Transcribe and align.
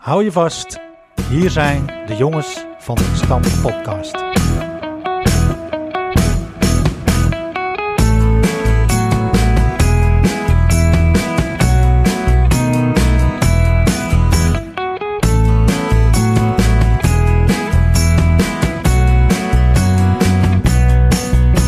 Hou 0.00 0.24
je 0.24 0.32
vast, 0.32 0.80
hier 1.28 1.50
zijn 1.50 1.86
de 2.06 2.16
jongens 2.16 2.64
van 2.78 2.94
de 2.94 3.10
Stam 3.14 3.42
Podcast. 3.62 4.16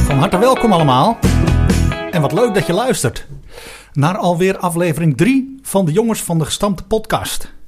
Van 0.06 0.18
harte 0.18 0.38
welkom 0.38 0.72
allemaal. 0.72 1.18
En 2.10 2.20
wat 2.20 2.32
leuk 2.32 2.54
dat 2.54 2.66
je 2.66 2.72
luistert 2.72 3.26
naar 3.92 4.16
alweer 4.16 4.58
aflevering 4.58 5.16
3 5.16 5.58
van 5.62 5.84
de 5.84 5.92
Jongens 5.92 6.22
van 6.22 6.38
de 6.38 6.44
Gestampte 6.44 6.84
Podcast. 6.84 7.61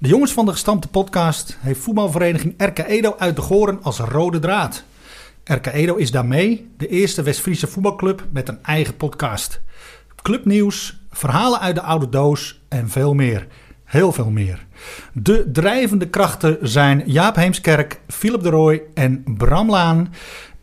De 0.00 0.08
Jongens 0.08 0.32
van 0.32 0.44
de 0.44 0.52
Gestampte 0.52 0.88
Podcast 0.88 1.56
heeft 1.60 1.80
voetbalvereniging 1.80 2.54
RK 2.56 2.78
Edo 2.78 3.14
uit 3.18 3.36
de 3.36 3.42
Goren 3.42 3.82
als 3.82 3.98
rode 3.98 4.38
draad. 4.38 4.84
RK 5.44 5.66
Edo 5.66 5.94
is 5.94 6.10
daarmee 6.10 6.70
de 6.76 6.88
eerste 6.88 7.22
West-Friese 7.22 7.66
voetbalclub 7.66 8.26
met 8.32 8.48
een 8.48 8.58
eigen 8.62 8.96
podcast. 8.96 9.60
Clubnieuws, 10.22 11.00
verhalen 11.10 11.60
uit 11.60 11.74
de 11.74 11.82
oude 11.82 12.08
doos 12.08 12.60
en 12.68 12.88
veel 12.88 13.14
meer. 13.14 13.46
Heel 13.84 14.12
veel 14.12 14.30
meer. 14.30 14.66
De 15.12 15.50
drijvende 15.52 16.08
krachten 16.08 16.58
zijn 16.62 17.02
Jaap 17.06 17.36
Heemskerk, 17.36 18.00
Philip 18.06 18.42
de 18.42 18.50
Rooij 18.50 18.82
en 18.94 19.24
Bram 19.36 19.70
Laan. 19.70 20.12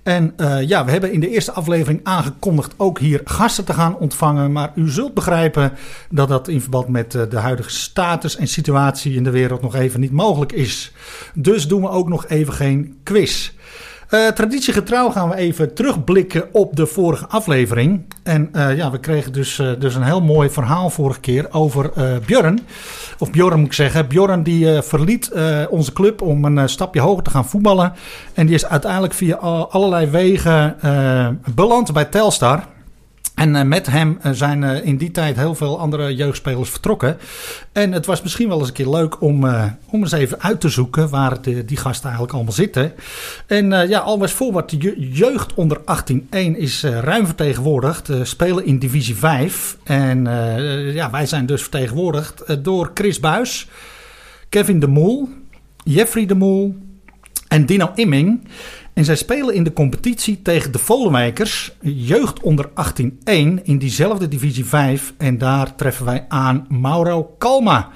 En 0.07 0.33
uh, 0.37 0.61
ja, 0.61 0.85
we 0.85 0.91
hebben 0.91 1.11
in 1.11 1.19
de 1.19 1.29
eerste 1.29 1.51
aflevering 1.51 1.99
aangekondigd 2.03 2.73
ook 2.77 2.99
hier 2.99 3.21
gasten 3.25 3.65
te 3.65 3.73
gaan 3.73 3.97
ontvangen. 3.97 4.51
Maar 4.51 4.71
u 4.75 4.89
zult 4.89 5.13
begrijpen 5.13 5.73
dat 6.09 6.27
dat 6.27 6.47
in 6.47 6.61
verband 6.61 6.87
met 6.87 7.13
uh, 7.13 7.21
de 7.29 7.37
huidige 7.37 7.69
status 7.69 8.35
en 8.35 8.47
situatie 8.47 9.15
in 9.15 9.23
de 9.23 9.29
wereld 9.29 9.61
nog 9.61 9.75
even 9.75 9.99
niet 9.99 10.11
mogelijk 10.11 10.51
is. 10.51 10.91
Dus 11.33 11.67
doen 11.67 11.81
we 11.81 11.89
ook 11.89 12.09
nog 12.09 12.27
even 12.27 12.53
geen 12.53 12.97
quiz. 13.03 13.51
Uh, 14.09 14.27
traditiegetrouw 14.27 15.09
gaan 15.09 15.29
we 15.29 15.35
even 15.35 15.73
terugblikken 15.73 16.43
op 16.51 16.75
de 16.75 16.85
vorige 16.85 17.27
aflevering. 17.27 18.05
En 18.23 18.49
uh, 18.55 18.77
ja, 18.77 18.91
we 18.91 18.99
kregen 18.99 19.33
dus, 19.33 19.59
uh, 19.59 19.71
dus 19.79 19.95
een 19.95 20.03
heel 20.03 20.21
mooi 20.21 20.49
verhaal 20.49 20.89
vorige 20.89 21.19
keer 21.19 21.47
over 21.51 21.91
Björn. 22.25 22.59
Of 23.19 23.31
Bjorn 23.31 23.57
moet 23.59 23.67
ik 23.67 23.73
zeggen. 23.73 24.07
Bjorn 24.07 24.43
die 24.43 24.81
verliet 24.81 25.31
onze 25.69 25.93
club 25.93 26.21
om 26.21 26.45
een 26.45 26.69
stapje 26.69 27.01
hoger 27.01 27.23
te 27.23 27.29
gaan 27.29 27.45
voetballen. 27.45 27.93
En 28.33 28.45
die 28.45 28.55
is 28.55 28.65
uiteindelijk 28.65 29.13
via 29.13 29.35
allerlei 29.35 30.09
wegen 30.09 30.75
beland 31.55 31.93
bij 31.93 32.05
Telstar. 32.05 32.63
En 33.37 33.55
uh, 33.55 33.61
met 33.61 33.87
hem 33.87 34.19
zijn 34.31 34.61
uh, 34.61 34.85
in 34.85 34.97
die 34.97 35.11
tijd 35.11 35.35
heel 35.35 35.55
veel 35.55 35.79
andere 35.79 36.15
jeugdspelers 36.15 36.69
vertrokken. 36.69 37.17
En 37.71 37.91
het 37.91 38.05
was 38.05 38.21
misschien 38.21 38.47
wel 38.47 38.59
eens 38.59 38.67
een 38.67 38.73
keer 38.73 38.89
leuk 38.89 39.21
om, 39.21 39.45
om 39.85 40.01
eens 40.01 40.11
even 40.11 40.41
uit 40.41 40.61
te 40.61 40.69
zoeken 40.69 41.09
waar 41.09 41.41
de, 41.41 41.65
die 41.65 41.77
gasten 41.77 42.03
eigenlijk 42.03 42.33
allemaal 42.33 42.53
zitten. 42.53 42.93
En 43.47 43.69
ja, 43.69 43.99
alweer 43.99 44.29
voorwaarts, 44.29 44.73
de 44.73 44.81
je, 44.81 45.09
jeugd 45.09 45.53
onder 45.53 45.77
18-1 45.79 45.81
is 46.29 46.83
ruim 46.83 47.25
vertegenwoordigd. 47.25 48.09
spelen 48.23 48.65
in 48.65 48.79
divisie 48.79 49.15
5. 49.15 49.77
En 49.83 50.23
ja, 50.93 51.09
wij 51.11 51.25
zijn 51.25 51.45
dus 51.45 51.61
vertegenwoordigd 51.61 52.63
door 52.63 52.91
Chris 52.93 53.19
Buis, 53.19 53.67
Kevin 54.49 54.79
de 54.79 54.87
Moel, 54.87 55.29
Jeffrey 55.83 56.25
de 56.25 56.35
Moel 56.35 56.75
en 57.47 57.65
Dino 57.65 57.91
Imming. 57.95 58.41
En 58.97 59.05
zij 59.05 59.15
spelen 59.15 59.53
in 59.53 59.63
de 59.63 59.73
competitie 59.73 60.41
tegen 60.41 60.71
de 60.71 60.77
Volenwijkers, 60.77 61.71
jeugd 61.81 62.41
onder 62.41 62.69
18-1 62.69 62.71
in 63.63 63.77
diezelfde 63.77 64.27
divisie 64.27 64.65
5. 64.65 65.13
En 65.17 65.37
daar 65.37 65.75
treffen 65.75 66.05
wij 66.05 66.25
aan 66.27 66.65
Mauro 66.69 67.23
Kalma. 67.37 67.89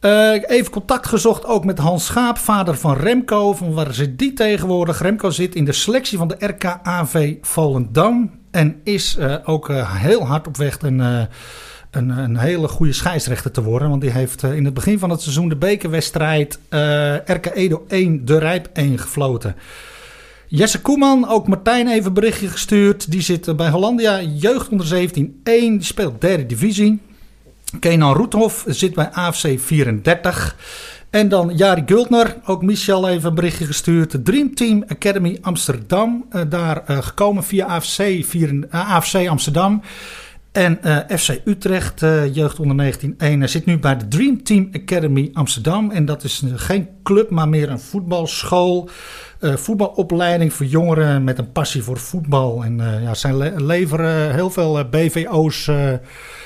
Uh, 0.00 0.32
even 0.46 0.70
contact 0.70 1.06
gezocht 1.06 1.44
ook 1.44 1.64
met 1.64 1.78
Hans 1.78 2.06
Schaap, 2.06 2.38
vader 2.38 2.76
van 2.76 2.96
Remco. 2.96 3.52
Van 3.52 3.72
waar 3.72 3.94
zit 3.94 4.18
die 4.18 4.32
tegenwoordig? 4.32 5.02
Remco 5.02 5.30
zit 5.30 5.54
in 5.54 5.64
de 5.64 5.72
selectie 5.72 6.18
van 6.18 6.28
de 6.28 6.36
RKAV 6.38 7.34
Volendam. 7.40 8.30
En 8.50 8.80
is 8.84 9.16
uh, 9.18 9.34
ook 9.44 9.68
uh, 9.68 9.94
heel 9.96 10.26
hard 10.26 10.46
op 10.46 10.56
weg 10.56 10.82
een, 10.82 10.98
een, 10.98 11.28
een, 12.08 12.36
hele 12.36 12.68
goede 12.68 12.92
scheidsrechter 12.92 13.50
te 13.50 13.62
worden. 13.62 13.88
Want 13.88 14.00
die 14.00 14.10
heeft 14.10 14.42
in 14.42 14.64
het 14.64 14.74
begin 14.74 14.98
van 14.98 15.10
het 15.10 15.20
seizoen 15.20 15.48
de 15.48 15.56
bekerwedstrijd 15.56 16.58
RK 17.24 17.46
Edo 17.46 17.84
1 17.88 18.24
de 18.24 18.38
Rijp 18.38 18.68
1 18.72 18.98
gefloten. 18.98 19.56
Jesse 20.48 20.80
Koeman, 20.80 21.28
ook 21.28 21.48
Martijn 21.48 21.88
even 21.88 22.14
berichtje 22.14 22.48
gestuurd. 22.48 23.10
Die 23.10 23.20
zit 23.20 23.56
bij 23.56 23.70
Hollandia, 23.70 24.22
jeugd 24.22 24.68
onder 24.68 24.86
17 24.86 25.40
1. 25.44 25.76
Die 25.76 25.86
speelt 25.86 26.20
derde 26.20 26.46
divisie. 26.46 27.00
Kenan 27.80 28.14
Roethoff 28.14 28.64
zit 28.68 28.94
bij 28.94 29.10
AFC 29.10 29.48
34. 29.58 30.56
En 31.10 31.28
dan 31.28 31.52
Jari 31.56 31.82
Gultner, 31.86 32.36
ook 32.44 32.62
Michel 32.62 33.08
even 33.08 33.28
een 33.28 33.34
berichtje 33.34 33.66
gestuurd. 33.66 34.24
Dream 34.24 34.54
Team 34.54 34.84
Academy 34.88 35.38
Amsterdam, 35.40 36.26
uh, 36.32 36.42
daar 36.48 36.82
uh, 36.90 36.98
gekomen 36.98 37.44
via 37.44 37.66
AFC, 37.66 38.24
4, 38.24 38.66
AFC 38.70 39.28
Amsterdam. 39.28 39.82
En 40.52 40.78
FC 41.18 41.40
Utrecht, 41.44 42.00
jeugd 42.32 42.60
onder 42.60 42.94
19-1, 42.94 43.08
hij 43.18 43.46
zit 43.46 43.66
nu 43.66 43.78
bij 43.78 43.96
de 43.96 44.08
Dream 44.08 44.42
Team 44.42 44.68
Academy 44.72 45.30
Amsterdam. 45.32 45.90
En 45.90 46.04
dat 46.04 46.24
is 46.24 46.42
geen 46.54 46.88
club, 47.02 47.30
maar 47.30 47.48
meer 47.48 47.70
een 47.70 47.80
voetbalschool. 47.80 48.90
Uh, 49.40 49.56
voetbalopleiding 49.56 50.52
voor 50.52 50.66
jongeren 50.66 51.24
met 51.24 51.38
een 51.38 51.52
passie 51.52 51.82
voor 51.82 51.98
voetbal. 51.98 52.64
En 52.64 53.00
ja, 53.02 53.14
zij 53.14 53.34
le 53.36 53.64
leveren 53.64 54.34
heel 54.34 54.50
veel 54.50 54.88
BVO's 54.88 55.70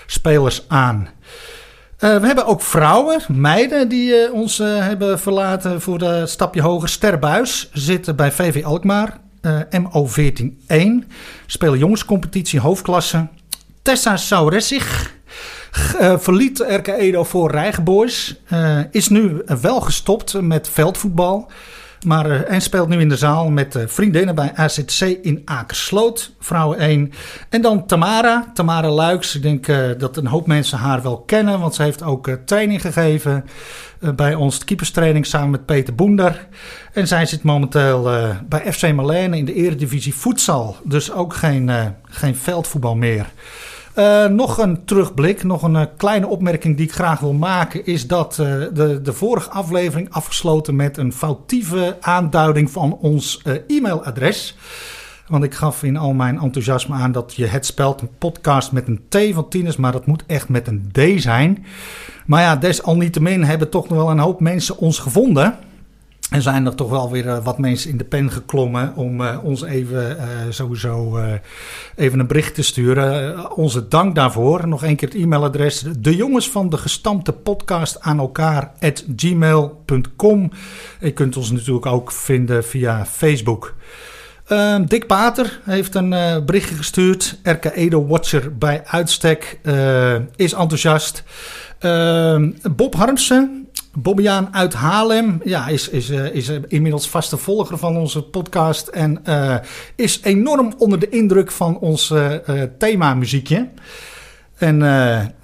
spelers 0.06 0.64
aan. 0.68 1.08
we 1.98 2.06
hebben 2.06 2.46
ook 2.46 2.62
vrouwen, 2.62 3.20
meiden, 3.28 3.88
die 3.88 4.32
ons 4.32 4.58
hebben 4.58 5.18
verlaten 5.18 5.80
voor 5.80 5.98
de 5.98 6.26
stapje 6.26 6.62
hoger. 6.62 6.88
Sterbuis 6.88 7.70
zit 7.72 8.16
bij 8.16 8.32
VV 8.32 8.64
Alkmaar, 8.64 9.18
MO 9.70 10.08
14-1. 10.08 11.06
Spelen 11.46 11.78
jongenscompetitie 11.78 12.60
hoofdklasse. 12.60 13.26
Tessa 13.82 14.16
Sauressig 14.16 15.14
verliet 16.18 16.58
RK 16.58 16.86
Edo 16.86 17.24
voor 17.24 17.50
Rijgenboys. 17.50 18.36
Is 18.90 19.08
nu 19.08 19.42
wel 19.60 19.80
gestopt 19.80 20.40
met 20.40 20.68
veldvoetbal. 20.68 21.50
Maar, 22.06 22.30
uh, 22.30 22.50
en 22.50 22.60
speelt 22.60 22.88
nu 22.88 23.00
in 23.00 23.08
de 23.08 23.16
zaal 23.16 23.50
met 23.50 23.78
vriendinnen 23.86 24.34
bij 24.34 24.52
AZC 24.54 25.00
in 25.00 25.42
Akersloot, 25.44 26.32
vrouwen 26.38 26.78
1. 26.78 27.12
En 27.48 27.62
dan 27.62 27.86
Tamara, 27.86 28.50
Tamara 28.54 28.90
Luiks. 28.90 29.34
Ik 29.34 29.42
denk 29.42 29.66
dat 29.98 30.16
een 30.16 30.26
hoop 30.26 30.46
mensen 30.46 30.78
haar 30.78 31.02
wel 31.02 31.18
kennen, 31.18 31.60
want 31.60 31.74
ze 31.74 31.82
heeft 31.82 32.02
ook 32.02 32.30
training 32.44 32.80
gegeven 32.80 33.44
bij 34.14 34.34
ons, 34.34 34.58
de 34.58 34.64
keeperstraining, 34.64 35.26
samen 35.26 35.50
met 35.50 35.66
Peter 35.66 35.94
Boender. 35.94 36.46
En 36.92 37.06
zij 37.06 37.26
zit 37.26 37.42
momenteel 37.42 38.02
bij 38.48 38.72
FC 38.72 38.92
Marlene 38.92 39.36
in 39.36 39.44
de 39.44 39.54
eredivisie 39.54 40.14
voedsel. 40.14 40.76
Dus 40.84 41.12
ook 41.12 41.34
geen, 41.34 41.70
geen 42.04 42.36
veldvoetbal 42.36 42.96
meer. 42.96 43.26
Uh, 44.00 44.26
nog 44.26 44.58
een 44.58 44.84
terugblik, 44.84 45.42
nog 45.44 45.62
een 45.62 45.74
uh, 45.74 45.82
kleine 45.96 46.26
opmerking 46.26 46.76
die 46.76 46.86
ik 46.86 46.92
graag 46.92 47.20
wil 47.20 47.32
maken, 47.32 47.86
is 47.86 48.06
dat 48.06 48.38
uh, 48.40 48.46
de, 48.72 49.00
de 49.02 49.12
vorige 49.12 49.50
aflevering 49.50 50.10
afgesloten 50.10 50.76
met 50.76 50.96
een 50.96 51.12
foutieve 51.12 51.96
aanduiding 52.00 52.70
van 52.70 52.96
ons 53.00 53.42
e-mailadres. 53.66 54.56
Want 55.26 55.44
ik 55.44 55.54
gaf 55.54 55.82
in 55.82 55.96
al 55.96 56.12
mijn 56.12 56.40
enthousiasme 56.40 56.94
aan 56.94 57.12
dat 57.12 57.34
je 57.34 57.46
het 57.46 57.66
spelt 57.66 58.00
een 58.00 58.10
podcast 58.18 58.72
met 58.72 58.88
een 58.88 59.00
T 59.08 59.34
van 59.34 59.48
tieners, 59.48 59.76
maar 59.76 59.92
dat 59.92 60.06
moet 60.06 60.24
echt 60.26 60.48
met 60.48 60.68
een 60.68 60.90
D 60.92 61.22
zijn. 61.22 61.64
Maar 62.26 62.42
ja, 62.42 62.56
desalniettemin 62.56 63.44
hebben 63.44 63.70
toch 63.70 63.88
nog 63.88 63.98
wel 63.98 64.10
een 64.10 64.18
hoop 64.18 64.40
mensen 64.40 64.78
ons 64.78 64.98
gevonden. 64.98 65.58
En 66.30 66.42
zijn 66.42 66.66
er 66.66 66.74
toch 66.74 66.90
wel 66.90 67.10
weer 67.10 67.26
uh, 67.26 67.44
wat 67.44 67.58
mensen 67.58 67.90
in 67.90 67.96
de 67.96 68.04
pen 68.04 68.30
geklommen 68.30 68.92
om 68.94 69.20
uh, 69.20 69.38
ons 69.42 69.62
even 69.62 70.16
uh, 70.16 70.24
sowieso 70.50 71.18
even 71.96 72.18
een 72.18 72.26
bericht 72.26 72.54
te 72.54 72.62
sturen. 72.62 73.56
onze 73.56 73.88
dank 73.88 74.14
daarvoor. 74.14 74.68
Nog 74.68 74.84
een 74.84 74.96
keer 74.96 75.08
het 75.08 75.16
e-mailadres. 75.16 75.84
De 75.98 76.16
jongens 76.16 76.50
van 76.50 76.68
de 76.68 76.76
gestampte 76.76 77.32
podcast 77.32 78.00
aan 78.00 78.18
elkaar 78.18 78.72
at 78.80 79.04
gmail.com. 79.16 80.50
Je 81.00 81.12
kunt 81.12 81.36
ons 81.36 81.50
natuurlijk 81.50 81.86
ook 81.86 82.12
vinden 82.12 82.64
via 82.64 83.06
Facebook. 83.06 83.74
Ehm, 84.46 84.84
Dick 84.84 85.06
Pater 85.06 85.60
heeft 85.64 85.94
een 85.94 86.10
berichtje 86.46 86.74
gestuurd. 86.74 87.38
RK 87.42 87.64
Edo 87.64 88.06
Watcher 88.06 88.56
bij 88.58 88.82
uitstek 88.86 89.58
is 90.36 90.52
enthousiast. 90.52 91.22
Ehm, 91.78 92.50
Bob 92.76 92.94
Harmsen 92.94 93.59
Bobbiaan 93.92 94.54
uit 94.54 94.74
Haarlem 94.74 95.40
ja, 95.44 95.68
is, 95.68 95.88
is, 95.88 96.10
uh, 96.10 96.34
is 96.34 96.48
inmiddels 96.68 97.08
vaste 97.08 97.36
volger 97.36 97.78
van 97.78 97.96
onze 97.96 98.22
podcast. 98.22 98.88
En 98.88 99.20
uh, 99.28 99.56
is 99.94 100.20
enorm 100.22 100.74
onder 100.78 100.98
de 100.98 101.08
indruk 101.08 101.50
van 101.50 101.78
ons 101.78 102.10
uh, 102.10 102.32
themamuziekje. 102.78 103.68
En 104.56 104.78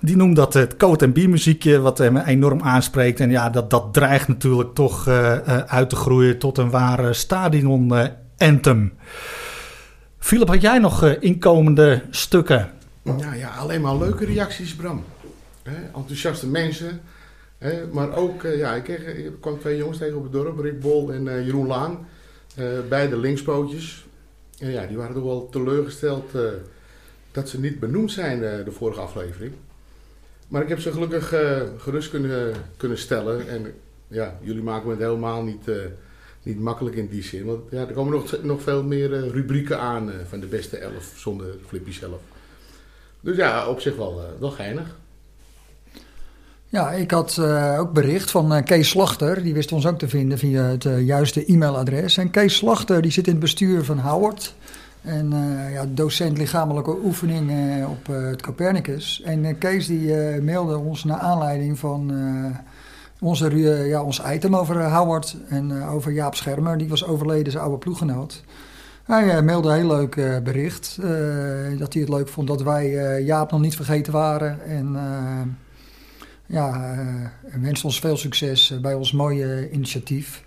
die 0.01 0.17
noemt 0.17 0.37
dat 0.37 0.55
het 0.55 0.77
Code 0.77 1.09
B 1.09 1.17
muziekje, 1.17 1.81
wat 1.81 1.99
hem 1.99 2.17
enorm 2.17 2.63
aanspreekt. 2.63 3.21
En 3.21 3.31
ja, 3.31 3.51
dat, 3.51 3.71
dat 3.71 3.95
dreigt 3.95 4.29
natuurlijk 4.29 4.75
toch 4.75 5.09
uit 5.67 5.89
te 5.89 5.97
groeien 5.97 6.39
tot 6.39 6.59
een 6.59 6.71
ware 6.71 7.13
stadion 7.13 8.11
anthem. 8.39 8.93
Philip, 10.19 10.49
had 10.49 10.61
jij 10.61 10.79
nog 10.79 11.05
inkomende 11.05 12.03
stukken? 12.11 12.71
Nou 13.03 13.37
ja, 13.37 13.49
alleen 13.49 13.81
maar 13.81 13.97
leuke 13.97 14.25
reacties, 14.25 14.75
Bram. 14.75 15.05
Enthousiaste 15.95 16.47
mensen 16.47 17.01
Maar 17.93 18.17
ook, 18.17 18.44
eh, 18.44 18.58
ja, 18.58 18.75
ik, 18.75 18.82
kreeg, 18.82 19.31
kwam 19.41 19.58
twee 19.58 19.76
jongens 19.76 19.99
tegen 19.99 20.17
op 20.17 20.23
het 20.23 20.32
dorp, 20.32 20.58
Rick 20.58 20.81
Bol 20.81 21.12
en 21.12 21.29
eh, 21.29 21.44
Jeroen 21.47 21.67
Laan. 21.67 22.08
eh, 22.56 22.64
beide 22.88 23.17
linkspootjes. 23.17 24.06
En 24.58 24.70
ja, 24.70 24.87
die 24.87 24.97
waren 24.97 25.14
toch 25.14 25.25
wel 25.25 25.49
teleurgesteld 25.49 26.31
dat 27.32 27.49
ze 27.49 27.61
niet 27.61 27.81
benoemd 27.81 28.12
zijn 28.12 28.41
de 28.41 28.73
vorige 28.73 29.00
aflevering. 29.00 29.53
Maar 30.49 30.62
ik 30.62 30.69
heb 30.69 30.81
ze 30.81 30.93
gelukkig 30.93 31.29
gerust 31.76 32.11
kunnen, 32.11 32.53
kunnen 32.76 32.99
stellen. 32.99 33.49
En 33.49 33.75
ja, 34.09 34.38
jullie 34.43 34.62
maken 34.62 34.91
het 34.91 34.99
helemaal 34.99 35.43
niet, 35.43 35.70
niet 36.43 36.61
makkelijk 36.61 36.97
in 36.97 37.09
die 37.09 37.23
zin. 37.23 37.44
Want 37.44 37.70
ja, 37.70 37.87
er 37.87 37.93
komen 37.93 38.12
nog, 38.12 38.43
nog 38.43 38.62
veel 38.62 38.82
meer 38.82 39.29
rubrieken 39.29 39.79
aan 39.81 40.12
van 40.29 40.41
de 40.41 40.47
beste 40.47 40.76
elf 40.76 41.12
zonder 41.17 41.47
Flippy 41.67 41.93
zelf. 41.93 42.20
Dus 43.20 43.37
ja, 43.37 43.69
op 43.69 43.81
zich 43.81 43.97
wel, 43.97 44.23
wel 44.38 44.50
geinig. 44.50 44.97
Ja, 46.69 46.91
ik 46.91 47.11
had 47.11 47.37
eh, 47.39 47.77
ook 47.81 47.93
bericht 47.93 48.31
van 48.31 48.55
eh, 48.55 48.65
Kees 48.65 48.89
Slachter. 48.89 49.43
Die 49.43 49.55
wist 49.55 49.73
ons 49.73 49.87
ook 49.87 49.99
te 49.99 50.09
vinden 50.09 50.39
via 50.39 50.63
het 50.63 50.85
eh, 50.85 51.07
juiste 51.07 51.45
e-mailadres. 51.47 52.17
En 52.17 52.31
Kees 52.31 52.57
Slachter 52.57 53.03
die 53.03 53.11
zit 53.11 53.27
in 53.27 53.33
het 53.33 53.41
bestuur 53.41 53.85
van 53.85 53.99
Howard. 53.99 54.55
En 55.03 55.33
ja, 55.73 55.85
docent 55.89 56.39
lichamelijke 56.39 56.97
oefeningen 57.05 57.89
op 57.89 58.07
het 58.07 58.43
Copernicus. 58.43 59.23
En 59.25 59.59
Kees 59.59 59.87
die 59.87 60.15
mailde 60.41 60.79
ons 60.79 61.05
naar 61.05 61.19
aanleiding 61.19 61.79
van 61.79 62.13
onze, 63.21 63.57
ja, 63.87 64.03
ons 64.03 64.23
item 64.27 64.57
over 64.57 64.91
Howard. 64.91 65.37
En 65.49 65.85
over 65.85 66.12
Jaap 66.12 66.35
Schermer. 66.35 66.79
Die 66.79 66.89
was 66.89 67.07
overleden, 67.07 67.53
zijn 67.53 67.65
oude 67.65 67.79
ploeggenoot. 67.79 68.43
Hij 69.05 69.43
mailde 69.43 69.69
een 69.69 69.75
heel 69.75 69.97
leuk 69.97 70.43
bericht. 70.45 70.97
dat 71.79 71.93
hij 71.93 72.03
het 72.03 72.11
leuk 72.11 72.29
vond 72.29 72.49
dat 72.49 72.62
wij 72.62 73.23
Jaap 73.23 73.51
nog 73.51 73.61
niet 73.61 73.77
vergeten 73.77 74.12
waren. 74.12 74.67
En... 74.69 74.97
ja, 76.47 76.75
eh, 76.75 77.55
en 77.55 77.63
wenst 77.63 77.85
ons 77.85 78.01
veel 78.01 78.17
succes 78.17 78.71
eh, 78.71 78.79
bij 78.79 78.95
ons 78.95 79.13
mooie 79.13 79.71
initiatief. 79.71 80.43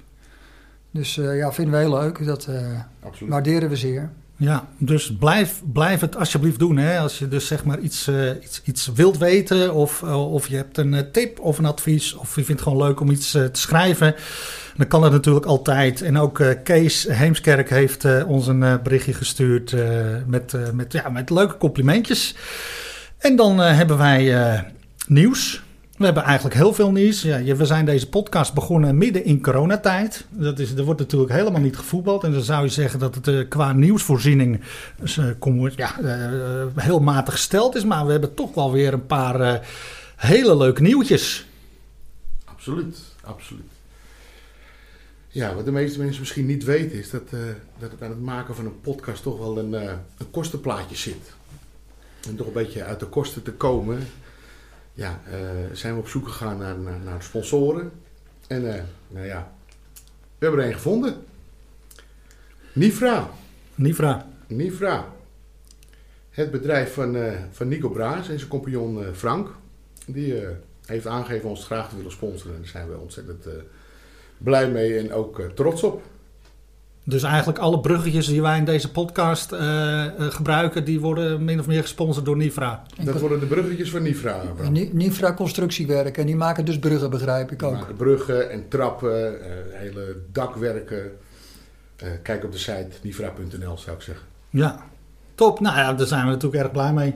Dus 0.91 1.17
eh, 1.17 1.37
ja, 1.37 1.51
vinden 1.51 1.73
we 1.73 1.79
heel 1.79 1.99
leuk. 1.99 2.25
Dat 2.25 2.45
eh, 2.45 2.79
waarderen 3.27 3.69
we 3.69 3.75
zeer. 3.75 4.09
Ja, 4.35 4.67
dus 4.77 5.17
blijf, 5.17 5.61
blijf 5.73 5.99
het 5.99 6.15
alsjeblieft 6.15 6.59
doen. 6.59 6.77
Hè? 6.77 6.99
Als 6.99 7.19
je 7.19 7.27
dus 7.27 7.47
zeg 7.47 7.63
maar 7.63 7.79
iets, 7.79 8.09
iets, 8.43 8.61
iets 8.63 8.87
wilt 8.87 9.17
weten, 9.17 9.73
of, 9.73 10.03
of 10.03 10.47
je 10.47 10.55
hebt 10.55 10.77
een 10.77 11.11
tip 11.11 11.39
of 11.39 11.57
een 11.57 11.65
advies, 11.65 12.13
of 12.13 12.35
je 12.35 12.43
vindt 12.43 12.49
het 12.49 12.61
gewoon 12.61 12.87
leuk 12.87 12.99
om 12.99 13.09
iets 13.11 13.31
te 13.31 13.49
schrijven, 13.51 14.15
dan 14.79 14.87
kan 14.87 15.01
dat 15.01 15.11
natuurlijk 15.11 15.45
altijd. 15.45 16.01
En 16.01 16.17
ook 16.17 16.39
eh, 16.39 16.49
Kees 16.63 17.07
Heemskerk 17.09 17.69
heeft 17.69 18.05
eh, 18.05 18.29
ons 18.29 18.47
een 18.47 18.79
berichtje 18.83 19.13
gestuurd 19.13 19.73
eh, 19.73 19.81
met, 20.25 20.53
eh, 20.53 20.69
met, 20.69 20.93
ja, 20.93 21.09
met 21.09 21.29
leuke 21.29 21.57
complimentjes. 21.57 22.35
En 23.17 23.35
dan 23.35 23.59
hebben 23.59 23.97
wij 23.97 24.35
eh, 24.35 24.61
nieuws. 25.07 25.63
We 25.99 26.05
hebben 26.05 26.23
eigenlijk 26.23 26.55
heel 26.55 26.73
veel 26.73 26.91
nieuws. 26.91 27.21
Ja, 27.21 27.55
we 27.55 27.65
zijn 27.65 27.85
deze 27.85 28.09
podcast 28.09 28.53
begonnen 28.53 28.97
midden 28.97 29.23
in 29.25 29.41
coronatijd. 29.41 30.25
Dat 30.29 30.59
is, 30.59 30.71
er 30.73 30.83
wordt 30.83 30.99
natuurlijk 30.99 31.31
helemaal 31.31 31.61
niet 31.61 31.77
gevoetbald. 31.77 32.23
En 32.23 32.31
dan 32.31 32.41
zou 32.41 32.63
je 32.63 32.69
zeggen 32.71 32.99
dat 32.99 33.15
het 33.15 33.27
eh, 33.27 33.47
qua 33.49 33.73
nieuwsvoorziening 33.73 34.61
dus, 34.99 35.17
eh, 35.17 35.25
kom- 35.39 35.69
ja, 35.75 35.99
eh, 35.99 36.65
heel 36.75 36.99
matig 36.99 37.33
gesteld 37.33 37.75
is. 37.75 37.83
Maar 37.85 38.05
we 38.05 38.11
hebben 38.11 38.33
toch 38.33 38.53
wel 38.53 38.71
weer 38.71 38.93
een 38.93 39.05
paar 39.05 39.41
eh, 39.41 39.59
hele 40.15 40.57
leuke 40.57 40.81
nieuwtjes. 40.81 41.45
Absoluut, 42.45 42.97
absoluut. 43.23 43.71
Ja, 45.27 45.53
wat 45.55 45.65
de 45.65 45.71
meeste 45.71 45.99
mensen 45.99 46.19
misschien 46.19 46.45
niet 46.45 46.63
weten 46.63 46.97
is 46.97 47.09
dat, 47.09 47.23
eh, 47.29 47.39
dat 47.79 47.91
het 47.91 48.01
aan 48.01 48.09
het 48.09 48.21
maken 48.21 48.55
van 48.55 48.65
een 48.65 48.81
podcast 48.81 49.23
toch 49.23 49.37
wel 49.37 49.57
een, 49.57 49.73
eh, 49.73 49.93
een 50.17 50.31
kostenplaatje 50.31 50.95
zit. 50.95 51.33
En 52.27 52.35
toch 52.35 52.47
een 52.47 52.53
beetje 52.53 52.83
uit 52.83 52.99
de 52.99 53.05
kosten 53.05 53.43
te 53.43 53.51
komen, 53.51 54.07
ja, 54.99 55.21
eh, 55.31 55.39
zijn 55.73 55.93
we 55.93 55.99
op 55.99 56.07
zoek 56.07 56.27
gegaan 56.27 56.57
naar, 56.57 56.77
naar, 56.77 56.99
naar 56.99 57.23
sponsoren. 57.23 57.91
En 58.47 58.73
eh, 58.73 58.83
nou 59.07 59.25
ja, 59.25 59.51
we 60.37 60.45
hebben 60.45 60.59
er 60.59 60.67
een 60.67 60.73
gevonden. 60.73 61.15
Nifra. 62.73 63.29
Nifra. 63.75 64.27
Nifra. 64.47 65.13
Het 66.29 66.51
bedrijf 66.51 66.93
van, 66.93 67.15
eh, 67.15 67.33
van 67.51 67.67
Nico 67.67 67.89
Braas 67.89 68.29
en 68.29 68.37
zijn 68.37 68.49
compagnon 68.49 69.13
Frank. 69.13 69.49
Die 70.05 70.43
heeft 70.85 71.07
aangegeven 71.07 71.49
ons 71.49 71.65
graag 71.65 71.89
te 71.89 71.95
willen 71.95 72.11
sponsoren. 72.11 72.55
En 72.55 72.61
daar 72.61 72.69
zijn 72.69 72.89
we 72.89 72.97
ontzettend 72.97 73.45
blij 74.37 74.69
mee 74.71 74.97
en 74.97 75.13
ook 75.13 75.41
trots 75.55 75.83
op. 75.83 76.01
Dus 77.09 77.23
eigenlijk 77.23 77.59
alle 77.59 77.79
bruggetjes 77.79 78.27
die 78.27 78.41
wij 78.41 78.57
in 78.57 78.65
deze 78.65 78.91
podcast 78.91 79.51
eh, 79.51 80.05
eh, 80.05 80.11
gebruiken, 80.17 80.85
die 80.85 80.99
worden 80.99 81.43
min 81.43 81.59
of 81.59 81.67
meer 81.67 81.81
gesponsord 81.81 82.25
door 82.25 82.37
Nifra. 82.37 82.83
Dat 83.03 83.19
worden 83.19 83.39
de 83.39 83.45
bruggetjes 83.45 83.89
van 83.89 84.01
Nifra. 84.01 84.41
Nifra 84.91 85.33
constructiewerk 85.33 86.17
en 86.17 86.25
die 86.25 86.35
maken 86.35 86.65
dus 86.65 86.79
bruggen, 86.79 87.09
begrijp 87.09 87.51
ik 87.51 87.63
ook. 87.63 87.73
maken 87.73 87.95
bruggen 87.95 88.51
en 88.51 88.67
trappen, 88.67 89.41
eh, 89.41 89.51
hele 89.71 90.17
dakwerken. 90.31 91.11
Eh, 91.95 92.07
kijk 92.23 92.43
op 92.43 92.51
de 92.51 92.57
site 92.57 92.89
nifra.nl 93.01 93.77
zou 93.77 93.95
ik 93.95 94.01
zeggen. 94.01 94.25
Ja, 94.49 94.83
top. 95.35 95.59
Nou 95.59 95.77
ja, 95.77 95.93
daar 95.93 96.07
zijn 96.07 96.25
we 96.25 96.31
natuurlijk 96.31 96.63
erg 96.63 96.71
blij 96.71 96.93
mee. 96.93 97.15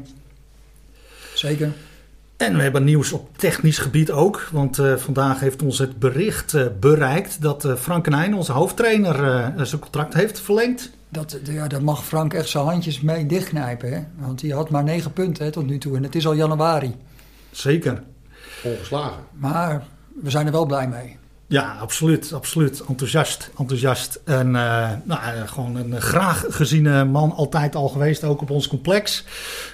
Zeker. 1.34 1.72
En 2.44 2.56
we 2.56 2.62
hebben 2.62 2.84
nieuws 2.84 3.12
op 3.12 3.38
technisch 3.38 3.78
gebied 3.78 4.12
ook. 4.12 4.48
Want 4.51 4.80
eh, 4.80 4.95
vandaag 4.95 5.40
heeft 5.40 5.62
ons 5.62 5.80
het 5.80 6.00
bericht 6.00 6.54
eh, 6.54 6.66
bereikt 6.80 7.42
dat 7.42 7.66
eh, 7.66 7.75
Frank 7.75 8.04
Kenijn, 8.04 8.34
onze 8.34 8.51
hoofdtrainer, 8.51 9.24
eh, 9.24 9.63
zijn 9.63 9.81
contract 9.81 10.13
heeft 10.13 10.40
verlengd. 10.40 10.92
Dat, 11.10 11.40
ja, 11.44 11.68
daar 11.68 11.84
mag 11.84 12.06
Frank 12.06 12.34
echt 12.34 12.50
zijn 12.50 12.66
handjes 12.66 13.01
mee 13.01 13.25
dichtknijpen. 13.25 13.94
Hè? 13.94 14.00
Want 14.18 14.42
hij 14.42 14.50
had 14.50 14.69
maar 14.69 14.84
negen 14.84 15.13
punten 15.13 15.45
hè, 15.45 15.51
tot 15.51 15.66
nu 15.66 15.78
toe. 15.78 15.95
En 15.95 16.04
het 16.04 16.16
is 16.16 16.28
al 16.28 16.34
januari. 16.34 16.95
Zeker. 17.51 18.04
Ongeslagen. 18.63 19.24
Maar 19.31 19.84
we 20.22 20.30
zijn 20.30 20.46
er 20.46 20.51
wel 20.51 20.66
blij 20.66 20.88
mee. 20.88 21.18
Ja, 21.54 21.78
absoluut, 21.82 22.34
absoluut. 22.34 22.84
Enthousiast, 22.88 23.52
enthousiast. 23.60 24.22
En 24.26 24.56
eh, 24.56 24.90
nou, 25.04 25.22
eh, 25.22 25.48
gewoon 25.48 25.76
een 25.76 26.02
graag 26.02 26.46
geziene 26.50 27.06
man, 27.06 27.32
altijd 27.32 27.76
al 27.76 27.88
geweest, 27.88 28.24
ook 28.24 28.42
op 28.42 28.50
ons 28.50 28.68
complex. 28.68 29.24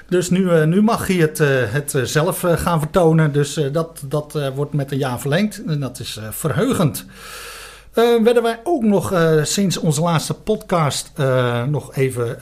Dus 0.10 0.30
nu, 0.30 0.50
eh, 0.52 0.64
nu 0.66 0.82
mag 0.82 1.08
hij 1.08 1.16
het, 1.16 1.40
eh, 1.40 1.48
het 1.68 1.96
eh, 1.96 2.04
zelf 2.04 2.44
eh, 2.44 2.58
gaan 2.58 2.80
vertonen. 2.80 3.32
Dus 3.32 3.58
eh, 3.58 3.74
dat, 3.74 4.02
dat 4.06 4.36
eh, 4.36 4.48
wordt 4.56 4.74
met 4.74 4.92
een 4.92 4.98
jaar 4.98 5.20
verlengd. 5.20 5.64
En 5.68 5.80
dat 5.80 6.00
is 6.00 6.18
eh, 6.18 6.24
verheugend. 6.32 7.06
Eh, 8.00 8.24
werden 8.24 8.44
wij 8.44 8.60
ook 8.64 8.84
nog 8.84 9.12
eh, 9.12 9.44
sinds 9.44 9.78
onze 9.78 10.02
laatste 10.02 10.34
podcast 10.34 11.12
eh, 11.16 11.64
nog 11.64 11.96
even 11.96 12.38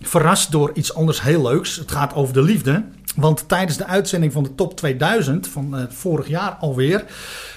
verrast 0.00 0.52
door 0.52 0.70
iets 0.74 0.94
anders 0.94 1.22
heel 1.22 1.42
leuks. 1.42 1.76
Het 1.76 1.90
gaat 1.90 2.14
over 2.14 2.34
de 2.34 2.42
liefde. 2.42 2.84
Want 3.16 3.48
tijdens 3.48 3.76
de 3.76 3.86
uitzending 3.86 4.32
van 4.32 4.42
de 4.42 4.54
Top 4.54 4.76
2000 4.76 5.48
van 5.48 5.86
vorig 5.90 6.28
jaar 6.28 6.50
alweer... 6.50 7.04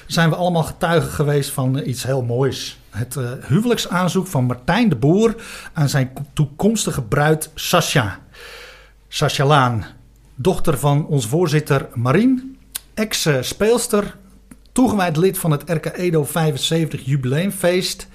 zijn 0.07 0.29
we 0.29 0.35
allemaal 0.35 0.63
getuigen 0.63 1.11
geweest 1.11 1.49
van 1.49 1.81
iets 1.85 2.03
heel 2.03 2.21
moois. 2.21 2.79
Het 2.89 3.17
huwelijksaanzoek 3.47 4.27
van 4.27 4.43
Martijn 4.43 4.89
de 4.89 4.95
Boer 4.95 5.35
aan 5.73 5.89
zijn 5.89 6.11
toekomstige 6.33 7.01
bruid 7.01 7.51
Sascha. 7.55 8.19
Sascha 9.07 9.45
Laan, 9.45 9.85
dochter 10.35 10.77
van 10.77 11.07
ons 11.07 11.27
voorzitter 11.27 11.87
Marien, 11.93 12.57
ex-speelster, 12.93 14.15
toegewijd 14.77 15.17
lid 15.17 15.37
van 15.37 15.51
het 15.51 15.69
RK 15.69 15.85
Edo 15.85 16.23
75 16.23 17.05
jubileumfeest 17.05 18.07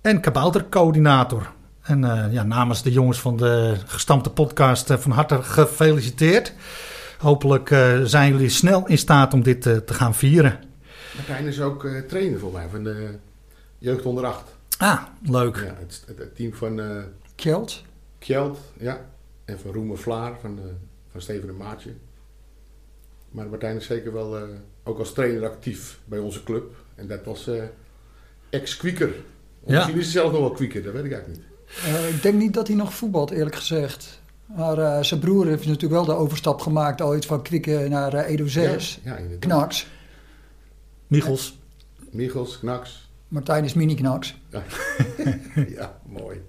en 0.00 0.20
kaboutercoördinator. 0.20 1.52
En 1.82 2.04
eh, 2.04 2.32
ja, 2.32 2.42
namens 2.42 2.82
de 2.82 2.92
jongens 2.92 3.20
van 3.20 3.36
de 3.36 3.76
gestampte 3.86 4.30
podcast 4.30 4.90
eh, 4.90 4.96
van 4.96 5.10
harte 5.10 5.42
gefeliciteerd. 5.42 6.52
Hopelijk 7.18 7.70
eh, 7.70 8.00
zijn 8.04 8.32
jullie 8.32 8.48
snel 8.48 8.86
in 8.86 8.98
staat 8.98 9.34
om 9.34 9.42
dit 9.42 9.66
eh, 9.66 9.76
te 9.76 9.94
gaan 9.94 10.14
vieren. 10.14 10.58
Martijn 11.16 11.46
is 11.46 11.60
ook 11.60 11.88
trainer 12.08 12.38
voor 12.38 12.52
mij 12.52 12.68
van 12.70 12.84
de 12.84 13.18
jeugd 13.78 14.04
onder 14.04 14.26
acht. 14.26 14.56
Ah, 14.78 15.02
leuk. 15.22 15.56
Ja, 15.56 15.74
het, 15.78 16.04
het, 16.06 16.18
het 16.18 16.36
team 16.36 16.54
van 16.54 16.80
eh 16.80 17.02
Kjeld. 17.34 17.82
Kjeld, 18.18 18.58
ja. 18.78 19.00
En 19.44 19.58
van 19.60 19.72
Roemer 19.72 19.98
Vlaar, 19.98 20.32
van, 20.40 20.58
van 21.10 21.20
Steven 21.20 21.48
en 21.48 21.56
Maatje. 21.56 21.90
Maar 23.30 23.48
Martijn 23.48 23.76
is 23.76 23.86
zeker 23.86 24.12
wel 24.12 24.36
eh, 24.36 24.42
ook 24.84 24.98
als 24.98 25.12
trainer 25.12 25.44
actief 25.44 25.98
bij 26.04 26.18
onze 26.18 26.42
club. 26.42 26.74
En 26.94 27.06
dat 27.06 27.24
was 27.24 27.48
eh, 27.48 27.62
ex-kwieker. 28.50 29.08
Of 29.08 29.70
Ja. 29.70 29.76
Misschien 29.76 29.98
is 29.98 30.04
hij 30.04 30.12
zelf 30.12 30.32
nog 30.32 30.40
wel 30.40 30.50
kwieker, 30.50 30.82
dat 30.82 30.92
weet 30.92 31.04
ik 31.04 31.12
eigenlijk 31.12 31.42
niet. 31.42 31.52
Eh, 31.84 32.08
ik 32.08 32.22
denk 32.22 32.38
niet 32.38 32.54
dat 32.54 32.66
hij 32.66 32.76
nog 32.76 32.94
voetbalt, 32.94 33.30
eerlijk 33.30 33.56
gezegd. 33.56 34.20
Maar 34.46 34.78
eh, 34.78 35.02
zijn 35.02 35.20
broer 35.20 35.46
heeft 35.46 35.66
natuurlijk 35.66 35.92
wel 35.92 36.04
de 36.04 36.12
overstap 36.22 36.60
gemaakt 36.60 37.00
ooit 37.00 37.26
van 37.26 37.42
Kwieken 37.42 37.90
naar 37.90 38.14
eh, 38.14 38.30
Edo 38.32 38.46
6. 38.46 39.00
Ja, 39.02 39.10
ja 39.10 39.16
inderdaad. 39.16 39.50
Knaks. 39.50 39.86
Michels. 41.06 41.58
Michels, 42.10 42.58
Knaks. 42.58 43.08
Martijn 43.28 43.64
is 43.64 43.74
mini-knaks. 43.74 44.34
ja, 45.68 46.00
mooi. 46.20 46.42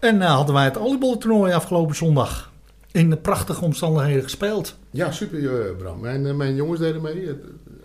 En 0.00 0.16
uh, 0.16 0.34
hadden 0.34 0.54
wij 0.54 0.64
het 0.64 0.78
olieballtoernooi 0.78 1.52
afgelopen 1.52 1.96
zondag. 1.96 2.52
In 2.92 3.10
de 3.10 3.16
prachtige 3.16 3.64
omstandigheden 3.64 4.22
gespeeld. 4.22 4.76
Ja, 4.90 5.10
super 5.10 5.38
uh, 5.38 5.76
Bram. 5.76 6.00
Mijn, 6.00 6.24
uh, 6.26 6.34
mijn 6.34 6.54
jongens 6.54 6.80
deden 6.80 7.02
mee. 7.02 7.22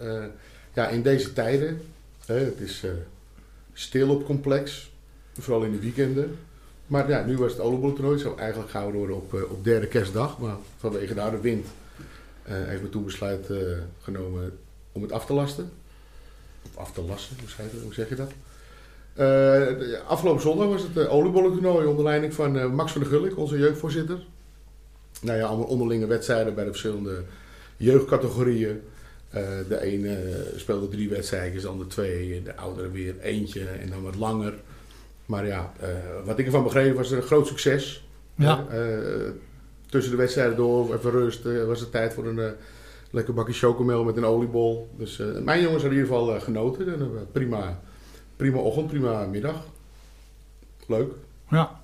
Uh, 0.02 0.24
ja, 0.74 0.88
in 0.88 1.02
deze 1.02 1.34
tijden. 1.34 1.82
het 2.26 2.60
is 2.60 2.84
uh, 2.84 2.92
stil 3.74 4.10
op 4.10 4.26
complex. 4.26 4.92
Vooral 5.40 5.64
in 5.64 5.72
de 5.72 5.80
weekenden. 5.80 6.38
Maar 6.88 7.10
ja, 7.10 7.26
nu 7.26 7.38
was 7.38 7.52
het 7.52 7.62
oliebollentoernooi. 7.62 8.20
Zou 8.20 8.40
eigenlijk 8.40 8.72
gehouden 8.72 9.00
worden 9.00 9.16
op, 9.16 9.34
uh, 9.34 9.52
op 9.52 9.64
derde 9.64 9.88
kerstdag. 9.88 10.38
Maar 10.38 10.56
vanwege 10.78 11.14
de 11.14 11.20
harde 11.20 11.40
wind 11.40 11.68
heeft 12.44 12.82
me 12.82 12.90
toen 12.90 13.04
besluit 13.04 13.48
genomen 14.02 14.58
om 14.92 15.02
het 15.02 15.12
af 15.12 15.26
te 15.26 15.34
lasten. 15.34 15.72
Of 16.66 16.78
af 16.78 16.92
te 16.92 17.02
lassen, 17.02 17.36
hoe 17.84 17.94
zeg 17.94 18.10
je 18.10 18.16
dat? 18.16 18.32
afgelopen 20.08 20.42
zondag 20.42 20.68
was 20.68 20.82
het 20.82 21.08
oliebollentoernooi 21.08 21.88
onder 21.88 22.04
leiding 22.04 22.34
van 22.34 22.76
Max 22.76 22.92
van 22.92 23.02
der 23.02 23.10
Gulik, 23.10 23.38
onze 23.38 23.58
jeugdvoorzitter. 23.58 24.26
Nou 25.24 25.38
ja, 25.38 25.46
allemaal 25.46 25.68
onderlinge 25.68 26.06
wedstrijden 26.06 26.56
bij 26.56 26.64
de 26.64 26.70
verschillende 26.70 27.24
jeugdcategorieën. 27.78 28.82
Uh, 29.36 29.42
de 29.68 29.82
ene 29.82 30.46
speelde 30.56 30.88
drie 30.88 31.10
wedstrijden, 31.10 31.62
de 31.62 31.68
andere 31.68 31.90
twee, 31.90 32.42
de 32.44 32.56
oudere 32.56 32.92
weer 32.92 33.20
eentje 33.20 33.66
en 33.66 33.90
dan 33.90 34.02
wat 34.02 34.16
langer. 34.16 34.54
Maar 35.26 35.48
ja, 35.48 35.74
uh, 35.82 35.88
wat 36.26 36.40
ik 36.40 36.46
ervan 36.46 36.64
begreep 36.64 36.96
was 36.96 37.10
het 37.10 37.20
een 37.20 37.26
groot 37.26 37.48
succes. 37.48 38.08
Ja. 38.36 38.66
Uh, 38.74 39.30
tussen 39.90 40.12
de 40.12 40.18
wedstrijden 40.18 40.56
door, 40.56 40.94
even 40.94 41.12
rust, 41.12 41.44
was 41.66 41.80
het 41.80 41.92
tijd 41.92 42.14
voor 42.14 42.28
een 42.28 42.54
lekker 43.10 43.34
bakje 43.34 43.54
chocomel 43.54 44.04
met 44.04 44.18
een 44.18 44.26
oliebol. 44.26 44.90
Dus 44.98 45.18
mijn 45.18 45.62
jongens 45.62 45.82
hebben 45.82 46.00
in 46.00 46.06
ieder 46.06 46.20
geval 46.20 46.40
genoten. 46.40 46.94
En, 46.94 47.28
prima, 47.32 47.82
prima 48.36 48.58
ochtend, 48.58 48.88
prima 48.88 49.26
middag. 49.26 49.66
Leuk. 50.88 51.12
Ja. 51.50 51.83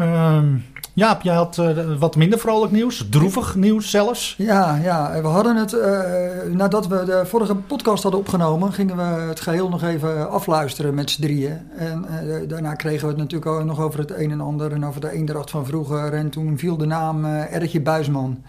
Um, 0.00 0.64
Jaap, 0.92 1.22
jij 1.22 1.34
had 1.34 1.56
uh, 1.56 1.98
wat 1.98 2.16
minder 2.16 2.38
vrolijk 2.38 2.72
nieuws, 2.72 3.06
droevig 3.10 3.54
nieuws 3.54 3.90
zelfs. 3.90 4.34
Ja, 4.38 4.76
ja 4.76 5.20
we 5.22 5.26
hadden 5.26 5.56
het, 5.56 5.72
uh, 5.72 6.54
nadat 6.54 6.86
we 6.86 7.04
de 7.04 7.22
vorige 7.26 7.54
podcast 7.54 8.02
hadden 8.02 8.20
opgenomen, 8.20 8.72
gingen 8.72 8.96
we 8.96 9.02
het 9.02 9.40
geheel 9.40 9.68
nog 9.68 9.82
even 9.82 10.30
afluisteren 10.30 10.94
met 10.94 11.10
z'n 11.10 11.22
drieën. 11.22 11.58
En 11.76 12.06
uh, 12.24 12.48
daarna 12.48 12.74
kregen 12.74 13.02
we 13.02 13.08
het 13.08 13.16
natuurlijk 13.16 13.50
ook 13.50 13.64
nog 13.64 13.80
over 13.80 13.98
het 13.98 14.10
een 14.10 14.30
en 14.30 14.40
ander 14.40 14.72
en 14.72 14.86
over 14.86 15.00
de 15.00 15.10
eendracht 15.10 15.50
van 15.50 15.66
vroeger. 15.66 16.12
En 16.12 16.30
toen 16.30 16.58
viel 16.58 16.76
de 16.76 16.86
naam 16.86 17.24
Ertje 17.24 17.80
Buisman. 17.80 18.42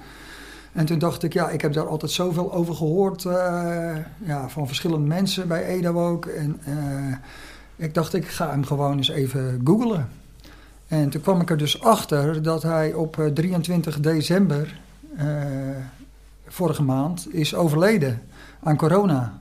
En 0.72 0.86
toen 0.86 1.00
dacht 1.00 1.24
ik, 1.24 1.34
ja, 1.34 1.50
ik 1.50 1.62
heb 1.62 1.74
daar 1.74 1.88
altijd 1.88 2.12
zoveel 2.12 2.54
over 2.54 2.75
gehoord, 2.75 3.22
ja, 4.24 4.50
van 4.50 4.68
verschillende 4.68 5.08
mensen 5.08 5.48
bij 5.48 5.66
Edo 5.66 6.08
ook. 6.10 6.25
En 6.25 6.62
ik 7.75 7.94
dacht, 7.94 8.13
ik 8.13 8.27
ga 8.27 8.50
hem 8.50 8.66
gewoon 8.66 8.98
eens 8.98 9.10
even 9.10 9.62
googlen. 9.63 10.10
En 10.88 11.10
toen 11.10 11.22
kwam 11.22 11.41
ik 11.41 11.50
er 11.50 11.58
dus 11.58 11.82
achter 11.82 12.41
dat 12.41 12.63
hij 12.63 12.94
op 12.94 13.29
23 13.34 13.96
eh, 13.96 14.01
december 14.01 14.79
uh, 15.17 15.24
vorige 16.48 16.84
maand 16.84 17.34
is 17.34 17.56
overleden 17.56 18.22
aan 18.63 18.77
corona. 18.77 19.39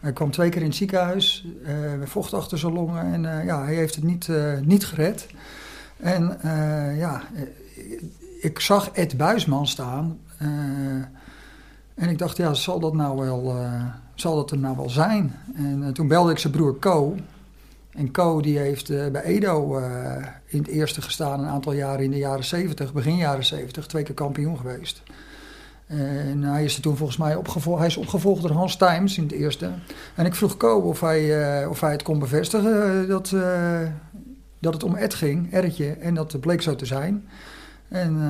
Hij 0.00 0.12
kwam 0.12 0.30
twee 0.30 0.48
keer 0.48 0.60
in 0.60 0.66
het 0.66 0.76
ziekenhuis, 0.76 1.46
uh, 1.66 1.70
vocht 2.04 2.34
achter 2.34 2.58
zijn 2.58 2.72
longen 2.72 3.12
en 3.12 3.46
ja, 3.46 3.64
hij 3.64 3.74
heeft 3.74 3.94
het 3.94 4.04
niet, 4.04 4.28
niet 4.62 4.86
gered. 4.86 5.26
En 5.96 6.38
ja, 6.96 7.22
ik 8.40 8.60
zag 8.60 8.90
Ed 8.90 9.16
Buisman 9.16 9.66
staan 9.66 10.18
en 11.94 12.08
ik 12.08 12.18
dacht, 12.18 12.36
ja, 12.36 12.54
zal 12.54 12.80
dat 12.80 12.94
nou 12.94 13.18
wel, 13.18 13.56
zal 14.14 14.36
dat 14.36 14.50
er 14.50 14.58
nou 14.58 14.76
wel 14.76 14.90
zijn? 14.90 15.34
En 15.56 15.92
toen 15.92 16.08
belde 16.08 16.30
ik 16.30 16.38
zijn 16.38 16.52
broer 16.52 16.78
Co. 16.78 17.16
En 17.94 18.10
Co 18.10 18.40
die 18.40 18.58
heeft 18.58 18.90
uh, 18.90 19.06
bij 19.06 19.22
Edo 19.22 19.78
uh, 19.78 19.86
in 20.44 20.58
het 20.58 20.68
eerste 20.68 21.02
gestaan 21.02 21.40
een 21.40 21.48
aantal 21.48 21.72
jaren 21.72 22.04
in 22.04 22.10
de 22.10 22.16
jaren 22.16 22.44
70, 22.44 22.92
begin 22.92 23.16
jaren 23.16 23.44
70, 23.44 23.86
twee 23.86 24.02
keer 24.02 24.14
kampioen 24.14 24.56
geweest. 24.56 25.02
En 25.86 26.42
hij 26.42 26.64
is 26.64 26.76
er 26.76 26.82
toen 26.82 26.96
volgens 26.96 27.18
mij 27.18 27.34
opgevolgd, 27.34 27.78
hij 27.78 27.88
is 27.88 27.96
opgevolgd 27.96 28.42
door 28.42 28.50
Hans 28.50 28.76
Times 28.76 29.16
in 29.16 29.22
het 29.22 29.32
eerste. 29.32 29.70
En 30.14 30.26
ik 30.26 30.34
vroeg 30.34 30.56
Co 30.56 30.78
of 30.78 31.00
hij, 31.00 31.62
uh, 31.62 31.70
of 31.70 31.80
hij 31.80 31.92
het 31.92 32.02
kon 32.02 32.18
bevestigen 32.18 33.08
dat, 33.08 33.34
dat 34.58 34.72
het 34.72 34.82
om 34.82 34.94
Ed 34.94 35.14
ging, 35.14 35.52
Ertje, 35.52 35.92
en 35.92 36.14
dat 36.14 36.40
bleek 36.40 36.62
zo 36.62 36.74
te 36.74 36.86
zijn. 36.86 37.28
En 37.88 38.20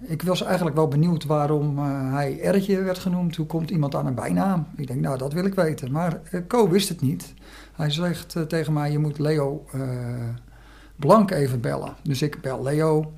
ik 0.00 0.22
was 0.22 0.42
eigenlijk 0.42 0.76
wel 0.76 0.88
benieuwd 0.88 1.24
waarom 1.24 1.78
hij 2.12 2.40
Ertje 2.40 2.82
werd 2.82 2.98
genoemd. 2.98 3.36
Hoe 3.36 3.46
komt 3.46 3.70
iemand 3.70 3.94
aan 3.94 4.06
een 4.06 4.14
bijnaam? 4.14 4.66
Ik 4.76 4.86
denk, 4.86 5.00
nou, 5.00 5.18
dat 5.18 5.32
wil 5.32 5.44
ik 5.44 5.54
weten. 5.54 5.92
Maar 5.92 6.20
Co 6.48 6.68
wist 6.68 6.88
het 6.88 7.00
niet. 7.00 7.34
Hij 7.76 7.90
zegt 7.90 8.36
eh, 8.36 8.42
tegen 8.42 8.72
mij, 8.72 8.90
je 8.90 8.98
moet 8.98 9.18
Leo 9.18 9.64
uh, 9.74 9.82
Blank 10.96 11.30
even 11.30 11.60
bellen. 11.60 11.94
Dus 12.02 12.22
ik 12.22 12.40
bel 12.40 12.62
Leo. 12.62 13.12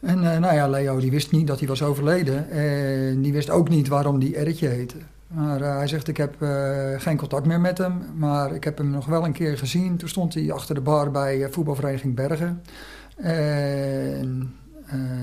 En 0.00 0.18
uh, 0.18 0.38
nou 0.38 0.54
ja, 0.54 0.68
Leo 0.68 0.98
die 0.98 1.10
wist 1.10 1.30
niet 1.30 1.46
dat 1.46 1.58
hij 1.58 1.68
was 1.68 1.82
overleden. 1.82 2.50
En 2.50 3.22
die 3.22 3.32
wist 3.32 3.50
ook 3.50 3.68
niet 3.68 3.88
waarom 3.88 4.18
die 4.18 4.36
Ertje 4.36 4.68
heette. 4.68 4.96
Maar 5.26 5.60
hij 5.60 5.86
zegt, 5.86 6.08
ik 6.08 6.16
heb 6.16 6.34
geen 6.96 7.16
contact 7.16 7.46
meer 7.46 7.60
met 7.60 7.78
hem. 7.78 8.02
Maar 8.14 8.54
ik 8.54 8.64
heb 8.64 8.78
hem 8.78 8.90
nog 8.90 9.06
wel 9.06 9.24
een 9.24 9.32
keer 9.32 9.58
gezien. 9.58 9.96
Toen 9.96 10.08
stond 10.08 10.34
hij 10.34 10.52
achter 10.52 10.74
de 10.74 10.80
bar 10.80 11.10
bij 11.10 11.48
voetbalvereniging 11.50 12.14
Bergen. 12.14 12.62
En 13.16 14.54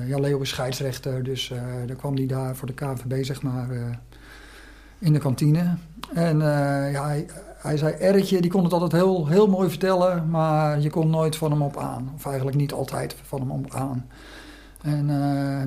ja, 0.05 0.19
Leo 0.19 0.39
is 0.39 0.49
scheidsrechter. 0.49 1.23
Dus 1.23 1.53
dan 1.85 1.95
kwam 1.95 2.15
hij 2.15 2.25
daar 2.25 2.55
voor 2.55 2.67
de 2.67 2.73
KNVB, 2.73 3.23
zeg 3.23 3.41
maar, 3.41 3.67
in 4.99 5.13
de 5.13 5.19
kantine. 5.19 5.75
En 6.13 6.39
ja, 6.91 7.05
hij, 7.05 7.25
hij 7.63 7.77
zei, 7.77 7.93
Erretje, 7.93 8.41
die 8.41 8.51
kon 8.51 8.63
het 8.63 8.73
altijd 8.73 8.91
heel, 8.91 9.27
heel 9.27 9.47
mooi 9.47 9.69
vertellen, 9.69 10.29
maar 10.29 10.79
je 10.79 10.89
kon 10.89 11.09
nooit 11.09 11.35
van 11.35 11.51
hem 11.51 11.61
op 11.61 11.77
aan. 11.77 12.11
Of 12.15 12.25
eigenlijk 12.25 12.57
niet 12.57 12.73
altijd 12.73 13.15
van 13.23 13.39
hem 13.39 13.51
op 13.51 13.73
aan. 13.73 14.05
En 14.81 14.99
uh, 14.99 15.15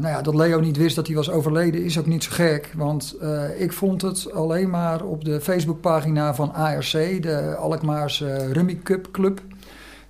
nou 0.01 0.09
ja, 0.09 0.23
dat 0.23 0.35
Leo 0.35 0.61
niet 0.61 0.77
wist 0.77 0.97
dat 0.97 1.07
hij 1.07 1.17
was 1.17 1.31
overleden 1.31 1.85
is 1.85 1.99
ook 1.99 2.07
niet 2.07 2.25
zo 2.25 2.31
gek. 2.33 2.73
Want 2.77 3.17
uh, 3.23 3.61
ik 3.61 3.73
vond 3.73 4.03
het 4.03 4.33
alleen 4.33 4.71
maar 4.71 5.03
op 5.05 5.25
de 5.25 5.41
Facebookpagina 5.41 6.35
van 6.35 6.55
ARC, 6.55 7.23
de 7.23 7.57
Alkmaarse 7.59 8.53
Rummy 8.53 8.81
Cup 8.83 9.09
Club. 9.11 9.41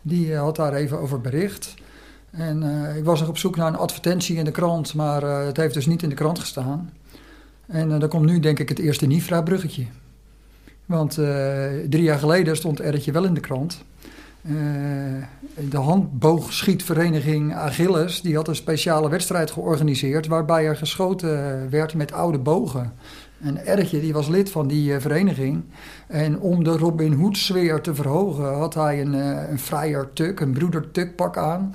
Die 0.03 0.29
uh, 0.29 0.41
had 0.41 0.57
daar 0.57 0.73
even 0.75 1.01
over 1.01 1.21
bericht. 1.21 1.75
En 2.31 2.63
ik 2.97 3.05
was 3.05 3.21
nog 3.21 3.29
op 3.29 3.39
zoek 3.39 3.57
naar 3.57 3.67
een 3.67 3.77
advertentie 3.77 4.37
in 4.37 4.45
de 4.45 4.51
krant, 4.51 4.95
maar 4.95 5.23
het 5.23 5.57
heeft 5.57 5.75
dus 5.75 5.87
niet 5.87 6.03
in 6.03 6.09
de 6.09 6.15
krant 6.15 6.39
gestaan. 6.39 6.91
En 7.67 7.99
dan 7.99 8.09
komt 8.09 8.27
nu 8.27 8.41
denk 8.41 8.59
ik 8.59 8.69
het 8.69 8.79
eerste 8.79 9.07
Nifra-bruggetje. 9.07 9.87
Want 10.87 11.19
uh, 11.19 11.27
drie 11.89 12.03
jaar 12.03 12.19
geleden 12.19 12.57
stond 12.57 12.81
Ertje 12.81 13.13
wel 13.13 13.25
in 13.25 13.35
de 13.35 13.41
krant. 13.41 13.85
Uh, 14.43 14.55
de 15.71 15.77
handboogschietvereniging 15.77 17.55
Achilles 17.55 18.21
die 18.21 18.37
had 18.37 18.49
een 18.49 18.57
speciale 18.57 19.09
wedstrijd 19.09 19.51
georganiseerd 19.51 20.27
waarbij 20.27 20.67
er 20.67 20.77
geschoten 20.77 21.71
werd 21.71 21.95
met 21.95 22.13
oude 22.13 22.39
bogen. 22.39 22.93
En 23.41 23.67
Ertje 23.67 24.01
die 24.01 24.13
was 24.13 24.29
lid 24.29 24.51
van 24.51 24.69
die 24.69 24.93
uh, 24.93 25.01
vereniging. 25.01 25.65
En 26.07 26.41
om 26.41 26.65
de 26.65 26.77
Robin 26.77 27.13
Hood 27.13 27.37
sfeer 27.37 27.81
te 27.81 27.95
verhogen 27.95 28.55
had 28.55 28.75
hij 28.75 29.01
een, 29.01 29.13
een 29.51 29.59
vrijer 29.59 30.13
tuk, 30.13 30.41
een 30.41 30.53
broeder 30.53 30.91
tuk 30.91 31.17
pak 31.17 31.37
aan. 31.37 31.75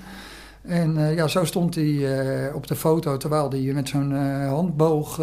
En 0.62 1.16
ja, 1.16 1.28
zo 1.28 1.46
stond 1.46 1.76
hij 1.76 2.54
op 2.54 2.68
de 2.68 2.76
foto 2.76 3.18
terwijl 3.18 3.50
hij 3.50 3.60
met 3.74 3.90
zo'n 3.90 4.14
handboog 4.48 5.18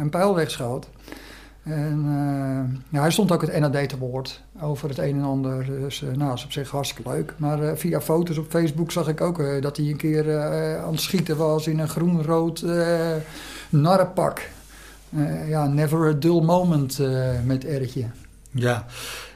een 0.00 0.10
pijl 0.10 0.34
wegschoot. 0.34 0.88
En 1.64 2.04
uh, 2.06 2.78
ja, 2.88 3.00
hij 3.00 3.10
stond 3.10 3.32
ook 3.32 3.42
het 3.42 3.58
NAD 3.60 3.88
te 3.88 3.98
woord 3.98 4.42
over 4.60 4.88
het 4.88 4.98
een 4.98 5.16
en 5.16 5.22
ander. 5.22 5.64
Dus 5.64 6.00
uh, 6.00 6.12
nou, 6.12 6.34
is 6.34 6.44
op 6.44 6.52
zich 6.52 6.70
hartstikke 6.70 7.10
leuk. 7.10 7.34
Maar 7.36 7.62
uh, 7.62 7.70
via 7.74 8.00
foto's 8.00 8.38
op 8.38 8.46
Facebook 8.50 8.92
zag 8.92 9.08
ik 9.08 9.20
ook 9.20 9.62
dat 9.62 9.76
hij 9.76 9.86
een 9.86 9.96
keer 9.96 10.40
aan 10.78 10.92
het 10.92 11.00
schieten 11.00 11.36
was 11.36 11.66
in 11.66 11.78
een 11.78 11.88
groen-rood 11.88 12.64
narrenpak. 13.68 14.48
ja, 15.46 15.66
never 15.66 16.08
a 16.08 16.12
dull 16.12 16.40
moment 16.40 17.00
met 17.44 17.64
Ertje. 17.64 18.04
Ja, 18.50 18.86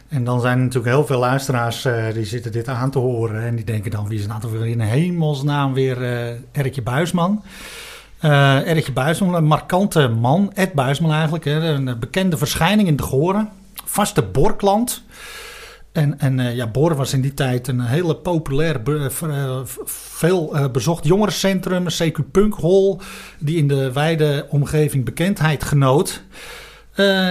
en 0.08 0.24
dan 0.24 0.40
zijn 0.40 0.58
er 0.58 0.64
natuurlijk 0.64 0.94
heel 0.94 1.06
veel 1.06 1.18
luisteraars 1.18 1.88
die 2.14 2.24
zitten 2.24 2.52
dit 2.52 2.68
aan 2.68 2.90
te 2.90 2.98
horen. 2.98 3.42
En 3.42 3.56
die 3.56 3.64
denken 3.64 3.90
dan, 3.90 4.08
wie 4.08 4.18
is 4.18 4.26
nou 4.26 4.40
toch 4.40 4.50
weer 4.50 4.66
in 4.66 4.80
hemelsnaam 4.80 5.74
weer 5.74 6.02
Ertje 6.52 6.82
Buisman? 6.82 7.42
Uh, 8.24 8.88
Buisman, 8.94 9.34
een 9.34 9.44
markante 9.44 10.08
man. 10.08 10.50
Ed 10.54 10.72
Buisman 10.72 11.12
eigenlijk, 11.12 11.44
hè, 11.44 11.60
een 11.60 11.98
bekende 11.98 12.36
verschijning 12.36 12.88
in 12.88 12.96
de 12.96 13.02
Goren. 13.02 13.48
Vaste 13.84 14.22
borklant. 14.22 15.02
En, 15.92 16.18
en 16.18 16.38
uh, 16.38 16.54
ja, 16.54 16.66
Bor 16.66 16.94
was 16.94 17.12
in 17.12 17.20
die 17.20 17.34
tijd 17.34 17.68
een 17.68 17.80
hele 17.80 18.16
populair, 18.16 18.80
uh, 18.88 19.60
veel 19.84 20.70
bezocht 20.72 21.04
jongerencentrum, 21.04 21.84
CQ 21.84 22.30
Punk 22.30 22.54
Hall, 22.60 22.96
die 23.38 23.56
in 23.56 23.68
de 23.68 23.92
wijde 23.92 24.46
omgeving 24.48 25.04
bekendheid 25.04 25.64
genoot. 25.64 26.22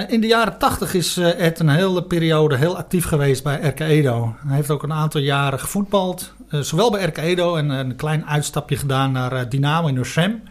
In 0.08 0.22
de 0.22 0.28
jaren 0.28 0.58
tachtig 0.58 0.94
is 0.94 1.18
Ed 1.18 1.60
een 1.60 1.70
hele 1.70 2.04
periode 2.04 2.58
heel 2.58 2.78
actief 2.78 3.06
geweest 3.06 3.44
bij 3.44 3.60
RK 3.62 3.80
Edo. 3.80 4.36
Hij 4.46 4.56
heeft 4.56 4.72
ook 4.72 4.84
een 4.84 4.94
aantal 4.94 5.22
jaren 5.22 5.60
gevoetbald, 5.60 6.34
zowel 6.50 6.92
bij 6.92 7.04
RK 7.04 7.18
Edo 7.18 7.56
en 7.56 7.70
een 7.70 7.96
klein 7.96 8.26
uitstapje 8.26 8.76
gedaan 8.78 9.12
naar 9.12 9.50
Dynamo 9.50 9.88
in 9.88 10.00
Ossem 10.00 10.42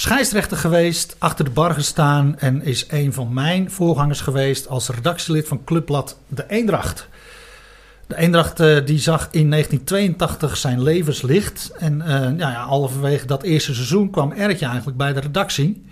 scheidsrechter 0.00 0.56
geweest, 0.56 1.16
achter 1.18 1.44
de 1.44 1.50
bar 1.50 1.74
gestaan 1.74 2.38
en 2.38 2.62
is 2.62 2.86
een 2.88 3.12
van 3.12 3.32
mijn 3.32 3.70
voorgangers 3.70 4.20
geweest 4.20 4.68
als 4.68 4.88
redactielid 4.88 5.48
van 5.48 5.64
Clubblad 5.64 6.18
De 6.28 6.44
Eendracht. 6.48 7.08
De 8.06 8.16
Eendracht 8.16 8.56
die 8.86 8.98
zag 8.98 9.28
in 9.30 9.50
1982 9.50 10.56
zijn 10.56 10.82
levenslicht 10.82 11.72
en 11.78 11.94
uh, 11.98 12.08
ja, 12.08 12.50
ja, 12.50 12.66
halverwege 12.66 13.26
dat 13.26 13.42
eerste 13.42 13.74
seizoen 13.74 14.10
kwam 14.10 14.32
Ertje 14.32 14.66
eigenlijk 14.66 14.96
bij 14.96 15.12
de 15.12 15.20
redactie. 15.20 15.84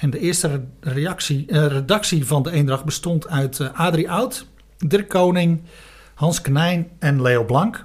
En 0.00 0.10
de 0.10 0.18
eerste 0.18 0.60
reactie, 0.80 1.46
uh, 1.48 1.66
redactie 1.66 2.26
van 2.26 2.42
De 2.42 2.50
Eendracht 2.50 2.84
bestond 2.84 3.28
uit 3.28 3.60
Adrie 3.74 4.10
Oud, 4.10 4.46
Dirk 4.78 5.08
Koning, 5.08 5.62
Hans 6.14 6.40
Knijn 6.40 6.88
en 6.98 7.22
Leo 7.22 7.44
Blank. 7.44 7.84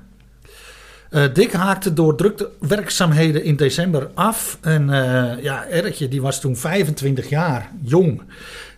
Uh, 1.12 1.24
Dick 1.34 1.54
haakte 1.54 1.94
door 1.94 2.16
drukte 2.16 2.50
werkzaamheden 2.60 3.44
in 3.44 3.56
december 3.56 4.10
af. 4.14 4.58
En 4.62 4.90
uh, 4.90 5.44
ja, 5.44 5.66
die 6.10 6.22
was 6.22 6.40
toen 6.40 6.56
25 6.56 7.30
jaar 7.30 7.72
jong. 7.82 8.22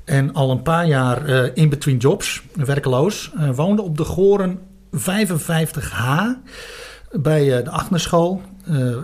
En 0.05 0.33
al 0.33 0.51
een 0.51 0.61
paar 0.61 0.87
jaar 0.87 1.29
uh, 1.29 1.49
in 1.53 1.69
between 1.69 1.97
jobs, 1.97 2.43
werkeloos. 2.53 3.31
woonde 3.55 3.81
op 3.81 3.97
de 3.97 4.03
Goren 4.03 4.59
55H 4.95 6.11
bij 7.11 7.63
de 7.63 7.69
Agnesschool. 7.69 8.41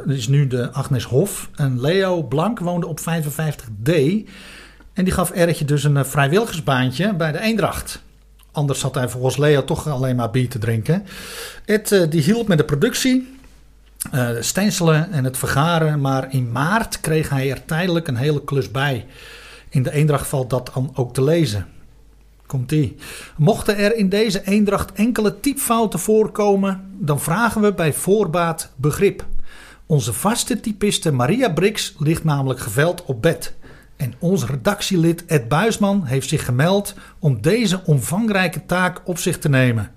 Dat 0.05 0.15
is 0.15 0.27
nu 0.27 0.47
de 0.47 0.71
Agnes 0.71 1.03
Hof. 1.03 1.49
En 1.55 1.81
Leo 1.81 2.23
Blank 2.23 2.59
woonde 2.59 2.87
op 2.87 2.99
55D. 2.99 3.91
En 4.93 5.03
die 5.03 5.13
gaf 5.13 5.31
Erkje 5.31 5.65
dus 5.65 5.83
een 5.83 6.05
vrijwilligersbaantje 6.05 7.13
bij 7.13 7.31
de 7.31 7.39
Eendracht. 7.39 8.01
Anders 8.51 8.81
had 8.81 8.95
hij 8.95 9.09
volgens 9.09 9.37
Leo 9.37 9.63
toch 9.63 9.87
alleen 9.87 10.15
maar 10.15 10.31
bier 10.31 10.49
te 10.49 10.57
drinken. 10.57 11.05
Ed 11.65 11.91
uh, 11.91 12.09
die 12.09 12.21
hielp 12.21 12.47
met 12.47 12.57
de 12.57 12.63
productie, 12.63 13.37
uh, 14.13 14.29
stencelen 14.39 15.11
en 15.11 15.23
het 15.23 15.37
vergaren. 15.37 16.01
Maar 16.01 16.33
in 16.33 16.51
maart 16.51 16.99
kreeg 16.99 17.29
hij 17.29 17.51
er 17.51 17.65
tijdelijk 17.65 18.07
een 18.07 18.15
hele 18.15 18.43
klus 18.43 18.71
bij. 18.71 19.05
In 19.69 19.83
de 19.83 19.91
eendracht 19.91 20.27
valt 20.27 20.49
dat 20.49 20.71
dan 20.73 20.91
ook 20.93 21.13
te 21.13 21.23
lezen. 21.23 21.67
Komt-ie. 22.45 22.95
Mochten 23.37 23.77
er 23.77 23.95
in 23.95 24.09
deze 24.09 24.43
eendracht 24.43 24.91
enkele 24.91 25.39
typfouten 25.39 25.99
voorkomen, 25.99 26.91
dan 26.97 27.19
vragen 27.19 27.61
we 27.61 27.73
bij 27.73 27.93
voorbaat 27.93 28.71
begrip. 28.75 29.25
Onze 29.93 30.13
vaste 30.13 30.59
typiste 30.59 31.11
Maria 31.11 31.49
Brix 31.49 31.95
ligt 31.97 32.23
namelijk 32.23 32.59
geveld 32.59 33.05
op 33.05 33.21
bed. 33.21 33.53
En 33.95 34.13
ons 34.19 34.45
redactielid 34.45 35.25
Ed 35.25 35.47
Buisman 35.47 36.05
heeft 36.05 36.29
zich 36.29 36.45
gemeld 36.45 36.93
om 37.19 37.41
deze 37.41 37.81
omvangrijke 37.85 38.65
taak 38.65 39.01
op 39.05 39.17
zich 39.17 39.39
te 39.39 39.49
nemen. 39.49 39.91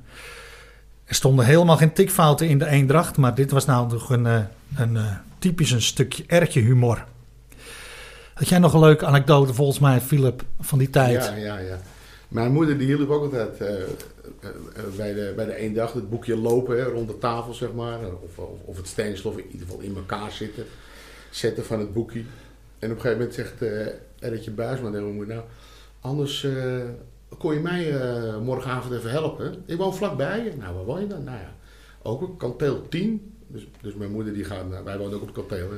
Er 1.04 1.14
stonden 1.14 1.44
helemaal 1.44 1.76
geen 1.76 1.92
tikfouten 1.92 2.48
in 2.48 2.58
de 2.58 2.66
eendracht, 2.66 3.16
maar 3.16 3.34
dit 3.34 3.50
was 3.50 3.64
nou 3.64 3.88
nog 3.88 4.10
een, 4.10 4.26
eh, 4.26 4.38
een, 4.76 4.94
een 4.94 5.18
typisch 5.38 5.70
een 5.70 5.82
stukje 5.82 6.24
ertje 6.26 6.60
humor. 6.60 7.04
Had 8.34 8.48
jij 8.48 8.58
nog 8.58 8.72
een 8.72 8.80
leuke 8.80 9.06
anekdote 9.06 9.54
volgens 9.54 9.78
mij, 9.78 10.00
Philip, 10.00 10.44
van 10.60 10.78
die 10.78 10.90
tijd? 10.90 11.24
Ja, 11.24 11.34
ja, 11.34 11.58
ja. 11.58 11.78
Mijn 12.37 12.52
moeder 12.52 12.78
die 12.78 12.87
hielp 12.87 13.11
ook 13.11 13.23
altijd 13.23 13.61
uh, 13.61 13.69
uh, 13.69 14.97
bij, 14.97 15.14
de, 15.14 15.33
bij 15.37 15.45
de 15.45 15.55
eendracht 15.55 15.95
het 15.95 16.11
boekje 16.11 16.37
lopen 16.37 16.85
rond 16.85 17.09
de 17.09 17.19
tafel, 17.19 17.55
zeg 17.55 17.73
maar. 17.73 17.99
Of, 18.23 18.38
of, 18.38 18.61
of 18.64 18.76
het 18.76 18.87
steensel, 18.87 19.31
of 19.31 19.37
in 19.37 19.47
ieder 19.50 19.66
geval 19.66 19.81
in 19.81 19.97
elkaar 19.97 20.33
zitten. 20.33 20.64
Zetten 21.31 21.64
van 21.64 21.78
het 21.78 21.93
boekje. 21.93 22.21
En 22.78 22.90
op 22.90 22.97
een 22.97 23.00
gegeven 23.00 23.19
moment 23.19 23.35
zegt 23.35 23.62
uh, 23.62 23.87
Erretje 24.19 24.50
Buisman 24.50 24.90
tegen 24.90 25.05
mijn 25.05 25.16
moeder, 25.16 25.35
nou, 25.35 25.47
anders 26.00 26.43
uh, 26.43 26.85
kon 27.38 27.55
je 27.55 27.61
mij 27.61 27.95
morgenavond 28.43 28.95
even 28.95 29.11
helpen. 29.11 29.62
Ik 29.66 29.76
woon 29.76 29.95
vlakbij. 29.95 30.55
Nou, 30.59 30.75
waar 30.75 30.85
woon 30.85 31.00
je 31.00 31.07
dan? 31.07 31.25
Nou 31.25 31.38
ja, 31.38 31.55
ook 32.02 32.23
op 32.23 32.38
kanteel 32.38 32.88
10. 32.88 33.35
Dus, 33.47 33.66
dus 33.81 33.95
mijn 33.95 34.11
moeder 34.11 34.35
die 34.35 34.45
gaat, 34.45 34.69
naar, 34.69 34.85
wij 34.85 34.99
wonen 34.99 35.16
ook 35.16 35.23
op 35.23 35.35
kanteel. 35.35 35.69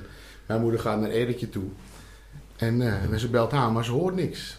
Mijn 0.47 0.61
moeder 0.61 0.81
gaat 0.81 1.00
naar 1.00 1.11
Erretje 1.11 1.49
toe. 1.49 1.65
En, 2.57 2.81
en 3.11 3.21
ze 3.21 3.29
belt 3.29 3.53
aan, 3.53 3.73
maar 3.73 3.85
ze 3.85 3.91
hoort 3.91 4.15
niks. 4.15 4.58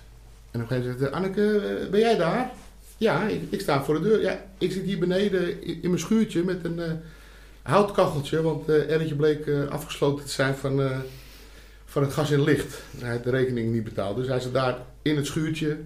En 0.52 0.62
op 0.62 0.70
een 0.72 0.78
gegeven 0.78 0.84
moment 0.84 1.00
zegt 1.00 1.12
Anneke, 1.12 1.88
ben 1.92 2.00
jij 2.00 2.18
daar? 2.18 2.52
Ja, 2.98 3.28
ik, 3.28 3.42
ik, 3.50 3.62
sta 3.62 3.84
voor 3.84 3.94
de 3.94 4.02
deur. 4.02 4.22
Ja, 4.22 4.46
ik 4.58 4.72
zit 4.72 4.84
hier 4.84 5.00
beneden 5.00 5.64
in, 5.64 5.82
in 5.82 5.90
mijn 5.90 6.02
schuurtje 6.02 6.44
met 6.44 6.64
een 6.64 6.82
houtkacheltje. 7.62 8.42
Want 8.42 8.70
uh, 8.70 8.92
Erretje 8.92 9.16
bleek 9.16 9.50
afgesloten 9.70 10.26
te 10.26 10.32
zijn 10.32 10.56
van 10.56 11.04
van 11.86 12.04
het 12.04 12.14
gas 12.14 12.32
en 12.32 12.44
licht. 12.44 12.82
Hij 12.98 13.12
had 13.12 13.24
de 13.24 13.30
rekening 13.30 13.74
niet 13.74 13.84
betaald. 13.84 14.16
Dus 14.16 14.28
hij 14.28 14.40
zat 14.40 14.54
daar 14.54 14.78
in 15.02 15.16
het 15.16 15.26
schuurtje. 15.26 15.78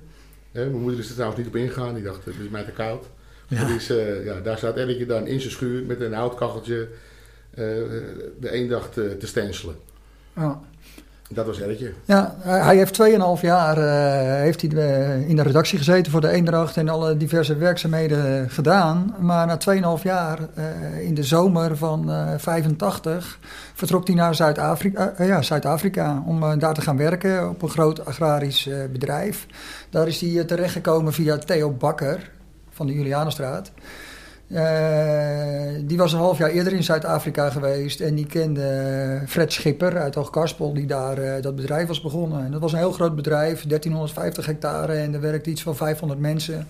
Hè, 0.52 0.66
mijn 0.66 0.82
moeder 0.82 1.00
is 1.00 1.08
er 1.08 1.14
trouwens 1.14 1.40
niet 1.40 1.50
op 1.50 1.56
ingegaan. 1.56 1.94
Die 1.94 2.04
dacht, 2.04 2.26
het 2.26 2.36
is 2.44 2.50
mij 2.50 2.64
te 2.64 2.72
koud. 2.72 3.06
Ja. 3.48 3.66
Dus, 3.66 3.88
ja, 4.24 4.40
daar 4.40 4.58
staat 4.58 4.78
Elletje 4.78 5.06
dan 5.06 5.28
in 5.28 5.40
zijn 5.40 5.52
schuur 5.52 5.84
met 5.84 6.02
een 6.02 6.14
houtkacheltje 6.14 6.88
de 7.56 8.50
eendag 8.50 8.92
te, 8.92 9.18
te 9.20 9.28
stenselen. 9.28 9.76
Ja. 10.36 10.62
Dat 11.34 11.46
was 11.46 11.62
Elletje. 11.62 11.94
Ja, 12.06 12.36
hij 12.40 12.78
heeft 12.78 13.02
2,5 13.02 13.42
jaar 13.42 13.78
uh, 13.78 13.84
heeft 14.42 14.62
hij 14.62 14.70
in 15.28 15.36
de 15.36 15.42
redactie 15.42 15.78
gezeten 15.78 16.12
voor 16.12 16.22
de 16.22 16.30
Eendracht 16.30 16.78
en 16.78 16.90
alle 16.90 17.18
diverse 17.18 17.56
werkzaamheden 17.56 18.50
gedaan. 18.50 19.16
Maar 19.20 19.48
na 19.48 19.58
2,5 19.98 20.04
jaar, 20.04 20.40
uh, 20.40 21.00
in 21.00 21.14
de 21.14 21.24
zomer 21.24 21.78
van 21.78 22.10
uh, 22.10 22.30
85, 22.38 23.40
vertrok 23.74 24.08
hij 24.08 24.16
naar 24.16 24.36
Zuid-Afrika 24.36 25.14
ja, 25.18 25.42
Zuid 25.42 25.66
om 26.26 26.60
daar 26.60 26.74
te 26.74 26.82
gaan 26.82 26.98
werken 26.98 27.50
op 27.50 27.62
een 27.62 27.70
groot 27.70 28.06
agrarisch 28.06 28.70
bedrijf. 28.92 29.46
Daar 29.90 30.08
is 30.08 30.22
hij 30.22 30.44
terechtgekomen 30.44 31.14
via 31.14 31.38
Theo 31.38 31.72
Bakker 31.72 32.32
van 32.70 32.88
de 32.88 32.94
Julianenstraat. 32.94 33.72
Uh, 34.54 35.88
die 35.88 35.98
was 35.98 36.14
een 36.14 36.20
half 36.20 36.38
jaar 36.38 36.50
eerder 36.50 36.74
in 36.74 36.84
Zuid-Afrika 36.84 37.50
geweest 37.50 38.00
en 38.00 38.16
die 38.16 38.26
kende 38.26 39.22
Fred 39.28 39.54
Schipper 39.54 39.98
uit 39.98 40.16
Hoogkarspel, 40.16 40.74
die 40.74 40.86
daar 40.86 41.20
uh, 41.20 41.42
dat 41.42 41.56
bedrijf 41.56 41.88
was 41.88 42.02
begonnen. 42.02 42.46
En 42.46 42.52
dat 42.52 42.62
was 42.62 42.72
een 42.72 42.78
heel 42.78 42.92
groot 42.92 43.16
bedrijf, 43.16 43.64
1350 43.68 44.46
hectare 44.46 44.94
en 44.94 45.14
er 45.14 45.22
werkte 45.22 45.50
iets 45.50 45.62
van 45.62 45.76
500 45.76 46.20
mensen. 46.20 46.68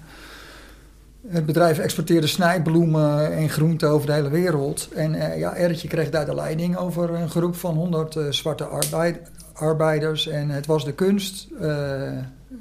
Het 1.27 1.45
bedrijf 1.45 1.77
exporteerde 1.77 2.27
snijbloemen 2.27 3.31
en 3.31 3.49
groenten 3.49 3.89
over 3.89 4.07
de 4.07 4.13
hele 4.13 4.29
wereld. 4.29 4.89
En 4.95 5.13
uh, 5.13 5.37
ja, 5.37 5.55
Ertje 5.55 5.87
kreeg 5.87 6.09
daar 6.09 6.25
de 6.25 6.35
leiding 6.35 6.77
over 6.77 7.09
een 7.13 7.29
groep 7.29 7.55
van 7.55 7.75
100 7.75 8.17
zwarte 8.29 8.63
arbeid, 8.63 9.31
arbeiders. 9.53 10.27
En 10.27 10.49
het 10.49 10.65
was 10.65 10.85
de 10.85 10.93
kunst 10.93 11.47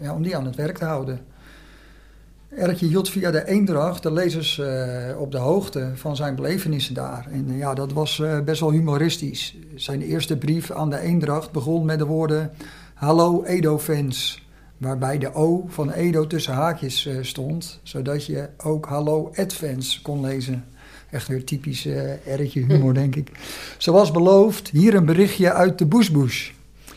ja, 0.00 0.14
om 0.14 0.22
die 0.22 0.36
aan 0.36 0.46
het 0.46 0.56
werk 0.56 0.78
te 0.78 0.84
houden. 0.84 1.31
Erkje 2.56 2.86
hield 2.86 3.08
via 3.08 3.30
de 3.30 3.46
Eendracht 3.46 4.02
de 4.02 4.12
lezers 4.12 4.58
uh, 4.58 5.20
op 5.20 5.30
de 5.30 5.38
hoogte 5.38 5.90
van 5.94 6.16
zijn 6.16 6.34
belevenissen 6.34 6.94
daar. 6.94 7.26
En 7.30 7.50
uh, 7.50 7.58
ja, 7.58 7.74
dat 7.74 7.92
was 7.92 8.18
uh, 8.18 8.40
best 8.40 8.60
wel 8.60 8.70
humoristisch. 8.70 9.56
Zijn 9.74 10.02
eerste 10.02 10.36
brief 10.36 10.70
aan 10.70 10.90
de 10.90 10.98
Eendracht 10.98 11.50
begon 11.50 11.84
met 11.84 11.98
de 11.98 12.06
woorden... 12.06 12.50
Hallo 12.94 13.42
Edo-fans, 13.44 14.46
waarbij 14.78 15.18
de 15.18 15.34
O 15.34 15.64
van 15.68 15.90
Edo 15.90 16.26
tussen 16.26 16.54
haakjes 16.54 17.08
stond... 17.20 17.80
zodat 17.82 18.26
je 18.26 18.48
ook 18.56 18.86
Hallo 18.86 19.30
Ed-fans 19.32 20.02
kon 20.02 20.20
lezen. 20.20 20.64
Echt 21.10 21.28
weer 21.28 21.44
typisch 21.44 21.86
Erkje 22.26 22.60
humor, 22.60 22.94
denk 22.94 23.16
ik. 23.16 23.30
Zoals 23.78 24.10
beloofd, 24.10 24.68
hier 24.68 24.94
een 24.94 25.04
berichtje 25.04 25.52
uit 25.52 25.78
de 25.78 25.86
Bushbush. 25.86 26.50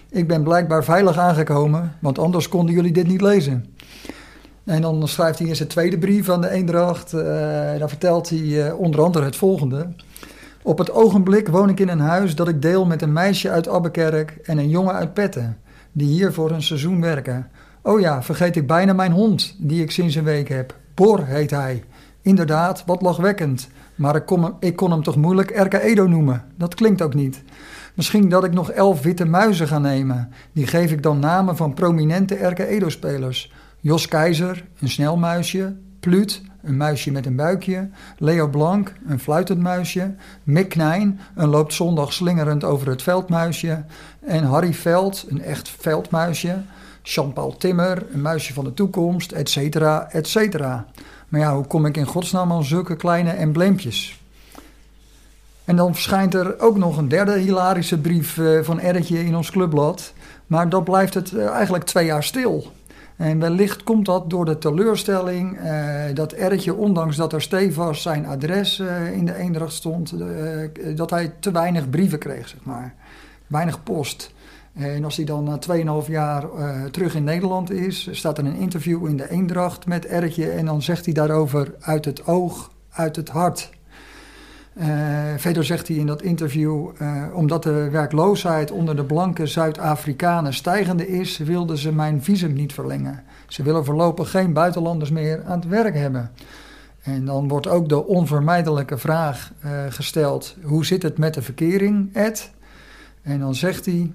Ik 0.10 0.28
ben 0.28 0.44
blijkbaar 0.44 0.84
veilig 0.84 1.18
aangekomen, 1.18 1.96
want 2.00 2.20
anders 2.20 2.50
konden 2.50 2.76
jullie 2.76 2.94
dit 2.94 3.08
niet 3.08 3.22
lezen. 3.22 3.66
En 4.66 4.82
dan 4.82 5.08
schrijft 5.08 5.40
hij 5.40 5.48
in 5.48 5.56
zijn 5.56 5.70
tweede 5.70 5.98
brief 5.98 6.30
aan 6.30 6.42
de 6.42 6.50
Eendracht. 6.50 7.14
Uh, 7.14 7.22
daar 7.80 7.90
vertelt 7.90 8.30
hij 8.30 8.40
uh, 8.40 8.80
onder 8.80 9.02
andere 9.02 9.26
het 9.26 9.36
volgende. 9.36 9.88
Op 10.64 10.78
het 10.78 10.92
ogenblik 10.92 11.48
woon 11.48 11.70
ik 11.70 11.80
in 11.80 11.90
een 11.90 12.00
huis 12.00 12.36
dat 12.36 12.48
ik 12.48 12.62
deel 12.62 12.86
met 12.86 13.02
een 13.02 13.14
meisje 13.14 13.50
uit 13.50 13.68
Abbekerk 13.68 14.38
en 14.44 14.58
een 14.58 14.70
jongen 14.70 14.94
uit 14.94 15.14
Petten, 15.14 15.58
die 15.92 16.08
hier 16.08 16.34
voor 16.34 16.52
een 16.52 16.64
seizoen 16.64 17.02
werken. 17.02 17.48
Oh 17.82 18.00
ja, 18.00 18.24
vergeet 18.24 18.56
ik 18.56 18.68
bijna 18.68 18.94
mijn 18.94 19.12
hond, 19.12 19.56
die 19.60 19.82
ik 19.82 19.92
sinds 19.92 20.16
een 20.16 20.24
week 20.24 20.50
heb. 20.50 20.76
Bor 20.94 21.26
heet 21.26 21.52
hij. 21.52 21.84
Inderdaad, 22.22 22.84
wat 22.86 23.02
lachwekkend. 23.02 23.68
Maar 23.96 24.16
ik 24.16 24.26
kon, 24.26 24.54
ik 24.60 24.76
kon 24.76 24.92
hem 24.92 25.04
toch 25.04 25.16
moeilijk 25.16 25.52
Erka 25.52 25.80
Edo 25.80 26.08
noemen. 26.08 26.44
Dat 26.58 26.76
klinkt 26.76 27.02
ook 27.02 27.14
niet. 27.14 27.44
Misschien 27.94 28.30
dat 28.30 28.44
ik 28.44 28.54
nog 28.54 28.72
elf 28.72 29.02
witte 29.02 29.26
muizen 29.26 29.68
ga 29.68 29.80
nemen. 29.80 30.30
Die 30.52 30.68
geef 30.68 30.92
ik 30.92 31.04
dan 31.04 31.20
namen 31.20 31.56
van 31.56 31.74
prominente 31.74 32.36
Erka 32.36 32.64
Edo-spelers. 32.64 33.52
Jos 33.86 34.08
Keizer, 34.08 34.66
een 34.80 34.90
snelmuisje. 34.90 35.76
Pluut, 36.00 36.42
een 36.64 36.78
muisje 36.78 37.12
met 37.12 37.26
een 37.26 37.36
buikje. 37.36 37.90
Leo 38.18 38.48
Blanc, 38.48 38.94
een 39.08 39.20
fluitend 39.20 39.60
muisje. 39.60 40.16
Mick 40.44 40.70
Knijn, 40.70 41.20
een 41.36 41.48
loopt 41.48 41.74
zondag 41.74 42.14
slingerend 42.14 42.64
over 42.64 42.88
het 42.88 43.02
veldmuisje. 43.02 43.84
En 44.20 44.44
Harry 44.44 44.74
Veld, 44.74 45.26
een 45.30 45.42
echt 45.42 45.70
veldmuisje. 45.70 46.62
Jean-Paul 47.04 47.58
Timmer, 47.58 48.06
een 48.14 48.22
muisje 48.22 48.54
van 48.54 48.64
de 48.64 48.74
toekomst, 48.74 49.32
et 49.32 49.50
cetera, 49.50 50.10
et 50.12 50.28
cetera. 50.28 50.86
Maar 51.28 51.40
ja, 51.40 51.56
hoe 51.56 51.68
kom 51.68 51.86
ik 51.86 51.98
in 51.98 52.06
godsnaam 52.06 52.52
aan 52.52 52.64
zulke 52.64 52.96
kleine 52.96 53.32
embleempjes? 53.32 54.22
En 55.66 55.76
dan 55.76 55.94
verschijnt 55.94 56.34
er 56.34 56.60
ook 56.60 56.78
nog 56.78 56.98
een 56.98 57.10
derde 57.10 57.38
hilarische 57.38 58.00
brief 58.00 58.38
eh, 58.38 58.60
van 58.62 58.80
Erretje 58.80 59.26
in 59.26 59.36
ons 59.36 59.52
clubblad. 59.52 60.14
Maar 60.48 60.70
dan 60.70 60.84
blijft 60.84 61.14
het 61.14 61.34
eh, 61.34 61.48
eigenlijk 61.48 61.84
twee 61.84 62.06
jaar 62.06 62.24
stil. 62.24 62.74
En 63.16 63.40
wellicht 63.40 63.84
komt 63.84 64.06
dat 64.06 64.30
door 64.30 64.46
de 64.46 64.58
teleurstelling 64.58 65.60
uh, 65.60 66.04
dat 66.14 66.32
Ertje, 66.32 66.74
ondanks 66.74 67.16
dat 67.16 67.34
er 67.34 67.42
stevast 67.42 68.02
zijn 68.02 68.26
adres 68.26 68.80
uh, 68.80 69.12
in 69.12 69.26
de 69.26 69.36
Eendracht 69.36 69.74
stond, 69.74 70.14
uh, 70.14 70.96
dat 70.96 71.10
hij 71.10 71.34
te 71.40 71.52
weinig 71.52 71.90
brieven 71.90 72.20
kreeg, 72.20 72.48
zeg 72.48 72.64
maar. 72.64 72.94
Weinig 73.48 73.84
post. 73.84 74.34
En 74.74 75.04
als 75.04 75.16
hij 75.16 75.26
dan 75.26 75.44
na 75.44 75.60
2,5 76.04 76.08
jaar 76.08 76.46
terug 76.92 77.16
in 77.16 77.24
Nederland 77.24 77.72
is, 77.72 78.10
staat 78.12 78.38
er 78.38 78.46
een 78.46 78.56
interview 78.56 79.08
in 79.08 79.18
de 79.18 79.30
Eendracht 79.30 79.86
met 79.86 80.06
Ertje 80.06 80.50
en 80.50 80.66
dan 80.66 80.82
zegt 80.82 81.06
hij 81.06 81.14
daarover 81.14 81.74
uit 81.80 82.06
het 82.06 82.28
oog, 82.28 82.72
uit 82.90 83.16
het 83.16 83.30
hart. 83.30 83.70
Uh, 84.78 84.88
verder 85.38 85.64
zegt 85.64 85.88
hij 85.88 85.98
in 85.98 86.06
dat 86.06 86.22
interview, 86.22 86.90
uh, 87.02 87.24
omdat 87.34 87.64
de 87.64 87.90
werkloosheid 87.90 88.72
onder 88.72 88.96
de 88.96 89.04
blanke 89.04 89.48
Zuid-Afrikanen 89.48 90.54
stijgende 90.54 91.08
is, 91.08 91.38
wilden 91.38 91.78
ze 91.78 91.94
mijn 91.94 92.24
visum 92.24 92.54
niet 92.54 92.74
verlengen. 92.74 93.24
Ze 93.48 93.64
willen 93.64 93.86
voorlopig 93.86 94.30
geen 94.32 94.54
buitenlanders 94.54 95.10
meer 95.10 95.44
aan 95.46 95.60
het 95.60 95.68
werk 95.68 95.96
hebben. 95.96 96.32
En 97.02 97.26
dan 97.26 97.48
wordt 97.48 97.68
ook 97.68 97.90
de 97.90 98.06
onvermijdelijke 98.06 98.98
vraag 98.98 99.52
uh, 99.66 99.72
gesteld: 99.90 100.56
hoe 100.64 100.86
zit 100.86 101.04
het 101.04 101.18
met 101.18 101.34
de 101.34 101.42
verkering, 101.42 102.10
Ed? 102.14 102.52
En 103.22 103.40
dan 103.40 103.56
zegt 103.56 103.86
hij: 103.86 104.12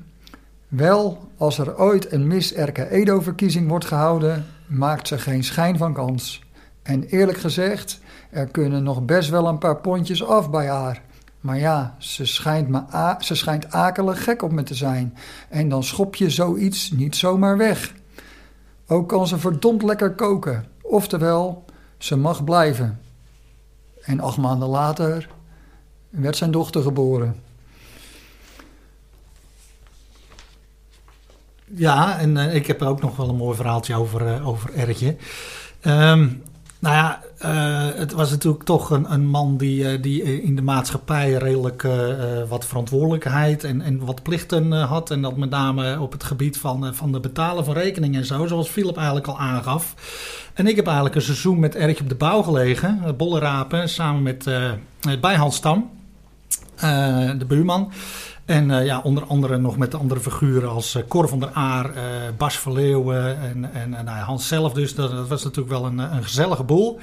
Wel, 0.69 1.31
als 1.37 1.59
er 1.59 1.79
ooit 1.79 2.13
een 2.13 2.27
Miss 2.27 2.55
Erke 2.55 2.91
Edo-verkiezing 2.91 3.69
wordt 3.69 3.85
gehouden, 3.85 4.47
maakt 4.67 5.09
ze 5.09 5.19
geen 5.19 5.45
schijn 5.45 5.77
van 5.77 5.93
kans. 5.93 6.43
En 6.83 7.05
eerlijk 7.05 7.39
gezegd, 7.39 8.01
er 8.31 8.47
kunnen 8.47 8.83
nog 8.83 9.05
best 9.05 9.31
wel 9.31 9.47
een 9.47 9.59
paar 9.59 9.77
pondjes 9.77 10.25
af 10.25 10.51
bij 10.51 10.69
haar. 10.69 11.03
Maar 11.41 11.59
ja, 11.59 11.97
ze 11.99 12.27
schijnt, 12.27 12.69
me 12.69 13.15
ze 13.19 13.35
schijnt 13.35 13.73
akelig 13.73 14.25
gek 14.25 14.43
op 14.43 14.53
me 14.53 14.63
te 14.63 14.75
zijn. 14.75 15.17
En 15.49 15.69
dan 15.69 15.85
schop 15.85 16.15
je 16.15 16.31
zoiets 16.31 16.91
niet 16.91 17.17
zomaar 17.17 17.57
weg. 17.57 17.93
Ook 18.87 19.09
kan 19.09 19.27
ze 19.27 19.39
verdomd 19.39 19.83
lekker 19.83 20.15
koken. 20.15 20.65
Oftewel, 20.83 21.65
ze 21.99 22.17
mag 22.17 22.45
blijven. 22.45 23.01
En 24.03 24.21
acht 24.21 24.37
maanden 24.37 24.69
later 24.69 25.29
werd 26.11 26.37
zijn 26.37 26.51
dochter 26.51 26.83
geboren. 26.83 27.43
Ja, 31.65 32.19
en 32.19 32.37
uh, 32.37 32.55
ik 32.55 32.67
heb 32.67 32.83
ook 32.83 33.01
nog 33.01 33.17
wel 33.17 33.29
een 33.29 33.37
mooi 33.37 33.57
verhaaltje 33.57 33.95
over, 33.95 34.27
uh, 34.27 34.49
over 34.49 34.75
Ertje. 34.75 35.17
Um, 35.85 36.43
nou 36.81 36.95
ja, 36.95 37.21
uh, 37.45 37.99
het 37.99 38.13
was 38.13 38.31
natuurlijk 38.31 38.65
toch 38.65 38.91
een, 38.91 39.13
een 39.13 39.27
man 39.27 39.57
die, 39.57 40.01
die 40.01 40.43
in 40.43 40.57
de 40.57 40.63
maatschappij 40.63 41.33
redelijk 41.33 41.87
wat 42.49 42.67
verantwoordelijkheid 42.67 43.65
en, 43.65 43.81
en 43.81 44.05
wat 44.05 44.23
plichten 44.23 44.73
had. 44.73 45.11
En 45.11 45.23
dat 45.23 45.37
met 45.37 45.51
name 45.51 46.01
op 46.01 46.13
het 46.13 46.25
gebied 46.25 46.59
van, 46.59 46.95
van 46.95 47.13
de 47.13 47.21
betalen 47.21 47.65
van 47.65 47.75
rekeningen 47.75 48.21
en 48.21 48.27
zo, 48.27 48.47
zoals 48.47 48.69
Philip 48.69 48.97
eigenlijk 48.97 49.27
al 49.27 49.39
aangaf. 49.39 49.95
En 50.55 50.67
ik 50.67 50.77
heb 50.77 50.87
eigenlijk 50.87 51.17
een 51.17 51.23
seizoen 51.23 51.59
met 51.59 51.75
Ertje 51.75 52.03
op 52.03 52.09
de 52.09 52.15
bouw 52.15 52.43
gelegen, 52.43 53.15
bollenrapen, 53.17 53.89
samen 53.89 54.23
met 54.23 54.51
bij 55.21 55.35
Hans 55.35 55.57
Stam, 55.57 55.91
de 57.39 57.45
buurman. 57.49 57.93
En 58.51 58.71
uh, 58.71 58.85
ja, 58.85 59.01
onder 59.01 59.25
andere 59.25 59.59
nog 59.59 59.77
met 59.77 59.91
de 59.91 59.97
andere 59.97 60.21
figuren 60.21 60.71
als 60.71 60.97
uh, 60.97 61.03
Cor 61.09 61.29
van 61.29 61.41
der 61.41 61.51
Aar, 61.53 61.87
uh, 61.87 62.03
Bas 62.37 62.59
Verleeuwen 62.59 63.41
en, 63.41 63.75
en 63.75 64.05
nou, 64.05 64.19
Hans 64.19 64.49
zelf. 64.49 64.73
Dus 64.73 64.95
dat, 64.95 65.29
was 65.29 65.45
natuurlijk 65.45 65.71
wel 65.71 65.87
een, 65.87 65.99
een 65.99 66.23
gezellige 66.23 66.63
boel. 66.63 66.99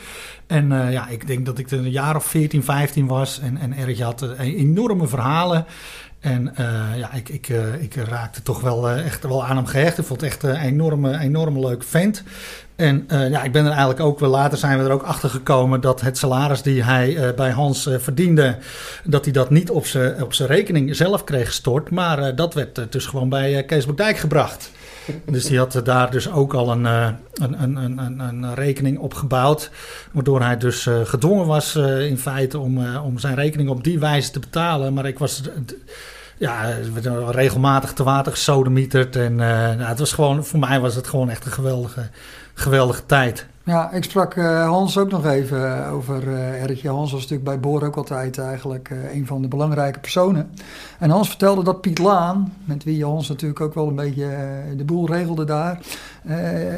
En 0.48 0.92
ja, 0.92 1.08
ik 1.08 1.28
denk 1.28 1.46
dat 1.46 1.58
ik 1.58 1.72
een 1.72 1.90
jaar 1.90 2.16
of 2.16 2.26
14, 2.26 2.64
15 2.64 3.08
was. 3.08 3.40
En, 3.40 3.58
en 3.58 3.74
Erich 3.74 4.00
had 4.00 4.22
enorme 4.40 5.08
verhalen. 5.08 5.66
En 6.20 6.54
ja, 6.96 7.14
ik, 7.14 7.30
ik, 7.30 7.48
ik 7.80 7.96
raakte 7.96 8.42
toch 8.42 8.62
wel 8.62 8.90
echt 8.90 9.24
wel 9.24 9.46
aan 9.46 9.56
hem 9.56 9.66
gehecht. 9.66 9.98
Ik 9.98 10.06
vond 10.06 10.22
het 10.22 10.30
echt 10.30 10.44
een 10.44 10.56
enorme, 10.56 11.20
enorme 11.20 11.60
leuk 11.60 11.84
vent. 11.84 12.24
En 12.78 13.08
uh, 13.12 13.30
ja, 13.30 13.44
ik 13.44 13.52
ben 13.52 13.64
er 13.64 13.70
eigenlijk 13.70 14.00
ook 14.00 14.20
wel 14.20 14.30
later 14.30 14.58
zijn 14.58 14.78
we 14.78 14.84
er 14.84 14.92
ook 14.92 15.04
achter 15.04 15.30
gekomen 15.30 15.82
dat 15.82 16.02
het 16.02 16.18
salaris 16.18 16.62
die 16.62 16.84
hij 16.84 17.10
uh, 17.10 17.34
bij 17.36 17.52
Hans 17.52 17.88
uh, 17.88 17.98
verdiende, 18.00 18.58
dat 19.04 19.24
hij 19.24 19.34
dat 19.34 19.50
niet 19.50 19.70
op 19.70 19.86
zijn 19.86 20.24
op 20.24 20.34
zijn 20.34 20.50
rekening 20.50 20.96
zelf 20.96 21.24
kreeg 21.24 21.48
gestort, 21.48 21.90
maar 21.90 22.36
dat 22.36 22.54
werd 22.54 22.92
dus 22.92 23.06
gewoon 23.06 23.30
bij 23.30 23.64
Kees 23.64 23.86
Boerdijk 23.86 24.18
gebracht. 24.18 24.72
Dus 25.26 25.46
die 25.46 25.58
had 25.58 25.82
daar 25.84 26.12
dus 26.12 26.32
ook 26.32 26.54
al 26.54 26.72
een, 26.72 26.86
een, 26.86 27.16
een, 27.64 27.98
een, 27.98 28.20
een 28.20 28.56
rekening 28.56 29.00
op 29.00 29.14
gebouwd. 29.14 29.72
Waardoor 30.12 30.42
hij 30.42 30.58
dus 30.58 30.90
gedwongen 31.04 31.46
was 31.46 31.76
in 31.76 32.18
feite 32.18 32.60
om, 32.60 32.98
om 32.98 33.20
zijn 33.20 33.36
rekening 33.36 33.70
op 33.70 33.84
die 33.84 34.00
wijze 34.00 34.32
te 34.32 34.40
betalen. 34.40 34.94
Maar 34.94 35.06
ik 35.06 35.20
was 35.20 35.42
ja, 36.38 36.76
regelmatig 37.30 37.94
te 37.94 38.04
water 38.04 38.32
gesodemieterd. 38.32 39.16
En 39.16 39.36
nou, 39.36 39.82
het 39.82 40.00
was 40.00 40.14
gewoon, 40.14 40.46
voor 40.46 40.60
mij 40.60 40.80
was 40.80 40.96
het 40.96 41.08
gewoon 41.08 41.30
echt 41.30 41.46
een 41.46 41.52
geweldige 41.52 42.10
geweldige 42.58 43.06
tijd. 43.06 43.48
Ja, 43.64 43.92
ik 43.92 44.04
sprak 44.04 44.36
uh, 44.36 44.68
Hans 44.68 44.98
ook 44.98 45.12
nog 45.12 45.26
even 45.26 45.88
over 45.88 46.24
uh. 46.28 46.92
Hans 46.92 47.12
was 47.12 47.22
natuurlijk 47.22 47.44
bij 47.44 47.60
Boor 47.60 47.84
ook 47.84 47.96
altijd 47.96 48.38
eigenlijk 48.38 48.92
een 49.14 49.26
van 49.26 49.42
de 49.42 49.48
belangrijke 49.48 50.00
personen. 50.00 50.50
En 51.00 51.10
Hans 51.10 51.28
vertelde 51.28 51.64
dat 51.64 51.82
Piet 51.82 52.00
Laan, 52.00 52.54
met 52.66 52.84
wie 52.84 53.06
Hans 53.06 53.28
natuurlijk 53.28 53.62
ook 53.62 53.74
wel 53.74 53.88
een 53.88 53.96
beetje 53.96 54.30
de 54.78 54.84
boel 54.86 55.08
regelde 55.08 55.44
daar. 55.44 55.80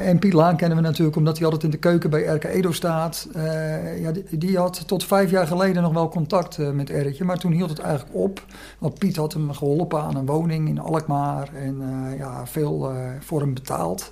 en 0.02 0.20
Piet 0.20 0.34
Laan 0.34 0.56
kennen 0.56 0.78
we 0.78 0.84
natuurlijk 0.84 1.18
omdat 1.18 1.36
hij 1.36 1.46
altijd 1.46 1.64
in 1.64 1.70
de 1.70 1.78
keuken 1.78 2.10
bij 2.10 2.26
Erke 2.26 2.50
Edo 2.50 2.72
staat. 2.72 3.28
ja, 4.02 4.12
die, 4.30 4.58
had 4.58 4.88
tot 4.88 5.04
vijf 5.04 5.32
jaar 5.32 5.48
geleden 5.48 5.84
nog 5.84 5.94
wel 5.94 6.10
contact 6.10 6.58
met 6.58 6.90
Erikje, 6.90 7.24
maar 7.24 7.38
toen 7.38 7.52
hield 7.52 7.70
het 7.70 7.80
eigenlijk 7.80 8.16
op. 8.16 8.44
Want 8.80 9.00
Piet 9.00 9.16
had 9.16 9.34
hem 9.34 9.54
geholpen 9.54 10.02
aan 10.02 10.16
een 10.16 10.26
woning 10.26 10.68
in 10.68 10.80
Alkmaar 10.80 11.50
en 11.54 11.82
ja, 12.18 12.46
veel 12.46 12.92
voor 13.20 13.40
hem 13.40 13.54
betaald. 13.54 14.12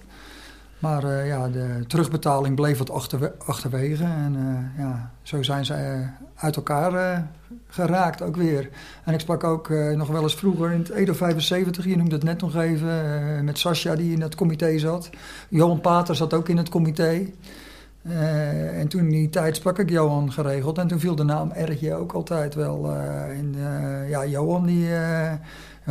Maar 0.79 1.03
uh, 1.03 1.27
ja, 1.27 1.47
de 1.47 1.83
terugbetaling 1.87 2.55
bleef 2.55 2.77
wat 2.77 2.91
achterwe 2.91 3.33
achterwege. 3.45 4.03
En 4.03 4.35
uh, 4.37 4.83
ja, 4.83 5.11
zo 5.21 5.43
zijn 5.43 5.65
ze 5.65 5.73
uh, 5.73 6.07
uit 6.35 6.55
elkaar 6.55 7.23
geraakt 7.67 8.21
ook 8.21 8.35
weer. 8.35 8.69
En 9.03 9.13
ik 9.13 9.19
sprak 9.19 9.43
ook 9.43 9.69
nog 9.95 10.07
wel 10.07 10.23
eens 10.23 10.35
vroeger 10.35 10.71
in 10.71 10.79
het 10.79 10.89
Edo 10.89 11.13
75, 11.13 11.85
je 11.85 11.97
noemde 11.97 12.15
het 12.15 12.23
net 12.23 12.41
nog 12.41 12.55
even, 12.55 13.45
met 13.45 13.59
Sascha 13.59 13.95
die 13.95 14.13
in 14.13 14.21
het 14.21 14.35
comité 14.35 14.77
zat. 14.77 15.09
Johan 15.49 15.81
Pater 15.81 16.15
zat 16.15 16.33
ook 16.33 16.49
in 16.49 16.57
het 16.57 16.69
comité. 16.69 17.25
en 18.73 18.87
toen 18.87 19.01
in 19.01 19.09
die 19.09 19.29
tijd 19.29 19.55
sprak 19.55 19.79
ik 19.79 19.89
Johan 19.89 20.31
geregeld. 20.31 20.77
En 20.77 20.87
toen 20.87 20.99
viel 20.99 21.15
de 21.15 21.23
naam 21.23 21.51
Ergje 21.51 21.95
ook 21.95 22.11
altijd 22.11 22.55
wel. 22.55 22.91
en 23.29 23.55
ja, 24.09 24.25
Johan 24.25 24.65
die 24.65 24.87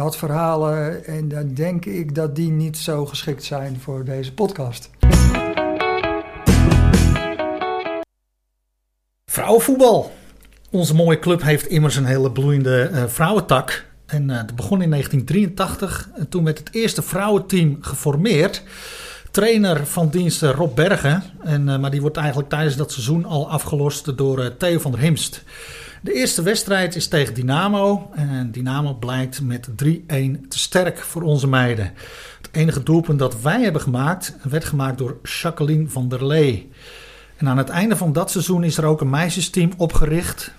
had 0.03 0.17
verhalen 0.17 1.05
en 1.05 1.29
dan 1.29 1.55
denk 1.55 1.85
ik 1.85 2.15
dat 2.15 2.37
die 2.37 2.51
niet 2.51 2.79
zo 2.79 3.07
geschikt 3.07 3.45
zijn 3.45 3.81
voor 3.81 4.05
deze 4.05 4.35
podcast. 4.35 4.91
Vrouwenvoetbal. 9.25 10.13
Onze 10.71 10.95
mooie 10.95 11.19
club 11.19 11.43
heeft 11.43 11.67
immers 11.67 11.97
een 11.97 12.05
hele 12.05 12.33
bloeiende 12.33 12.91
uh, 12.93 13.05
vrouwentak. 13.07 13.85
En 14.07 14.29
uh, 14.29 14.37
dat 14.37 14.57
begon 14.57 14.83
in 14.83 14.91
1983. 14.91 16.09
En 16.15 16.29
toen 16.29 16.45
werd 16.45 16.59
het 16.59 16.75
eerste 16.75 17.03
vrouwenteam 17.03 17.77
geformeerd. 17.81 18.63
Trainer 19.31 19.87
van 19.87 20.09
dienst 20.09 20.43
Rob 20.43 20.75
Bergen. 20.75 21.23
En, 21.43 21.65
maar 21.81 21.91
die 21.91 22.01
wordt 22.01 22.17
eigenlijk 22.17 22.49
tijdens 22.49 22.77
dat 22.77 22.93
seizoen 22.93 23.25
al 23.25 23.51
afgelost 23.51 24.17
door 24.17 24.57
Theo 24.57 24.79
van 24.79 24.91
der 24.91 25.01
Himst. 25.01 25.43
De 26.03 26.13
eerste 26.13 26.43
wedstrijd 26.43 26.97
is 26.97 27.09
tegen 27.09 27.35
Dynamo. 27.35 28.11
En 28.15 28.51
Dynamo 28.51 28.95
blijkt 28.95 29.41
met 29.41 29.69
3-1 29.69 29.73
te 30.49 30.59
sterk 30.59 30.99
voor 30.99 31.23
onze 31.23 31.47
meiden. 31.47 31.93
Het 32.37 32.49
enige 32.53 32.83
doelpunt 32.83 33.19
dat 33.19 33.41
wij 33.41 33.63
hebben 33.63 33.81
gemaakt 33.81 34.37
werd 34.43 34.65
gemaakt 34.65 34.99
door 34.99 35.19
Jacqueline 35.23 35.89
van 35.89 36.09
der 36.09 36.27
Lee. 36.27 36.71
En 37.37 37.49
aan 37.49 37.59
het 37.59 37.69
einde 37.69 37.97
van 37.97 38.13
dat 38.13 38.31
seizoen 38.31 38.65
is 38.65 38.77
er 38.77 38.85
ook 38.85 39.01
een 39.01 39.11
meisjesteam 39.11 39.73
opgericht. 39.77 40.53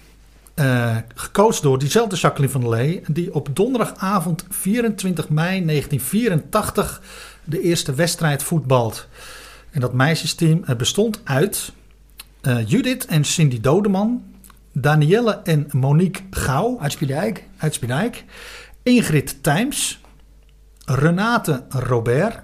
Uh, 0.56 0.97
gecoacht 1.15 1.62
door 1.62 1.80
diezelfde 1.80 2.15
Jacqueline 2.15 2.52
van 2.52 2.62
der 2.62 2.69
Lee. 2.69 3.02
Die 3.08 3.34
op 3.34 3.50
donderdagavond 3.54 4.45
24 4.50 5.30
mei 5.30 5.65
1984 5.65 7.02
de 7.43 7.62
eerste 7.62 7.93
wedstrijd 7.93 8.43
voetbalt. 8.43 9.08
En 9.71 9.80
dat 9.80 9.93
meisjesteam 9.93 10.63
bestond 10.78 11.21
uit 11.23 11.71
uh, 12.41 12.67
Judith 12.67 13.06
en 13.06 13.23
Cindy 13.23 13.62
Dodeman. 13.62 14.23
Danielle 14.82 15.42
en 15.44 15.68
Monique 15.72 16.24
Gauw. 16.30 16.80
Uit 16.80 16.92
Spiedijk. 16.92 17.44
Uit 17.58 17.74
Spiedijk. 17.74 18.26
Ingrid 18.84 19.44
Tijms. 19.44 20.02
Renate 20.86 21.63
Robert. 21.70 22.40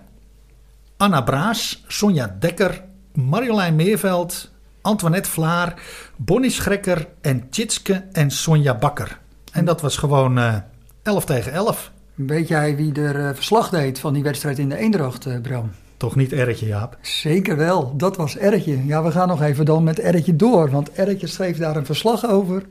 Anna 0.97 1.21
Braas. 1.21 1.83
Sonja 1.87 2.35
Dekker. 2.39 2.83
Marjolein 3.13 3.75
Meerveld. 3.75 4.51
Antoinette 4.81 5.29
Vlaar. 5.29 5.73
Bonnie 6.15 6.51
Schrekker. 6.51 7.07
En 7.21 7.49
Tjitske 7.49 8.05
en 8.11 8.31
Sonja 8.31 8.75
Bakker. 8.75 9.19
En 9.51 9.65
dat 9.65 9.81
was 9.81 9.97
gewoon 9.97 10.37
uh, 10.37 10.47
eh, 10.47 10.61
11 11.03 11.25
tegen 11.25 11.51
11. 11.51 11.91
Weet 12.15 12.47
jij 12.47 12.75
wie 12.75 12.93
er 12.93 13.15
uh, 13.15 13.29
verslag 13.33 13.69
deed 13.69 13.99
van 13.99 14.13
die 14.13 14.23
wedstrijd 14.23 14.59
in 14.59 14.69
de 14.69 14.77
Eendracht, 14.77 15.25
uh, 15.25 15.41
Bram? 15.41 15.71
Toch 16.03 16.15
niet 16.15 16.33
Erretje, 16.33 16.65
Jaap? 16.65 16.97
Zeker 17.01 17.57
wel, 17.57 17.93
dat 17.97 18.17
was 18.17 18.37
Erretje. 18.37 18.85
Ja, 18.85 19.03
we 19.03 19.11
gaan 19.11 19.27
nog 19.27 19.41
even 19.41 19.65
dan 19.65 19.83
met 19.83 19.99
Erretje 19.99 20.35
door, 20.35 20.69
want 20.69 20.91
Erretje 20.91 21.27
schreef 21.27 21.57
daar 21.57 21.75
een 21.75 21.85
verslag 21.85 22.27
over. 22.27 22.63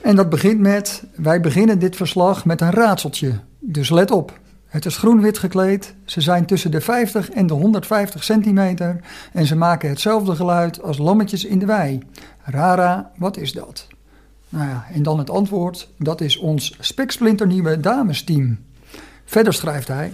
En 0.00 0.16
dat 0.16 0.28
begint 0.30 0.60
met, 0.60 1.04
wij 1.14 1.40
beginnen 1.40 1.78
dit 1.78 1.96
verslag 1.96 2.44
met 2.44 2.60
een 2.60 2.70
raadseltje. 2.70 3.40
Dus 3.58 3.90
let 3.90 4.10
op, 4.10 4.38
het 4.66 4.84
is 4.84 4.96
groen-wit 4.96 5.38
gekleed, 5.38 5.94
ze 6.04 6.20
zijn 6.20 6.46
tussen 6.46 6.70
de 6.70 6.80
50 6.80 7.30
en 7.30 7.46
de 7.46 7.54
150 7.54 8.24
centimeter 8.24 9.00
en 9.32 9.46
ze 9.46 9.56
maken 9.56 9.88
hetzelfde 9.88 10.34
geluid 10.34 10.82
als 10.82 10.98
lammetjes 10.98 11.44
in 11.44 11.58
de 11.58 11.66
wei. 11.66 11.98
Rara, 12.42 13.10
wat 13.16 13.36
is 13.36 13.52
dat? 13.52 13.86
Nou 14.48 14.68
ja, 14.68 14.86
en 14.92 15.02
dan 15.02 15.18
het 15.18 15.30
antwoord, 15.30 15.88
dat 15.98 16.20
is 16.20 16.36
ons 16.36 16.76
spiksplinternieuwe 16.80 17.80
damesteam. 17.80 18.58
Verder 19.24 19.52
schrijft 19.52 19.88
hij, 19.88 20.12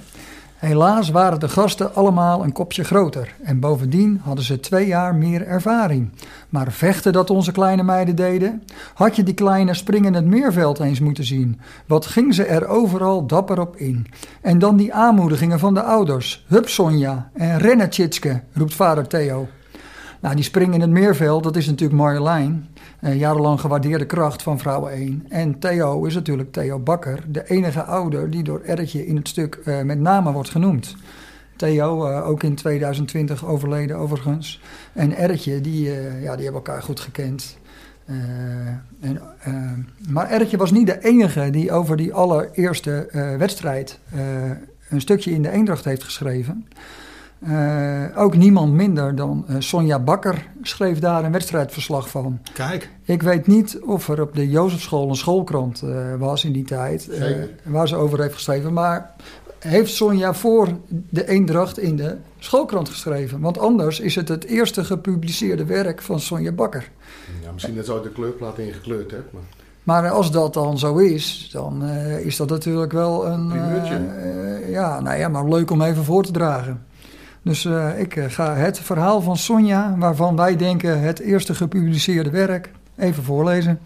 Helaas 0.65 1.11
waren 1.11 1.41
de 1.41 1.49
gasten 1.49 1.95
allemaal 1.95 2.45
een 2.45 2.53
kopje 2.53 2.85
groter 2.85 3.35
en 3.43 3.61
bovendien 3.61 4.21
hadden 4.23 4.45
ze 4.45 4.61
twee 4.61 4.87
jaar 4.87 5.15
meer 5.15 5.47
ervaring. 5.47 6.11
Maar 6.49 6.73
vechten 6.73 7.13
dat 7.13 7.31
onze 7.31 7.53
kleine 7.53 7.83
meiden 7.83 8.17
deden? 8.17 8.63
Had 8.95 9.17
je 9.17 9.23
die 9.23 9.35
kleine 9.35 9.75
springen 9.75 10.15
het 10.15 10.25
meerveld 10.25 10.79
eens 10.81 11.01
moeten 11.01 11.25
zien. 11.25 11.61
Wat 11.87 12.07
ging 12.07 12.35
ze 12.35 12.45
er 12.45 12.67
overal 12.67 13.27
dapper 13.27 13.61
op 13.61 13.77
in. 13.77 14.07
En 14.41 14.59
dan 14.59 14.77
die 14.77 14.95
aanmoedigingen 14.95 15.59
van 15.59 15.75
de 15.75 15.83
ouders. 15.83 16.45
Hup 16.49 16.69
Sonja 16.69 17.31
en 17.33 17.59
rennen 17.59 17.91
Tjitske, 17.91 18.41
roept 18.53 18.75
vader 18.75 19.07
Theo. 19.07 19.49
Nou, 20.25 20.37
die 20.37 20.45
spring 20.45 20.75
in 20.75 20.81
het 20.81 20.91
meerveld, 20.91 21.43
dat 21.43 21.57
is 21.57 21.67
natuurlijk 21.67 22.01
Marjolein. 22.01 22.69
Uh, 23.01 23.19
jarenlang 23.19 23.61
gewaardeerde 23.61 24.07
kracht 24.07 24.43
van 24.43 24.59
Vrouwen 24.59 24.93
1. 24.93 25.27
En 25.29 25.59
Theo 25.59 26.05
is 26.05 26.15
natuurlijk 26.15 26.53
Theo 26.53 26.79
Bakker, 26.79 27.25
de 27.29 27.51
enige 27.51 27.83
ouder 27.83 28.31
die 28.31 28.43
door 28.43 28.61
Ertje 28.61 29.07
in 29.07 29.17
het 29.17 29.29
stuk 29.29 29.59
uh, 29.65 29.83
met 29.83 29.99
name 29.99 30.33
wordt 30.33 30.49
genoemd. 30.49 30.97
Theo, 31.57 32.09
uh, 32.09 32.29
ook 32.29 32.43
in 32.43 32.55
2020 32.55 33.47
overleden 33.47 33.97
overigens. 33.97 34.61
En 34.93 35.17
Ertje, 35.17 35.61
die, 35.61 35.83
ja, 36.21 36.35
die 36.37 36.45
hebben 36.45 36.63
elkaar 36.63 36.83
goed 36.83 37.01
gekend. 37.01 37.59
En, 39.01 39.21
maar 40.09 40.31
Ertje 40.31 40.57
was 40.57 40.71
niet 40.71 40.87
de 40.87 41.05
enige 41.05 41.51
die 41.51 41.73
over 41.73 41.97
die 41.97 42.15
allereerste 42.15 43.09
wedstrijd 43.39 43.99
een 44.89 45.01
stukje 45.01 45.31
in 45.31 45.43
de 45.43 45.51
Eendracht 45.51 45.85
heeft 45.85 46.05
geschreven. 46.05 46.67
Uh, 47.49 48.05
ook 48.15 48.37
niemand 48.37 48.73
minder 48.73 49.15
dan 49.15 49.45
uh, 49.49 49.57
Sonja 49.59 49.99
Bakker 49.99 50.47
schreef 50.63 50.99
daar 50.99 51.25
een 51.25 51.33
wedstrijdverslag 51.33 52.09
van. 52.09 52.39
Kijk. 52.53 52.91
Ik 53.03 53.23
weet 53.23 53.47
niet 53.47 53.81
of 53.83 54.09
er 54.09 54.21
op 54.21 54.35
de 54.35 54.49
Jozefschool 54.49 55.09
een 55.09 55.17
schoolkrant 55.17 55.83
uh, 55.85 56.15
was 56.19 56.45
in 56.45 56.53
die 56.53 56.65
tijd. 56.65 57.09
waar 57.63 57.89
ze 57.89 57.97
over 57.97 58.21
heeft 58.21 58.35
geschreven. 58.35 58.73
Maar 58.73 59.15
heeft 59.59 59.95
Sonja 59.95 60.35
voor 60.35 60.69
de 60.89 61.29
Eendracht 61.29 61.79
in 61.79 61.97
de 61.97 62.17
schoolkrant 62.39 62.89
geschreven? 62.89 63.41
Want 63.41 63.59
anders 63.59 64.01
is 64.01 64.15
het 64.15 64.29
het 64.29 64.45
eerste 64.45 64.85
gepubliceerde 64.85 65.65
werk 65.65 66.03
van 66.03 66.21
Sonja 66.21 66.53
Bakker. 66.53 66.91
Ja, 67.43 67.53
misschien 67.53 67.77
dat 67.77 67.87
zo 67.87 68.01
de 68.03 68.11
kleurplaat 68.11 68.59
ingekleurd 68.59 69.11
hebt. 69.11 69.33
Maar... 69.33 69.43
Maar 69.83 70.11
als 70.11 70.31
dat 70.31 70.55
dan 70.55 70.79
zo 70.79 70.97
is, 70.97 71.49
dan 71.53 71.85
is 72.23 72.37
dat 72.37 72.49
natuurlijk 72.49 72.93
wel 72.93 73.27
een. 73.27 73.53
ja, 74.71 75.01
nou 75.01 75.19
ja, 75.19 75.29
maar 75.29 75.49
leuk 75.49 75.71
om 75.71 75.83
even 75.83 76.05
voor 76.05 76.23
te 76.25 76.33
dragen. 76.33 76.85
Dus 77.45 77.65
uh, 77.65 78.01
ik 78.01 78.17
uh, 78.17 78.25
ga 78.29 78.55
het 78.55 78.79
verhaal 78.79 79.21
van 79.21 79.37
Sonja, 79.37 79.97
waarvan 79.99 80.37
wij 80.37 80.57
denken 80.57 81.01
het 81.01 81.19
eerste 81.19 81.55
gepubliceerde 81.55 82.31
werk, 82.31 82.71
even 82.97 83.23
voorlezen. 83.23 83.81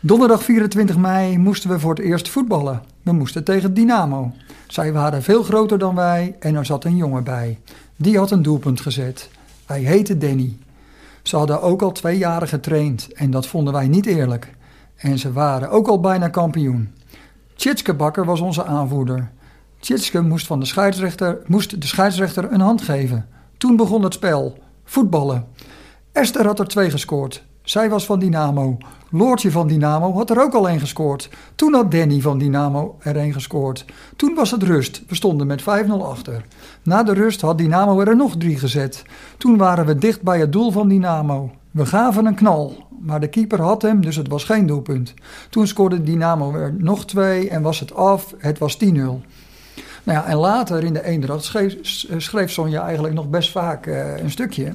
Donderdag 0.00 0.42
24 0.42 0.96
mei 0.96 1.38
moesten 1.38 1.70
we 1.70 1.78
voor 1.78 1.94
het 1.94 2.04
eerst 2.04 2.28
voetballen. 2.28 2.82
We 3.02 3.12
moesten 3.12 3.44
tegen 3.44 3.74
Dynamo. 3.74 4.32
Zij 4.66 4.92
waren 4.92 5.22
veel 5.22 5.42
groter 5.42 5.78
dan 5.78 5.94
wij 5.94 6.36
en 6.40 6.54
er 6.54 6.66
zat 6.66 6.84
een 6.84 6.96
jongen 6.96 7.24
bij. 7.24 7.58
Die 7.96 8.18
had 8.18 8.30
een 8.30 8.42
doelpunt 8.42 8.80
gezet. 8.80 9.30
Hij 9.66 9.80
heette 9.80 10.18
Danny. 10.18 10.56
Ze 11.22 11.36
hadden 11.36 11.62
ook 11.62 11.82
al 11.82 11.92
twee 11.92 12.18
jaren 12.18 12.48
getraind 12.48 13.12
en 13.12 13.30
dat 13.30 13.46
vonden 13.46 13.72
wij 13.72 13.88
niet 13.88 14.06
eerlijk. 14.06 14.54
En 14.96 15.18
ze 15.18 15.32
waren 15.32 15.70
ook 15.70 15.88
al 15.88 16.00
bijna 16.00 16.28
kampioen. 16.28 16.94
Tjitske 17.54 17.94
Bakker 17.94 18.24
was 18.24 18.40
onze 18.40 18.64
aanvoerder. 18.64 19.30
Tjitske 19.84 20.20
moest, 20.20 20.46
van 20.46 20.60
de 20.60 20.66
scheidsrechter, 20.66 21.38
moest 21.46 21.80
de 21.80 21.86
scheidsrechter 21.86 22.52
een 22.52 22.60
hand 22.60 22.82
geven. 22.82 23.28
Toen 23.58 23.76
begon 23.76 24.02
het 24.02 24.14
spel. 24.14 24.58
Voetballen. 24.84 25.46
Esther 26.12 26.46
had 26.46 26.58
er 26.58 26.66
twee 26.66 26.90
gescoord. 26.90 27.44
Zij 27.62 27.90
was 27.90 28.06
van 28.06 28.18
Dynamo. 28.18 28.78
Loortje 29.10 29.50
van 29.50 29.66
Dynamo 29.66 30.12
had 30.12 30.30
er 30.30 30.42
ook 30.42 30.54
al 30.54 30.68
één 30.68 30.80
gescoord. 30.80 31.30
Toen 31.54 31.74
had 31.74 31.90
Danny 31.90 32.20
van 32.20 32.38
Dynamo 32.38 32.96
er 33.00 33.16
één 33.16 33.32
gescoord. 33.32 33.84
Toen 34.16 34.34
was 34.34 34.50
het 34.50 34.62
rust. 34.62 35.02
We 35.08 35.14
stonden 35.14 35.46
met 35.46 35.62
5-0 35.62 35.64
achter. 36.00 36.44
Na 36.82 37.02
de 37.02 37.12
rust 37.12 37.40
had 37.40 37.58
Dynamo 37.58 38.00
er 38.00 38.16
nog 38.16 38.36
drie 38.36 38.58
gezet. 38.58 39.02
Toen 39.38 39.56
waren 39.56 39.86
we 39.86 39.98
dicht 39.98 40.22
bij 40.22 40.38
het 40.38 40.52
doel 40.52 40.70
van 40.70 40.88
Dynamo. 40.88 41.50
We 41.70 41.86
gaven 41.86 42.26
een 42.26 42.34
knal, 42.34 42.86
maar 43.00 43.20
de 43.20 43.28
keeper 43.28 43.60
had 43.60 43.82
hem, 43.82 44.00
dus 44.00 44.16
het 44.16 44.28
was 44.28 44.44
geen 44.44 44.66
doelpunt. 44.66 45.14
Toen 45.50 45.66
scoorde 45.66 46.02
Dynamo 46.02 46.54
er 46.54 46.74
nog 46.78 47.06
twee 47.06 47.48
en 47.48 47.62
was 47.62 47.80
het 47.80 47.94
af. 47.94 48.34
Het 48.38 48.58
was 48.58 48.78
10-0. 48.84 48.88
Nou 50.04 50.18
ja, 50.18 50.26
en 50.26 50.36
later 50.36 50.84
in 50.84 50.92
de 50.92 51.04
Eendracht 51.04 51.44
schreef, 52.16 52.50
Sonja 52.50 52.82
eigenlijk 52.82 53.14
nog 53.14 53.28
best 53.28 53.50
vaak 53.50 53.86
uh, 53.86 54.18
een 54.18 54.30
stukje. 54.30 54.74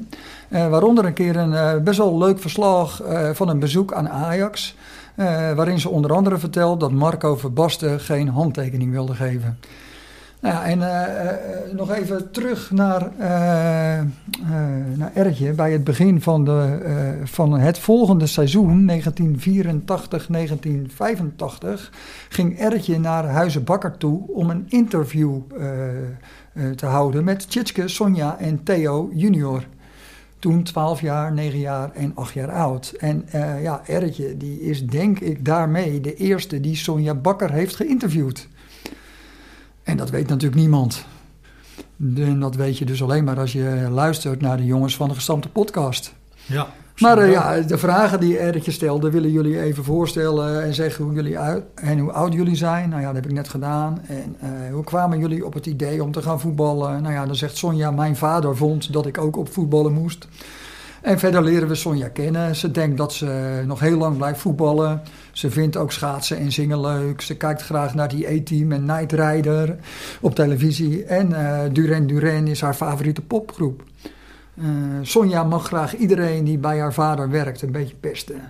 Uh, 0.49 0.69
waaronder 0.69 1.05
een 1.05 1.13
keer 1.13 1.35
een 1.35 1.51
uh, 1.51 1.75
best 1.83 1.97
wel 1.97 2.17
leuk 2.17 2.39
verslag 2.39 3.01
van 3.33 3.49
een 3.49 3.59
bezoek 3.59 3.93
aan 3.93 4.09
Ajax. 4.09 4.75
waarin 5.55 5.79
ze 5.79 5.89
onder 5.89 6.13
andere 6.13 6.37
vertelt 6.37 6.79
dat 6.79 6.91
Marco 6.91 7.35
Verbasten 7.35 7.99
geen 7.99 8.27
handtekening 8.27 8.91
wilde 8.91 9.13
geven. 9.13 9.59
Nou 10.41 10.55
ja, 10.55 10.65
en 10.65 10.79
uh, 10.79 11.73
nog 11.73 11.91
even 11.91 12.31
terug 12.31 12.71
naar, 12.71 13.11
uh, 13.19 13.25
naar 14.97 15.11
Ertje. 15.13 15.53
Bij 15.53 15.71
het 15.71 15.83
begin 15.83 16.21
van, 16.21 16.45
de, 16.45 16.79
van 17.23 17.59
het 17.59 17.79
volgende 17.79 18.27
seizoen, 18.27 18.91
1984-1985, 18.91 18.93
ging 22.29 22.59
Ertje 22.59 22.99
naar 22.99 23.25
Huizen 23.25 23.63
Bakker 23.63 23.97
toe 23.97 24.27
om 24.27 24.49
een 24.49 24.65
interview 24.67 25.37
te 26.75 26.85
houden 26.85 27.23
met 27.23 27.49
Tjitske, 27.49 27.87
Sonja 27.87 28.37
en 28.39 28.63
Theo 28.63 29.09
junior. 29.13 29.63
Toen 30.39 30.63
12 30.63 31.01
jaar, 31.01 31.33
9 31.33 31.59
jaar 31.59 31.91
en 31.93 32.11
8 32.15 32.33
jaar 32.33 32.51
oud. 32.51 32.93
En 32.97 33.25
ja, 33.61 33.81
Ertje 33.85 34.37
die 34.37 34.61
is 34.61 34.85
denk 34.85 35.19
ik 35.19 35.45
daarmee 35.45 36.01
de 36.01 36.15
eerste 36.15 36.59
die 36.59 36.75
Sonja 36.75 37.13
Bakker 37.15 37.51
heeft 37.51 37.75
geïnterviewd. 37.75 38.47
En 39.83 39.97
dat 39.97 40.09
weet 40.09 40.27
natuurlijk 40.27 40.61
niemand. 40.61 41.05
En 42.15 42.39
dat 42.39 42.55
weet 42.55 42.77
je 42.77 42.85
dus 42.85 43.03
alleen 43.03 43.23
maar 43.23 43.39
als 43.39 43.51
je 43.51 43.87
luistert 43.91 44.41
naar 44.41 44.57
de 44.57 44.65
jongens 44.65 44.95
van 44.95 45.07
de 45.07 45.15
gestampte 45.15 45.49
podcast. 45.49 46.13
Ja. 46.45 46.67
Maar 46.99 47.25
uh, 47.25 47.31
ja, 47.31 47.59
de 47.59 47.77
vragen 47.77 48.19
die 48.19 48.37
Ertje 48.37 48.71
stelde, 48.71 49.11
willen 49.11 49.31
jullie 49.31 49.61
even 49.61 49.83
voorstellen 49.83 50.63
en 50.63 50.73
zeggen 50.73 51.03
hoe 51.03 51.13
jullie 51.13 51.39
uit 51.39 51.63
en 51.75 51.99
hoe 51.99 52.11
oud 52.11 52.33
jullie 52.33 52.55
zijn. 52.55 52.89
Nou 52.89 53.01
ja, 53.01 53.07
dat 53.07 53.15
heb 53.15 53.25
ik 53.25 53.31
net 53.31 53.49
gedaan. 53.49 54.01
En 54.07 54.35
uh, 54.43 54.73
hoe 54.73 54.83
kwamen 54.83 55.19
jullie 55.19 55.45
op 55.45 55.53
het 55.53 55.65
idee 55.65 56.03
om 56.03 56.11
te 56.11 56.21
gaan 56.21 56.39
voetballen? 56.39 57.01
Nou 57.01 57.13
ja, 57.13 57.25
dan 57.25 57.35
zegt 57.35 57.57
Sonja, 57.57 57.91
mijn 57.91 58.15
vader 58.15 58.57
vond 58.57 58.93
dat 58.93 59.05
ik 59.05 59.17
ook 59.17 59.37
op 59.37 59.53
voetballen 59.53 59.93
moest. 59.93 60.27
En 61.01 61.19
verder 61.19 61.43
leren 61.43 61.67
we 61.67 61.75
Sonja 61.75 62.07
kennen. 62.07 62.55
Ze 62.55 62.71
denkt 62.71 62.97
dat 62.97 63.13
ze 63.13 63.61
nog 63.65 63.79
heel 63.79 63.97
lang 63.97 64.17
blijft 64.17 64.39
voetballen. 64.39 65.01
Ze 65.31 65.51
vindt 65.51 65.77
ook 65.77 65.91
schaatsen 65.91 66.37
en 66.37 66.51
zingen 66.51 66.81
leuk. 66.81 67.21
Ze 67.21 67.37
kijkt 67.37 67.61
graag 67.61 67.93
naar 67.93 68.09
die 68.09 68.27
A-Team 68.27 68.71
en 68.71 68.85
Night 68.85 69.11
Rider 69.11 69.75
op 70.21 70.35
televisie. 70.35 71.03
En 71.03 71.29
uh, 71.29 71.59
Duran 71.71 72.07
Duran 72.07 72.47
is 72.47 72.61
haar 72.61 72.73
favoriete 72.73 73.21
popgroep. 73.21 73.83
Uh, 74.55 74.65
Sonja 75.01 75.43
mag 75.43 75.65
graag 75.65 75.95
iedereen 75.95 76.43
die 76.43 76.57
bij 76.57 76.79
haar 76.79 76.93
vader 76.93 77.29
werkt 77.29 77.61
een 77.61 77.71
beetje 77.71 77.95
pesten. 77.95 78.41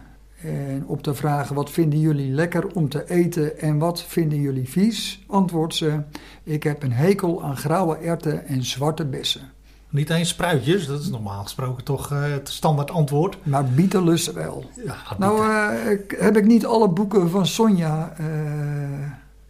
En 0.41 0.83
op 0.87 1.03
de 1.03 1.13
vragen 1.13 1.55
wat 1.55 1.69
vinden 1.69 1.99
jullie 1.99 2.31
lekker 2.31 2.67
om 2.67 2.89
te 2.89 3.09
eten 3.09 3.59
en 3.59 3.77
wat 3.77 4.03
vinden 4.03 4.39
jullie 4.39 4.69
vies, 4.69 5.23
antwoordt 5.27 5.75
ze: 5.75 6.01
Ik 6.43 6.63
heb 6.63 6.83
een 6.83 6.91
hekel 6.91 7.43
aan 7.43 7.57
grauwe 7.57 7.97
erwten 7.97 8.47
en 8.47 8.63
zwarte 8.63 9.05
bessen. 9.05 9.41
Niet 9.91 10.09
eens 10.09 10.29
spruitjes, 10.29 10.87
dat 10.87 11.01
is 11.01 11.09
normaal 11.09 11.43
gesproken 11.43 11.83
toch 11.83 12.11
uh, 12.11 12.21
het 12.21 12.49
standaard 12.49 12.91
antwoord. 12.91 13.37
Maar 13.43 13.65
bietenlussen 13.65 14.33
wel. 14.33 14.65
Ja, 14.85 14.95
nou 15.17 15.47
uh, 15.47 15.91
ik, 15.91 16.15
heb 16.19 16.37
ik 16.37 16.45
niet 16.45 16.65
alle 16.65 16.89
boeken 16.89 17.29
van 17.29 17.47
Sonja 17.47 18.13
uh, 18.21 18.25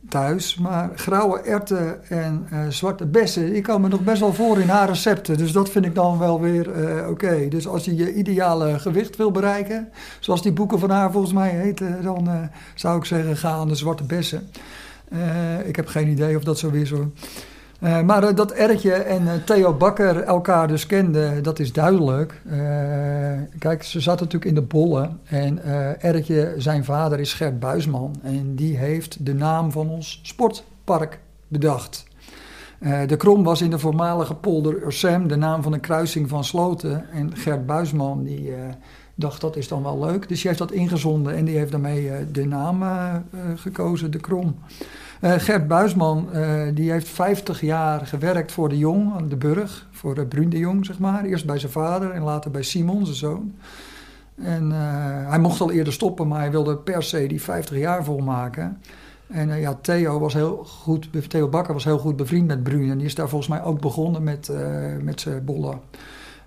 thuis, 0.10 0.56
maar 0.56 0.92
grauwe 0.96 1.40
erwten 1.40 2.10
en 2.10 2.48
zwarte 2.70 3.06
bessen, 3.06 3.52
die 3.52 3.62
komen 3.62 3.90
nog 3.90 4.02
best 4.02 4.20
wel 4.20 4.34
voor 4.34 4.60
in 4.60 4.70
haar 4.70 4.88
recepten. 4.88 5.38
Dus 5.38 5.52
dat 5.52 5.70
vind 5.70 5.86
ik 5.86 5.96
dan 5.96 6.18
wel 6.18 6.42
weer 6.42 6.70
oké. 6.70 7.10
Okay. 7.10 7.48
Dus 7.48 7.68
als 7.68 7.86
je 7.86 7.96
je 7.96 8.14
ideale 8.14 8.80
gewicht 8.80 9.16
wil 9.16 9.32
bereiken, 9.32 9.90
zoals 10.20 10.42
die 10.42 10.52
boeken 10.52 10.80
van 10.80 10.90
haar 10.90 11.12
volgens 11.12 11.34
mij 11.34 11.50
heten, 11.50 12.04
dan 12.04 12.50
zou 12.76 12.98
ik 12.98 13.06
zeggen 13.06 13.38
ga 13.38 13.50
aan 13.50 13.68
de 13.68 13.76
zwarte 13.76 14.04
bessen. 14.04 14.50
ik 15.66 15.76
heb 15.76 15.88
geen 15.88 16.08
idee 16.08 16.36
of 16.36 16.44
dat 16.44 16.60
zo 16.60 16.70
is 16.70 16.90
hoor. 16.90 17.08
Uh, 17.84 18.02
maar 18.02 18.24
uh, 18.24 18.36
dat 18.36 18.52
Ertje 18.52 18.94
en 18.94 19.24
uh, 19.24 19.34
Theo 19.46 19.74
Bakker 19.74 20.24
elkaar 20.24 20.68
dus 20.68 20.86
kenden, 20.86 21.44
dat 21.44 21.60
is 21.60 21.74
duidelijk. 21.74 22.42
kijk, 23.60 23.84
ze 23.84 24.00
zaten 24.00 24.26
natuurlijk 24.26 24.52
in 24.52 24.62
de 24.62 24.68
bollen. 24.68 25.20
En 25.24 25.64
Ertje, 26.02 26.54
zijn 26.58 26.84
vader 26.84 27.20
is 27.20 27.34
Gert 27.34 27.60
Buisman. 27.60 28.16
En 28.24 28.56
die 28.56 28.78
heeft 28.78 29.26
de 29.26 29.34
naam 29.34 29.72
van 29.72 29.90
ons 29.90 30.20
sportpark 30.24 31.20
bedacht. 31.48 32.06
de 33.08 33.16
Krom 33.18 33.44
was 33.44 33.62
in 33.62 33.70
de 33.70 33.80
voormalige 33.80 34.36
polder 34.36 34.84
Ursem 34.84 35.28
de 35.28 35.36
naam 35.36 35.62
van 35.64 35.74
een 35.74 35.80
kruising 35.80 36.30
van 36.30 36.44
sloten. 36.44 37.10
En 37.10 37.36
Gert 37.36 37.66
Buisman 37.66 38.24
die 38.24 38.54
dacht 39.16 39.42
dat 39.42 39.56
is 39.56 39.68
dan 39.68 39.84
wel 39.84 40.00
leuk. 40.00 40.28
Dus 40.28 40.40
die 40.40 40.48
heeft 40.48 40.60
dat 40.60 40.72
ingezonden 40.72 41.36
en 41.36 41.46
die 41.46 41.58
heeft 41.58 41.72
daarmee 41.72 42.12
de 42.32 42.46
naam 42.46 42.84
gekozen, 43.56 44.12
de 44.12 44.20
Krom. 44.20 44.56
Uh, 45.20 45.34
Gert 45.38 45.68
Buisman 45.68 46.30
uh, 46.34 46.62
die 46.74 46.92
heeft 46.92 47.10
50 47.10 47.62
jaar 47.62 48.06
gewerkt 48.06 48.52
voor 48.52 48.70
de 48.70 48.78
Jong 48.78 49.14
aan 49.14 49.30
de 49.30 49.36
Burg, 49.36 49.88
voor 49.92 50.18
uh, 50.18 50.50
de 50.50 50.58
Jong, 50.58 50.86
zeg 50.86 51.00
maar. 51.00 51.24
Eerst 51.24 51.46
bij 51.46 51.60
zijn 51.60 51.72
vader 51.72 52.12
en 52.12 52.22
later 52.22 52.52
bij 52.52 52.64
Simon, 52.64 53.06
zijn 53.06 53.18
zoon. 53.18 53.56
En 54.36 54.72
hij 55.30 55.40
mocht 55.40 55.62
al 55.62 55.72
eerder 55.72 55.94
stoppen, 55.94 56.28
maar 56.28 56.40
hij 56.40 56.52
wilde 56.52 56.78
per 56.78 57.04
se 57.04 57.28
die 57.28 57.42
50 57.42 57.78
jaar 57.78 58.04
volmaken. 58.04 58.82
En 59.28 59.60
ja, 59.60 59.74
Theo, 59.82 60.20
was 60.20 60.34
heel 60.34 60.64
goed, 60.66 61.10
Theo 61.30 61.48
Bakker 61.48 61.74
was 61.74 61.84
heel 61.84 61.98
goed 61.98 62.16
bevriend 62.16 62.48
met 62.48 62.64
Brun. 62.64 62.90
En 62.90 62.98
die 62.98 63.08
is 63.08 63.16
daar 63.16 63.30
volgens 63.30 63.50
mij 63.50 63.64
ook 63.64 63.82
begonnen 63.82 64.24
met, 64.24 64.52
met 65.02 65.22
zijn 65.22 65.46
bollen. 65.46 65.80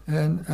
En 0.04 0.46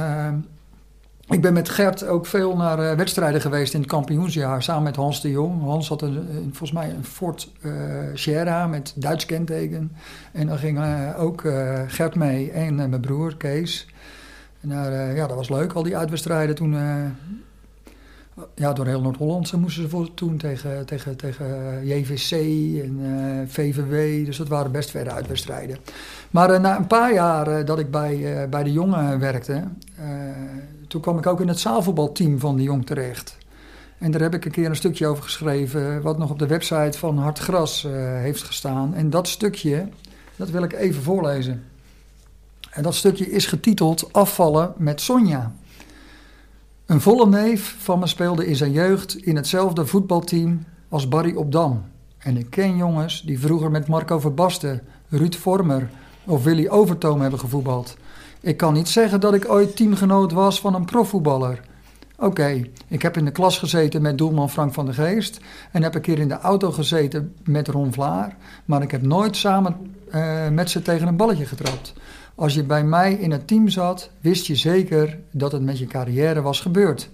ik 1.30 1.40
ben 1.40 1.52
met 1.52 1.68
Gert 1.68 2.06
ook 2.06 2.26
veel 2.26 2.56
naar 2.56 2.78
uh, 2.78 2.92
wedstrijden 2.92 3.40
geweest 3.40 3.74
in 3.74 3.80
het 3.80 3.88
kampioensjaar, 3.88 4.62
samen 4.62 4.82
met 4.82 4.96
Hans 4.96 5.20
de 5.20 5.30
Jong. 5.30 5.62
Hans 5.62 5.88
had 5.88 6.02
een, 6.02 6.26
volgens 6.42 6.72
mij 6.72 6.90
een 6.90 7.04
Ford 7.04 7.50
uh, 7.62 7.72
Sierra 8.14 8.66
met 8.66 8.92
Duits 8.96 9.26
kenteken. 9.26 9.92
En 10.32 10.46
dan 10.46 10.58
ging 10.58 10.78
uh, 10.78 11.20
ook 11.20 11.44
Gert 11.86 12.14
mee 12.14 12.50
en 12.50 12.74
mijn 12.74 13.00
broer 13.00 13.36
Kees. 13.36 13.86
En 14.60 14.68
daar, 14.68 15.14
ja, 15.14 15.26
dat 15.26 15.36
was 15.36 15.48
leuk, 15.48 15.72
al 15.72 15.82
die 15.82 15.96
uitwedstrijden 15.96 16.54
toen 16.54 16.76
ja, 18.54 18.72
door 18.72 18.86
heel 18.86 19.00
Noord-Holland 19.00 19.52
moesten 19.52 19.82
ze 19.82 19.88
voor 19.88 20.14
toen 20.14 20.36
tegen, 20.36 20.86
tegen, 20.86 21.16
tegen 21.16 21.46
JVC 21.86 22.32
en 22.82 23.00
VVW. 23.48 24.24
Dus 24.26 24.36
dat 24.36 24.48
waren 24.48 24.72
best 24.72 24.90
verre 24.90 25.10
uitwedstrijden. 25.10 25.76
Maar 26.30 26.60
na 26.60 26.76
een 26.76 26.86
paar 26.86 27.12
jaar 27.12 27.64
dat 27.64 27.78
ik 27.78 27.90
bij, 27.90 28.46
bij 28.48 28.62
de 28.62 28.72
jongen 28.72 29.18
werkte, 29.18 29.64
toen 30.88 31.00
kwam 31.00 31.18
ik 31.18 31.26
ook 31.26 31.40
in 31.40 31.48
het 31.48 31.58
zaalvoetbalteam 31.58 32.38
van 32.38 32.56
de 32.56 32.62
jong 32.62 32.86
terecht. 32.86 33.36
En 33.98 34.10
daar 34.10 34.20
heb 34.20 34.34
ik 34.34 34.44
een 34.44 34.50
keer 34.50 34.66
een 34.66 34.76
stukje 34.76 35.06
over 35.06 35.22
geschreven, 35.22 36.02
wat 36.02 36.18
nog 36.18 36.30
op 36.30 36.38
de 36.38 36.46
website 36.46 36.98
van 36.98 37.18
Hartgras 37.18 37.82
heeft 38.20 38.42
gestaan. 38.42 38.94
En 38.94 39.10
dat 39.10 39.28
stukje, 39.28 39.88
dat 40.36 40.50
wil 40.50 40.62
ik 40.62 40.72
even 40.72 41.02
voorlezen. 41.02 41.64
En 42.70 42.82
dat 42.82 42.94
stukje 42.94 43.30
is 43.30 43.46
getiteld 43.46 44.12
Afvallen 44.12 44.72
met 44.76 45.00
Sonja. 45.00 45.52
Een 46.86 47.00
volle 47.00 47.26
neef 47.26 47.76
van 47.78 47.98
me 47.98 48.06
speelde 48.06 48.46
in 48.46 48.56
zijn 48.56 48.72
jeugd 48.72 49.16
in 49.16 49.36
hetzelfde 49.36 49.86
voetbalteam 49.86 50.64
als 50.88 51.08
Barry 51.08 51.36
Opdam. 51.36 51.84
En 52.18 52.36
ik 52.36 52.50
ken 52.50 52.76
jongens 52.76 53.22
die 53.22 53.40
vroeger 53.40 53.70
met 53.70 53.88
Marco 53.88 54.18
Verbasten, 54.18 54.82
Ruud 55.08 55.34
Vormer 55.34 55.90
of 56.24 56.44
Willy 56.44 56.68
Overtoom 56.68 57.20
hebben 57.20 57.40
gevoetbald. 57.40 57.96
Ik 58.40 58.56
kan 58.56 58.74
niet 58.74 58.88
zeggen 58.88 59.20
dat 59.20 59.34
ik 59.34 59.50
ooit 59.50 59.76
teamgenoot 59.76 60.32
was 60.32 60.60
van 60.60 60.74
een 60.74 60.84
profvoetballer. 60.84 61.60
Oké, 62.18 62.62
ik 62.88 63.02
heb 63.02 63.16
in 63.16 63.24
de 63.24 63.30
klas 63.30 63.58
gezeten 63.58 64.02
met 64.02 64.18
doelman 64.18 64.50
Frank 64.50 64.74
van 64.74 64.84
der 64.84 64.94
Geest 64.94 65.40
en 65.72 65.82
heb 65.82 65.94
een 65.94 66.00
keer 66.00 66.18
in 66.18 66.28
de 66.28 66.38
auto 66.38 66.70
gezeten 66.70 67.34
met 67.44 67.68
Ron 67.68 67.92
Vlaar, 67.92 68.36
maar 68.64 68.82
ik 68.82 68.90
heb 68.90 69.02
nooit 69.02 69.36
samen 69.36 69.76
uh, 70.14 70.48
met 70.48 70.70
ze 70.70 70.82
tegen 70.82 71.08
een 71.08 71.16
balletje 71.16 71.46
getrapt. 71.46 71.92
Als 72.34 72.54
je 72.54 72.64
bij 72.64 72.84
mij 72.84 73.12
in 73.12 73.30
het 73.30 73.46
team 73.46 73.68
zat, 73.68 74.10
wist 74.20 74.46
je 74.46 74.56
zeker 74.56 75.18
dat 75.30 75.52
het 75.52 75.62
met 75.62 75.78
je 75.78 75.86
carrière 75.86 76.42
was 76.42 76.60
gebeurd. 76.60 77.10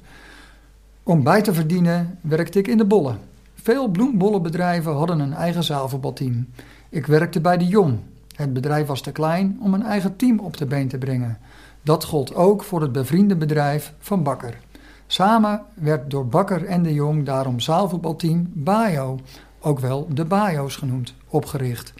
Om 1.03 1.23
bij 1.23 1.43
te 1.43 1.55
verdienen 1.55 2.19
werkte 2.21 2.59
ik 2.59 2.69
in 2.69 2.77
de 2.77 2.85
bollen. 2.85 3.19
Veel 3.55 3.89
bloembollenbedrijven 3.89 4.93
hadden 4.93 5.21
een 5.21 5.35
eigen 5.35 5.65
zaalvoetbalteam. 5.65 6.47
Ik 6.89 7.07
werkte 7.07 7.41
bij 7.41 7.57
de 7.57 7.67
Jong. 7.67 7.99
Het 8.35 8.53
bedrijf 8.53 8.87
was 8.87 9.01
te 9.01 9.13
klein 9.13 9.59
om 9.61 9.75
een 9.75 9.83
eigen 9.83 10.17
team 10.17 10.39
op 10.39 10.57
de 10.57 10.67
been 10.67 10.89
te 10.89 10.99
brengen. 10.99 11.39
Dat 11.83 12.05
gold 12.05 12.35
ook 12.35 12.63
voor 12.63 12.81
het 12.81 12.93
bevriende 12.93 13.37
bedrijf 13.37 13.93
van 13.99 14.23
Bakker. 14.23 14.59
Samen 15.07 15.63
werd 15.75 16.11
door 16.11 16.27
Bakker 16.27 16.65
en 16.65 16.83
de 16.83 16.95
Jong 16.95 17.25
daarom 17.25 17.61
zaalvoetbalteam 17.61 18.51
Bayo, 18.53 19.19
ook 19.61 19.79
wel 19.79 20.09
de 20.11 20.25
Bayo's 20.25 20.77
genoemd, 20.77 21.15
opgericht. 21.29 21.93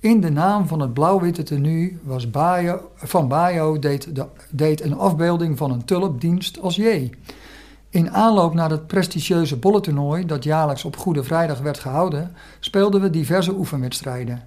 In 0.00 0.20
de 0.20 0.30
naam 0.30 0.66
van 0.66 0.80
het 0.80 0.94
blauw-witte 0.94 1.42
tenue 1.42 1.98
was 2.02 2.30
Bayo, 2.30 2.90
van 2.94 3.28
Bayo 3.28 3.78
deed, 3.78 4.14
de, 4.14 4.26
deed 4.50 4.82
een 4.82 4.96
afbeelding 4.96 5.58
van 5.58 5.70
een 5.70 5.84
tulpdienst 5.84 6.60
als 6.60 6.76
J. 6.76 7.10
In 7.90 8.10
aanloop 8.10 8.54
naar 8.54 8.70
het 8.70 8.86
prestigieuze 8.86 9.56
bollentoernooi 9.56 10.26
dat 10.26 10.44
jaarlijks 10.44 10.84
op 10.84 10.96
Goede 10.96 11.24
Vrijdag 11.24 11.60
werd 11.60 11.78
gehouden, 11.78 12.34
speelden 12.60 13.00
we 13.00 13.10
diverse 13.10 13.54
oefenwedstrijden. 13.54 14.42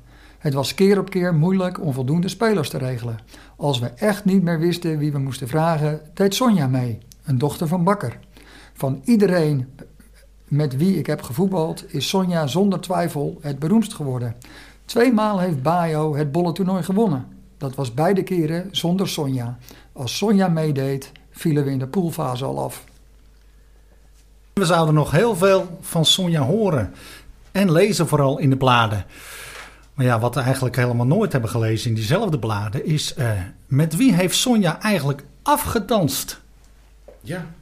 Het 0.45 0.53
was 0.53 0.73
keer 0.73 0.99
op 0.99 1.09
keer 1.09 1.35
moeilijk 1.35 1.81
om 1.81 1.93
voldoende 1.93 2.27
spelers 2.27 2.69
te 2.69 2.77
regelen. 2.77 3.19
Als 3.55 3.79
we 3.79 3.87
echt 3.87 4.25
niet 4.25 4.43
meer 4.43 4.59
wisten 4.59 4.97
wie 4.97 5.11
we 5.11 5.17
moesten 5.17 5.47
vragen, 5.47 6.01
deed 6.13 6.35
Sonja 6.35 6.67
mee, 6.67 6.97
een 7.23 7.37
dochter 7.37 7.67
van 7.67 7.83
Bakker. 7.83 8.19
Van 8.73 9.01
iedereen 9.05 9.67
met 10.43 10.77
wie 10.77 10.97
ik 10.97 11.05
heb 11.05 11.21
gevoetbald 11.21 11.93
is 11.93 12.09
Sonja 12.09 12.47
zonder 12.47 12.81
twijfel 12.81 13.37
het 13.41 13.59
beroemdst 13.59 13.93
geworden. 13.93 14.35
Tweemaal 14.85 15.39
heeft 15.39 15.61
Bayo 15.61 16.15
het 16.15 16.31
bollentoernooi 16.31 16.83
gewonnen. 16.83 17.25
Dat 17.57 17.75
was 17.75 17.93
beide 17.93 18.23
keren 18.23 18.67
zonder 18.71 19.07
Sonja. 19.07 19.57
Als 19.93 20.17
Sonja 20.17 20.47
meedeed, 20.47 21.11
vielen 21.31 21.63
we 21.63 21.71
in 21.71 21.79
de 21.79 21.87
poolfase 21.87 22.45
al 22.45 22.59
af. 22.59 22.83
We 24.53 24.65
zouden 24.65 24.93
nog 24.93 25.11
heel 25.11 25.35
veel 25.35 25.77
van 25.81 26.05
Sonja 26.05 26.41
horen. 26.41 26.93
En 27.51 27.71
lezen 27.71 28.07
vooral 28.07 28.39
in 28.39 28.49
de 28.49 28.57
bladen. 28.57 29.05
Maar 29.95 30.05
ja, 30.05 30.19
wat 30.19 30.35
we 30.35 30.41
eigenlijk 30.41 30.75
helemaal 30.75 31.05
nooit 31.05 31.31
hebben 31.31 31.49
gelezen 31.49 31.89
in 31.89 31.95
diezelfde 31.95 32.39
bladen 32.39 32.85
is... 32.85 33.15
Uh, 33.17 33.31
met 33.67 33.95
wie 33.95 34.13
heeft 34.13 34.35
Sonja 34.35 34.81
eigenlijk 34.81 35.23
afgedanst? 35.41 36.41
Ja, 37.21 37.53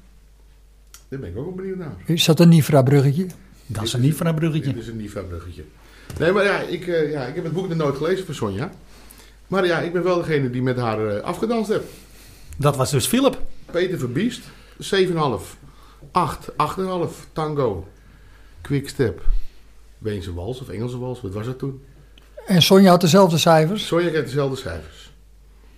daar 1.07 1.19
ben 1.19 1.29
ik 1.29 1.37
ook 1.37 1.55
benieuwd 1.55 1.77
naar. 1.77 1.95
Is 2.05 2.25
dat 2.25 2.39
een 2.39 2.49
Nifra-bruggetje? 2.49 3.27
Dat 3.65 3.83
is 3.83 3.93
een 3.93 4.01
Nifra-bruggetje. 4.01 4.73
Dit 4.73 4.81
is 4.81 4.87
een 4.87 4.97
Nifra-bruggetje. 4.97 5.63
Nee, 6.19 6.31
maar 6.31 6.43
ja 6.43 6.59
ik, 6.59 6.87
uh, 6.87 7.11
ja, 7.11 7.25
ik 7.25 7.35
heb 7.35 7.43
het 7.43 7.53
boek 7.53 7.67
nog 7.67 7.77
nooit 7.77 7.95
gelezen 7.95 8.25
van 8.25 8.35
Sonja. 8.35 8.71
Maar 9.47 9.65
ja, 9.65 9.79
ik 9.79 9.93
ben 9.93 10.03
wel 10.03 10.17
degene 10.17 10.49
die 10.49 10.61
met 10.61 10.77
haar 10.77 11.15
uh, 11.15 11.21
afgedanst 11.21 11.69
heb. 11.69 11.83
Dat 12.57 12.75
was 12.75 12.91
dus 12.91 13.05
Philip. 13.05 13.41
Peter 13.71 13.99
Verbiest, 13.99 14.41
7,5. 14.95 15.15
8, 16.11 16.51
8,5. 16.51 16.55
Tango. 17.33 17.87
Quickstep. 18.61 19.21
Weense 19.97 20.33
wals 20.33 20.61
of 20.61 20.69
Engelse 20.69 20.99
wals, 20.99 21.21
wat 21.21 21.33
was 21.33 21.45
dat 21.45 21.59
toen? 21.59 21.81
En 22.45 22.61
Sonja 22.61 22.89
had 22.89 23.01
dezelfde 23.01 23.37
cijfers? 23.37 23.87
Sonja 23.87 24.13
had 24.13 24.25
dezelfde 24.25 24.57
cijfers. 24.57 25.11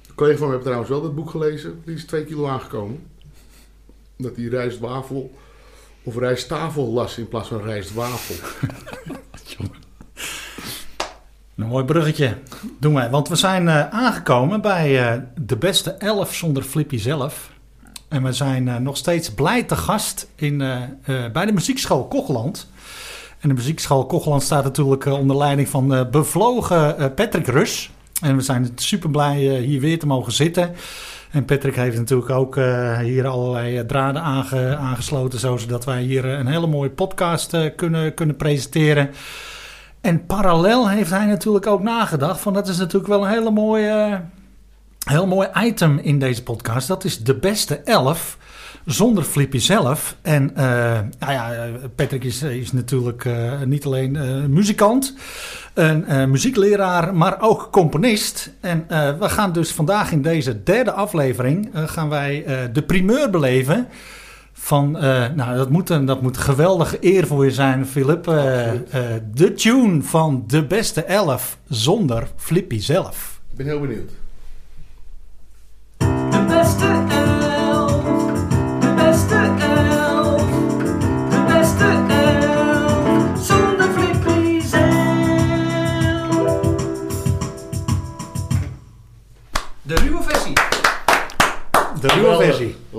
Een 0.08 0.16
collega 0.16 0.38
van 0.38 0.48
me 0.48 0.54
heeft 0.54 0.66
trouwens 0.66 0.92
wel 0.92 1.02
dat 1.02 1.16
boek 1.16 1.30
gelezen. 1.30 1.82
Die 1.86 1.96
is 1.96 2.06
2 2.06 2.24
kilo 2.24 2.48
aangekomen. 2.48 3.08
Dat 4.18 4.36
hij 4.36 4.46
rijstwafel 4.46 5.32
of 6.04 6.18
rijsttafel 6.18 6.88
las 6.88 7.18
in 7.18 7.28
plaats 7.28 7.48
van 7.48 7.62
rijstwafel. 7.62 8.36
Een 11.56 11.68
mooi 11.68 11.86
bruggetje. 11.86 12.38
Doen 12.80 12.94
wij. 12.94 13.10
Want 13.10 13.28
we 13.28 13.36
zijn 13.36 13.64
uh, 13.64 13.90
aangekomen 13.90 14.62
bij 14.62 15.16
uh, 15.16 15.22
de 15.38 15.58
beste 15.58 15.92
elf 15.92 16.34
zonder 16.34 16.64
Flippy 16.64 16.98
zelf. 16.98 17.52
En 18.08 18.24
we 18.24 18.34
zijn 18.34 18.68
uh, 18.68 18.78
nog 18.78 18.98
steeds 18.98 19.34
blij 19.34 19.64
te 19.64 19.76
gast 19.76 20.28
in, 20.36 20.58
bij 21.34 21.46
de 21.46 21.52
muziekschool 21.52 22.08
Kochland. 22.08 22.68
En 23.46 23.52
de 23.52 23.58
muziekschool 23.58 24.06
Kochland 24.06 24.44
staat 24.44 24.64
natuurlijk 24.64 25.06
onder 25.06 25.38
leiding 25.38 25.70
van 25.70 26.08
bevlogen 26.12 27.14
Patrick 27.14 27.48
Rus. 27.48 27.92
En 28.22 28.36
we 28.36 28.42
zijn 28.42 28.72
super 28.76 29.10
blij 29.10 29.38
hier 29.40 29.80
weer 29.80 30.00
te 30.00 30.08
mogen 30.08 30.32
zitten. 30.32 30.76
En 31.32 31.46
Patrick 31.46 31.76
heeft 31.76 31.98
natuurlijk 31.98 32.30
ook 32.30 32.56
hier 33.02 33.28
allerlei 33.28 33.86
draden 33.86 34.22
aange, 34.22 34.76
aangesloten, 34.76 35.40
zodat 35.40 35.86
wij 35.86 36.02
hier 36.02 36.26
een 36.26 36.48
hele 36.48 36.68
mooie 36.68 36.90
podcast 36.90 37.58
kunnen, 37.76 38.14
kunnen 38.14 38.36
presenteren. 38.36 39.10
En 40.02 40.26
parallel 40.26 40.90
heeft 40.90 41.10
hij 41.10 41.26
natuurlijk 41.26 41.68
ook 41.68 41.82
nagedacht 41.82 42.40
van 42.40 42.54
dat 42.54 42.68
is 42.68 42.78
natuurlijk 42.78 43.08
wel 43.08 43.24
een 43.24 43.32
hele 43.32 43.52
mooie, 43.52 44.22
heel 45.04 45.28
mooi 45.28 45.48
item 45.56 45.98
in 45.98 46.20
deze 46.20 46.44
podcast. 46.44 46.88
Dat 46.88 47.04
is 47.04 47.24
de 47.24 47.36
beste 47.36 47.76
elf 47.76 48.38
zonder 48.86 49.24
Flippy 49.24 49.58
zelf. 49.58 50.16
En 50.22 50.52
uh, 50.58 50.58
nou 51.20 51.32
ja, 51.32 51.68
Patrick 51.96 52.24
is, 52.24 52.42
is 52.42 52.72
natuurlijk 52.72 53.26
uh, 53.26 53.62
niet 53.62 53.86
alleen 53.86 54.18
muzikant, 54.54 55.16
een 55.74 56.30
muziekleraar, 56.30 57.16
maar 57.16 57.42
ook 57.42 57.68
componist. 57.72 58.52
En 58.60 58.86
we 59.20 59.30
gaan 59.30 59.54
dus 59.54 59.72
vandaag 59.72 60.12
in 60.12 60.22
deze 60.22 60.64
derde 60.64 60.92
aflevering 60.92 61.70
gaan 61.74 62.10
wij 62.10 62.46
de 62.74 62.84
primeur 62.84 63.30
beleven 63.30 63.88
van, 64.66 64.96
uh, 64.96 65.26
nou, 65.36 65.58
dat 65.58 65.70
moet, 65.70 65.90
een, 65.90 66.06
dat 66.06 66.22
moet 66.22 66.36
een 66.36 66.42
geweldige 66.42 66.98
eer 67.02 67.28
voor 67.28 67.46
je 67.46 67.52
zijn, 67.52 67.86
Philip. 67.86 68.28
Uh, 68.28 68.74
uh, 68.74 68.80
de 69.34 69.54
tune 69.54 70.02
van 70.02 70.44
de 70.48 70.66
beste 70.66 71.04
elf 71.04 71.58
zonder 71.68 72.28
Flippy 72.36 72.80
zelf. 72.80 73.42
Ik 73.52 73.58
ben 73.58 73.66
heel 73.66 73.80
benieuwd. 73.80 74.12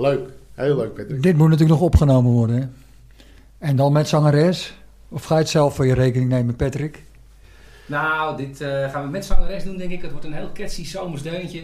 Leuk. 0.09 0.29
Heel 0.53 0.75
leuk, 0.75 0.93
Patrick. 0.93 1.23
Dit 1.23 1.37
moet 1.37 1.49
natuurlijk 1.49 1.79
nog 1.79 1.89
opgenomen 1.89 2.31
worden. 2.31 2.55
Hè? 2.55 2.67
En 3.57 3.75
dan 3.75 3.91
met 3.91 4.07
zangeres? 4.07 4.73
Of 5.09 5.23
ga 5.23 5.33
je 5.33 5.41
het 5.41 5.49
zelf 5.49 5.75
voor 5.75 5.85
je 5.85 5.93
rekening 5.93 6.29
nemen, 6.29 6.55
Patrick? 6.55 7.03
Nou, 7.85 8.37
dit 8.37 8.61
uh, 8.61 8.91
gaan 8.91 9.03
we 9.03 9.09
met 9.09 9.25
zangeres 9.25 9.63
doen, 9.63 9.77
denk 9.77 9.91
ik. 9.91 10.01
Het 10.01 10.11
wordt 10.11 10.25
een 10.25 10.33
heel 10.33 10.51
catchy 10.53 10.85
zomers 10.85 11.21
deuntje. 11.21 11.63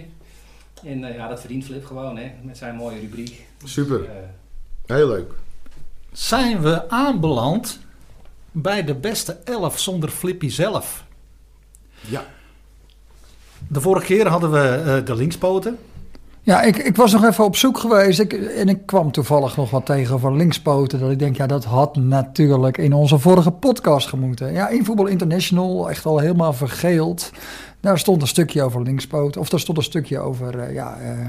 En 0.84 1.04
uh, 1.04 1.16
ja, 1.16 1.28
dat 1.28 1.39
verdient 1.39 1.66
Flip 1.66 1.86
gewoon, 1.86 2.18
hè. 2.18 2.32
Met 2.41 2.58
zijn 2.58 2.76
mooie 2.76 3.00
rubriek. 3.00 3.46
Super. 3.64 4.00
Uh, 4.00 4.08
heel 4.86 5.08
leuk. 5.08 5.32
Zijn 6.12 6.62
we 6.62 6.89
aanbeland 6.89 7.80
bij 8.52 8.84
de 8.84 8.96
beste 8.96 9.38
elf 9.44 9.80
zonder 9.80 10.10
Flippy 10.10 10.50
zelf? 10.50 11.06
Ja. 12.00 12.26
De 13.68 13.82
vorige 13.82 14.06
keer 14.06 14.28
hadden 14.28 14.52
we 14.52 15.02
de 15.06 15.16
linkspoten. 15.16 15.78
Ja, 16.46 16.62
ik, 16.62 16.78
ik 16.78 16.96
was 16.96 17.12
nog 17.12 17.24
even 17.26 17.44
op 17.44 17.56
zoek 17.56 17.78
geweest 17.78 18.20
ik, 18.20 18.34
en 18.34 18.70
ik 18.70 18.86
kwam 18.86 19.12
toevallig 19.12 19.56
nog 19.58 19.70
wat 19.70 19.86
tegen 19.86 20.20
van 20.20 20.36
linkspoten. 20.36 21.00
Dat 21.00 21.12
ik 21.12 21.20
denk, 21.20 21.38
ja, 21.38 21.48
dat 21.48 21.64
had 21.64 21.96
natuurlijk 21.96 22.78
in 22.78 22.94
onze 22.94 23.20
vorige 23.20 23.52
podcast 23.52 24.08
gemoeten. 24.08 24.54
Ja, 24.54 24.68
in 24.68 24.86
Voetbal 24.86 25.08
International, 25.08 25.89
echt 25.89 26.06
al 26.06 26.20
helemaal 26.20 26.54
vergeeld. 26.54 27.32
Daar 27.80 28.00
stond 28.00 28.22
een 28.22 28.28
stukje 28.28 28.64
over 28.64 28.82
linkspoot, 28.82 29.38
of 29.38 29.50
daar 29.50 29.60
stond 29.60 29.78
een 29.78 29.84
stukje 29.84 30.20
over 30.20 30.60
eh, 30.60 30.74
ja, 30.74 30.98
eh, 30.98 31.26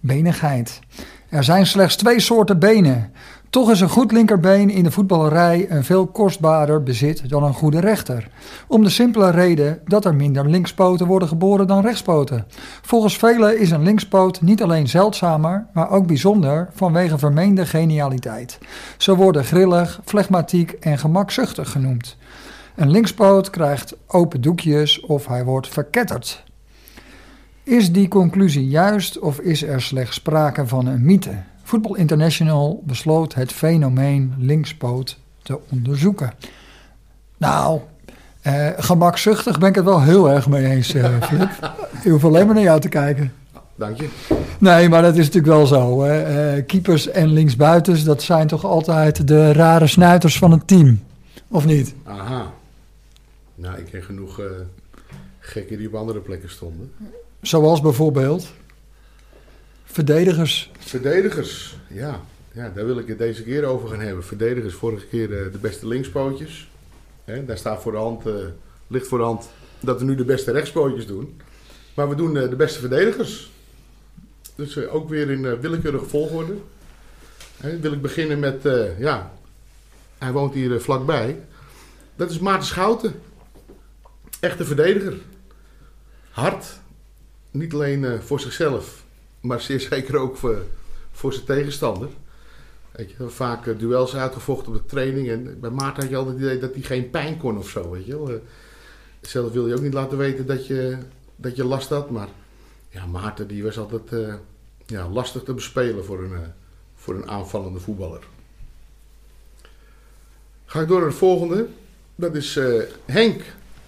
benigheid. 0.00 0.80
Er 1.28 1.44
zijn 1.44 1.66
slechts 1.66 1.96
twee 1.96 2.20
soorten 2.20 2.58
benen. 2.58 3.12
Toch 3.54 3.70
is 3.70 3.80
een 3.80 3.88
goed 3.88 4.12
linkerbeen 4.12 4.70
in 4.70 4.84
de 4.84 4.90
voetballerij 4.90 5.70
een 5.70 5.84
veel 5.84 6.06
kostbaarder 6.06 6.82
bezit 6.82 7.28
dan 7.28 7.42
een 7.42 7.54
goede 7.54 7.80
rechter. 7.80 8.28
Om 8.66 8.82
de 8.82 8.90
simpele 8.90 9.30
reden 9.30 9.80
dat 9.86 10.04
er 10.04 10.14
minder 10.14 10.48
linkspoten 10.48 11.06
worden 11.06 11.28
geboren 11.28 11.66
dan 11.66 11.82
rechtspoten. 11.82 12.46
Volgens 12.82 13.16
velen 13.16 13.60
is 13.60 13.70
een 13.70 13.82
linkspoot 13.82 14.40
niet 14.40 14.62
alleen 14.62 14.88
zeldzamer, 14.88 15.66
maar 15.72 15.90
ook 15.90 16.06
bijzonder 16.06 16.68
vanwege 16.72 17.18
vermeende 17.18 17.66
genialiteit. 17.66 18.58
Ze 18.96 19.16
worden 19.16 19.44
grillig, 19.44 20.00
flegmatiek 20.04 20.70
en 20.70 20.98
gemakzuchtig 20.98 21.70
genoemd. 21.70 22.16
Een 22.74 22.90
linkspoot 22.90 23.50
krijgt 23.50 23.96
open 24.06 24.40
doekjes 24.40 25.00
of 25.00 25.26
hij 25.26 25.44
wordt 25.44 25.68
verketterd. 25.68 26.44
Is 27.62 27.92
die 27.92 28.08
conclusie 28.08 28.68
juist 28.68 29.18
of 29.18 29.38
is 29.38 29.62
er 29.62 29.82
slechts 29.82 30.16
sprake 30.16 30.66
van 30.66 30.86
een 30.86 31.04
mythe? 31.04 31.52
Football 31.64 31.96
International 31.96 32.82
besloot 32.86 33.34
het 33.34 33.52
fenomeen 33.52 34.34
linkspoot 34.38 35.18
te 35.42 35.58
onderzoeken. 35.70 36.32
Nou, 37.36 37.80
eh, 38.40 38.68
gemakzuchtig 38.76 39.58
ben 39.58 39.68
ik 39.68 39.74
het 39.74 39.84
wel 39.84 40.02
heel 40.02 40.30
erg 40.30 40.48
mee 40.48 40.66
eens, 40.66 40.94
eh, 40.94 41.22
hoef 42.02 42.24
alleen 42.24 42.46
maar 42.46 42.54
naar 42.54 42.64
jou 42.64 42.80
te 42.80 42.88
kijken. 42.88 43.32
Dank 43.74 44.00
je. 44.00 44.08
Nee, 44.58 44.88
maar 44.88 45.02
dat 45.02 45.16
is 45.16 45.26
natuurlijk 45.26 45.54
wel 45.54 45.66
zo. 45.66 46.02
Hè. 46.02 46.22
Eh, 46.22 46.66
keepers 46.66 47.08
en 47.08 47.32
linksbuitens, 47.32 48.04
dat 48.04 48.22
zijn 48.22 48.46
toch 48.46 48.64
altijd 48.64 49.28
de 49.28 49.52
rare 49.52 49.86
snuiters 49.86 50.38
van 50.38 50.50
het 50.50 50.66
team. 50.66 51.02
Of 51.48 51.66
niet? 51.66 51.94
Aha. 52.04 52.52
Nou, 53.54 53.78
ik 53.78 53.84
ken 53.90 54.02
genoeg 54.02 54.40
eh, 54.40 54.46
gekken 55.38 55.78
die 55.78 55.86
op 55.86 55.94
andere 55.94 56.18
plekken 56.18 56.50
stonden. 56.50 56.92
Zoals 57.40 57.80
bijvoorbeeld 57.80 58.46
verdedigers. 59.94 60.70
Verdedigers, 60.78 61.76
ja. 61.88 62.20
ja. 62.52 62.72
Daar 62.74 62.86
wil 62.86 62.98
ik 62.98 63.08
het 63.08 63.18
deze 63.18 63.42
keer 63.42 63.64
over 63.64 63.88
gaan 63.88 64.00
hebben. 64.00 64.24
Verdedigers, 64.24 64.74
vorige 64.74 65.06
keer 65.06 65.38
eh, 65.38 65.52
de 65.52 65.58
beste 65.58 65.86
linkspootjes. 65.86 66.68
Daar 67.24 67.58
staat 67.58 67.82
voor 67.82 67.92
de 67.92 67.98
hand, 67.98 68.26
eh, 68.26 68.34
ligt 68.86 69.08
voor 69.08 69.18
de 69.18 69.24
hand 69.24 69.48
dat 69.80 69.98
we 69.98 70.04
nu 70.04 70.14
de 70.14 70.24
beste 70.24 70.52
rechtspootjes 70.52 71.06
doen. 71.06 71.40
Maar 71.94 72.08
we 72.08 72.14
doen 72.14 72.36
eh, 72.36 72.48
de 72.48 72.56
beste 72.56 72.78
verdedigers. 72.78 73.50
Dus 74.54 74.78
ook 74.78 75.08
weer 75.08 75.30
in 75.30 75.60
willekeurige 75.60 76.04
volgorde. 76.04 76.54
Wil 77.80 77.92
ik 77.92 78.02
beginnen 78.02 78.38
met, 78.38 78.62
ja, 78.98 79.32
hij 80.18 80.32
woont 80.32 80.54
hier 80.54 80.80
vlakbij. 80.80 81.40
Dat 82.16 82.30
is 82.30 82.38
Maarten 82.38 82.66
Schouten. 82.66 83.14
Echte 84.40 84.64
verdediger. 84.64 85.14
Hard. 86.30 86.66
Niet 87.50 87.72
alleen 87.72 88.22
voor 88.22 88.40
zichzelf, 88.40 89.03
maar 89.44 89.60
zeer 89.60 89.80
zeker 89.80 90.16
ook 90.16 90.36
voor, 90.36 90.62
voor 91.12 91.32
zijn 91.32 91.44
tegenstander. 91.44 92.08
Weet 92.90 93.10
je, 93.10 93.28
vaak 93.28 93.66
eh, 93.66 93.78
duels 93.78 94.16
uitgevochten 94.16 94.72
op 94.72 94.78
de 94.78 94.86
training. 94.86 95.28
En 95.28 95.60
bij 95.60 95.70
Maarten 95.70 96.02
had 96.02 96.10
je 96.10 96.16
altijd 96.16 96.34
het 96.34 96.44
idee 96.44 96.58
dat 96.58 96.74
hij 96.74 96.82
geen 96.82 97.10
pijn 97.10 97.36
kon 97.36 97.58
of 97.58 97.68
zo. 97.68 97.90
Weet 97.90 98.06
je 98.06 98.16
wel. 98.16 98.30
Eh, 98.30 98.36
zelf 99.20 99.52
wil 99.52 99.66
je 99.66 99.74
ook 99.74 99.82
niet 99.82 99.94
laten 99.94 100.18
weten 100.18 100.46
dat 100.46 100.66
je, 100.66 100.98
dat 101.36 101.56
je 101.56 101.64
last 101.64 101.88
had. 101.88 102.10
Maar 102.10 102.28
ja, 102.88 103.06
Maarten 103.06 103.46
die 103.46 103.62
was 103.62 103.78
altijd 103.78 104.12
eh, 104.12 104.34
ja, 104.86 105.08
lastig 105.08 105.42
te 105.42 105.54
bespelen 105.54 106.04
voor 106.04 106.22
een, 106.22 106.52
voor 106.94 107.14
een 107.14 107.28
aanvallende 107.28 107.80
voetballer. 107.80 108.26
Ga 110.64 110.80
ik 110.80 110.88
door 110.88 111.00
naar 111.00 111.08
de 111.08 111.16
volgende. 111.16 111.66
Dat 112.14 112.34
is 112.34 112.58
Henk 113.04 113.42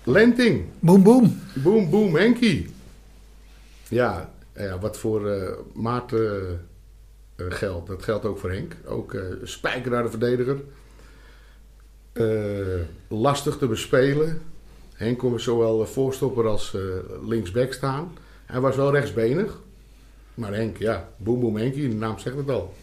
Lenting. 0.05 0.65
Boom, 0.79 1.03
boom. 1.03 1.41
Boom, 1.55 1.91
boom, 1.91 2.17
Henkie. 2.17 2.71
Ja, 3.89 4.31
ja 4.59 4.79
wat 4.79 4.99
voor 4.99 5.31
eh, 5.31 5.53
Maarten 5.73 6.61
eh, 7.37 7.47
geldt, 7.49 7.87
dat 7.87 8.03
geldt 8.03 8.25
ook 8.25 8.39
voor 8.39 8.51
Henk. 8.51 8.77
Ook 8.87 9.15
eh 9.15 9.23
spijker 9.43 9.91
naar 9.91 10.03
de 10.03 10.11
verdediger. 10.11 10.61
Lastig 13.09 13.57
te 13.57 13.67
bespelen. 13.67 14.41
Henk 14.95 15.19
kon 15.19 15.41
zowel 15.41 15.87
voorstopper 15.87 16.47
als 16.47 16.77
linksback 17.27 17.73
staan. 17.73 18.17
Hij 18.47 18.61
was 18.61 18.77
wel 18.77 18.93
rechtsbenig. 18.93 19.61
Maar 20.35 20.55
Henk, 20.55 20.77
ja, 20.77 21.09
boom, 21.17 21.41
boom, 21.41 21.57
Henkie, 21.57 21.89
de 21.89 21.95
naam 21.95 22.19
zegt 22.19 22.37
het 22.37 22.51
al. 22.51 22.75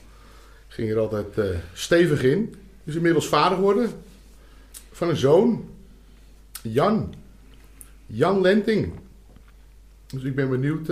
Ging 0.68 0.92
er 0.92 1.00
altijd 1.00 1.60
stevig 1.74 2.24
in. 2.24 2.56
Is 2.84 2.96
inmiddels 2.96 3.28
vader 3.28 3.58
geworden 3.58 3.90
van 4.92 5.10
een 5.10 5.16
zoon. 5.16 5.70
Jan. 6.62 7.14
Jan 8.06 8.42
Lenting. 8.42 8.94
Dus 10.08 10.24
ik 10.24 10.36
ben 10.36 10.50
benieuwd. 10.50 10.90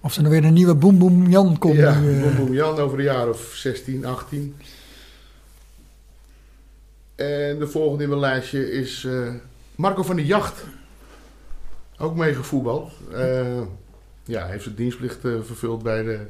Of 0.00 0.16
er 0.16 0.22
nou 0.22 0.34
weer 0.34 0.44
een 0.44 0.52
nieuwe 0.52 0.74
Boom 0.74 0.98
Boom 0.98 1.28
Jan 1.28 1.58
komt. 1.58 1.76
ja, 1.76 2.00
nu, 2.00 2.16
eh. 2.16 2.22
Boem 2.22 2.36
Boem 2.36 2.54
Jan 2.54 2.78
over 2.78 2.98
een 2.98 3.04
jaar 3.04 3.28
of 3.28 3.52
16, 3.54 4.04
18. 4.04 4.56
En 7.14 7.58
de 7.58 7.66
volgende 7.68 8.02
in 8.02 8.08
mijn 8.08 8.20
lijstje 8.20 8.72
is 8.72 9.04
eh, 9.04 9.34
Marco 9.74 10.02
van 10.02 10.16
de 10.16 10.26
Jacht. 10.26 10.64
Ook 11.98 12.16
meegevoetbald. 12.16 12.92
Eh 13.12 13.60
ja, 14.24 14.46
heeft 14.46 14.62
zijn 14.62 14.74
dienstplicht 14.74 15.18
vervuld 15.20 15.82
bij 15.82 16.02
de 16.02 16.26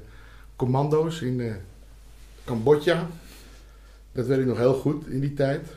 commando's 0.56 1.20
in 1.20 1.56
Cambodja. 2.44 3.06
Dat 4.12 4.26
weet 4.26 4.38
ik 4.38 4.46
nog 4.46 4.58
heel 4.58 4.74
goed 4.74 5.06
in 5.06 5.20
die 5.20 5.34
tijd. 5.34 5.68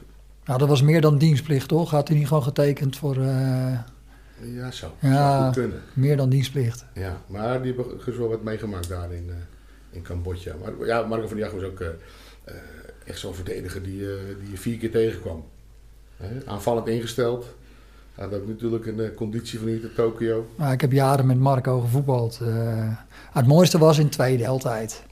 Nou, 0.46 0.60
dat 0.60 0.68
was 0.68 0.82
meer 0.82 1.02
dan 1.02 1.18
dienstplicht, 1.18 1.68
toch? 1.68 1.92
Had 1.92 2.08
hij 2.08 2.18
niet 2.18 2.28
gewoon 2.28 2.44
getekend 2.44 2.98
voor 2.98 3.18
Ja, 4.42 4.72
zo. 4.72 4.92
Ja. 5.00 5.14
Zou 5.14 5.44
goed 5.44 5.54
kunnen. 5.54 5.82
meer 5.94 6.18
dan 6.18 6.30
dienstplicht? 6.30 6.86
Ja, 6.94 7.22
maar 7.28 7.62
die 7.62 7.74
hebben 7.74 7.98
dus 8.06 8.18
wel 8.18 8.30
wat 8.30 8.44
meegemaakt 8.44 8.90
daar 8.90 9.14
in, 9.14 9.30
eh, 9.30 9.36
in 9.90 10.02
Cambodja. 10.02 10.56
Maar 10.64 10.88
ja, 10.88 11.02
Marco 11.02 11.28
van 11.28 11.38
der 11.38 11.46
Jacht 11.46 11.62
was 11.62 11.70
ook 11.72 11.80
eh, 11.80 11.88
eh, 12.44 12.56
echt 13.06 13.20
zo'n 13.20 13.34
verdediger 13.34 13.84
die, 13.84 14.00
die 14.42 14.52
je 14.52 14.58
vier 14.58 14.78
keer 14.78 14.92
tegenkwam. 14.92 15.46
Hè, 16.18 16.46
aanvallend 16.46 16.88
ingesteld. 16.88 17.56
Hij 18.16 18.26
had 18.26 18.34
ook 18.34 18.48
natuurlijk 18.48 18.86
een 18.86 19.14
conditie 19.14 19.60
van 19.60 19.68
hier 19.68 19.82
tot 19.82 19.96
Tokio. 19.96 20.48
Nou, 20.56 20.74
ik 20.74 20.82
heb 20.82 20.92
jaren 20.92 21.28
met 21.28 21.38
Marco 21.38 21.80
gevoetbald. 21.80 22.40
het 23.32 23.48
mooiste 23.48 23.78
was 23.78 23.98
in 23.98 24.10
tweede 24.10 24.48
altijd. 24.48 25.04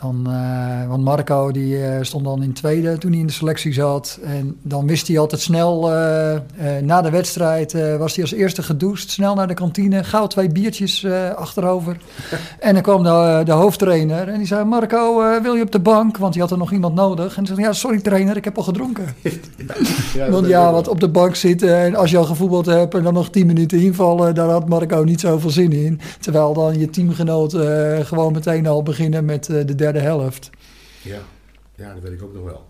Dan, 0.00 0.26
eh, 0.26 0.88
want 0.88 1.04
Marco 1.04 1.50
die, 1.50 1.84
eh, 1.84 2.02
stond 2.02 2.24
dan 2.24 2.42
in 2.42 2.52
tweede 2.52 2.98
toen 2.98 3.10
hij 3.10 3.20
in 3.20 3.26
de 3.26 3.32
selectie 3.32 3.72
zat. 3.72 4.18
En 4.24 4.56
dan 4.62 4.86
wist 4.86 5.08
hij 5.08 5.18
altijd 5.18 5.40
snel, 5.40 5.92
eh, 5.92 6.40
na 6.82 7.02
de 7.02 7.10
wedstrijd 7.10 7.98
was 7.98 8.14
hij 8.14 8.24
als 8.24 8.32
eerste 8.32 8.62
gedoucht. 8.62 9.10
Snel 9.10 9.34
naar 9.34 9.46
de 9.48 9.54
kantine, 9.54 10.04
gauw 10.04 10.26
twee 10.26 10.48
biertjes 10.48 11.06
achterover. 11.34 11.96
en 12.60 12.72
dan 12.74 12.82
kwam 12.82 13.02
de, 13.02 13.42
de 13.44 13.52
hoofdtrainer 13.52 14.28
en 14.28 14.38
die 14.38 14.46
zei... 14.46 14.64
Marco, 14.64 15.40
wil 15.42 15.54
je 15.54 15.62
op 15.62 15.72
de 15.72 15.80
bank? 15.80 16.16
Want 16.16 16.34
hij 16.34 16.42
had 16.42 16.52
er 16.52 16.58
nog 16.58 16.72
iemand 16.72 16.94
nodig. 16.94 17.36
En 17.36 17.46
zei, 17.46 17.60
ja, 17.60 17.72
sorry 17.72 18.00
trainer, 18.00 18.36
ik 18.36 18.44
heb 18.44 18.56
al 18.56 18.62
gedronken. 18.62 19.04
Ja, 20.14 20.30
Want 20.38 20.46
ja, 20.46 20.72
wat 20.72 20.88
op 20.88 21.00
de 21.00 21.08
bank 21.08 21.34
zitten 21.34 21.76
en 21.76 21.94
als 21.94 22.10
je 22.10 22.16
al 22.16 22.24
gevoetbald 22.24 22.66
hebt 22.66 22.94
en 22.94 23.02
dan 23.02 23.14
nog 23.14 23.30
10 23.30 23.46
minuten 23.46 23.80
invallen, 23.80 24.34
daar 24.34 24.48
had 24.48 24.68
Marco 24.68 25.02
niet 25.02 25.20
zoveel 25.20 25.50
zin 25.50 25.72
in. 25.72 26.00
Terwijl 26.20 26.52
dan 26.52 26.78
je 26.78 26.90
teamgenoot 26.90 27.56
gewoon 28.02 28.32
meteen 28.32 28.66
al 28.66 28.82
beginnen 28.82 29.24
met 29.24 29.44
de 29.44 29.74
derde 29.74 29.87
helft. 29.96 30.50
Ja. 31.02 31.18
ja, 31.74 31.92
dat 31.94 32.02
weet 32.02 32.12
ik 32.12 32.22
ook 32.22 32.34
nog 32.34 32.44
wel. 32.44 32.66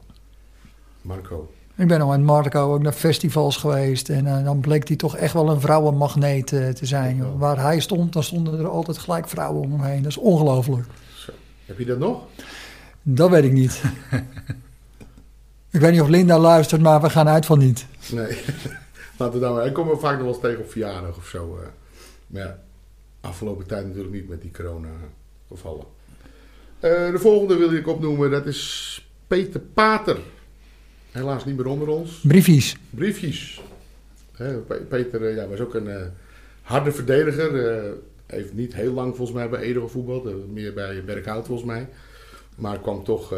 Marco. 1.03 1.53
Ik 1.77 1.89
ben 1.89 2.01
al 2.01 2.09
met 2.09 2.21
Marco 2.23 2.73
ook 2.75 2.83
naar 2.83 2.93
festivals 2.93 3.57
geweest 3.57 4.09
en 4.09 4.27
eh, 4.27 4.45
dan 4.45 4.61
bleek 4.61 4.89
hij 4.89 4.97
toch 4.97 5.17
echt 5.17 5.33
wel 5.33 5.49
een 5.51 5.61
vrouwenmagneet 5.61 6.53
eh, 6.53 6.69
te 6.69 6.87
zijn. 6.87 7.39
Waar 7.39 7.61
hij 7.61 7.81
stond, 7.81 8.13
dan 8.13 8.23
stonden 8.23 8.59
er 8.59 8.69
altijd 8.69 8.99
gelijk 8.99 9.29
vrouwen 9.29 9.63
om 9.63 9.73
hem 9.73 9.83
heen. 9.91 10.03
Dat 10.03 10.11
is 10.11 10.17
ongelooflijk. 10.17 10.87
Heb 11.67 11.79
je 11.79 11.85
dat 11.85 11.99
nog? 11.99 12.23
Dat 13.03 13.31
weet 13.31 13.45
ik 13.45 13.53
niet. 13.53 13.83
ik 15.71 15.81
weet 15.81 15.93
niet 15.93 16.01
of 16.01 16.09
Linda 16.09 16.39
luistert, 16.39 16.81
maar 16.83 17.01
we 17.01 17.11
gaan 17.11 17.29
uit 17.29 17.47
van 17.47 17.59
niet. 17.59 17.87
Nee. 18.13 18.39
Laten 19.19 19.35
we 19.35 19.41
dan 19.41 19.55
maar. 19.55 19.67
Ik 19.67 19.73
kom 19.75 19.89
er 19.91 19.99
vaak 19.99 20.13
nog 20.13 20.21
wel 20.23 20.29
eens 20.33 20.41
tegen 20.41 20.59
op 20.61 20.71
verjaardag 20.71 21.17
of 21.17 21.27
zo. 21.27 21.59
eh. 21.63 21.69
Maar 22.27 22.43
ja, 22.43 22.59
afgelopen 23.21 23.67
tijd 23.67 23.87
natuurlijk 23.87 24.15
niet 24.15 24.29
met 24.29 24.43
die 24.43 24.51
corona-gevallen. 24.51 25.85
Eh, 26.81 27.11
de 27.11 27.19
volgende 27.19 27.57
wil 27.57 27.73
ik 27.73 27.87
opnoemen, 27.89 28.31
dat 28.31 28.47
is 28.47 29.09
Peter 29.27 29.61
Pater. 29.61 30.17
Helaas 31.11 31.45
niet 31.45 31.57
meer 31.57 31.67
onder 31.67 31.89
ons. 31.89 32.21
Briefjes. 32.91 33.61
Pe- 34.67 34.85
Peter 34.89 35.27
eh, 35.29 35.37
ja, 35.37 35.47
was 35.47 35.61
ook 35.61 35.75
een 35.75 35.89
eh, 35.89 36.03
harde 36.63 36.93
verdediger. 36.93 37.69
eh, 37.77 37.91
heeft 38.27 38.55
niet 38.55 38.75
heel 38.75 38.93
lang 38.93 39.17
volgens 39.17 39.37
mij 39.37 39.49
bij 39.49 39.61
Edo 39.61 39.81
gevoetbald. 39.83 40.53
meer 40.53 40.75
bij 40.75 41.05
Berkhout 41.05 41.47
volgens 41.47 41.67
mij. 41.69 41.89
Maar 42.57 42.79
kwam 42.81 43.05
toch 43.05 43.33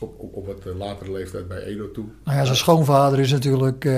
op, 0.00 0.14
op, 0.20 0.34
op 0.34 0.46
wat 0.46 0.74
latere 0.76 1.12
leeftijd 1.12 1.48
bij 1.48 1.62
Edo 1.62 1.90
toe. 1.90 2.04
Nou 2.24 2.36
ja, 2.38 2.44
zijn 2.44 2.56
schoonvader 2.56 3.18
is 3.18 3.32
natuurlijk 3.32 3.88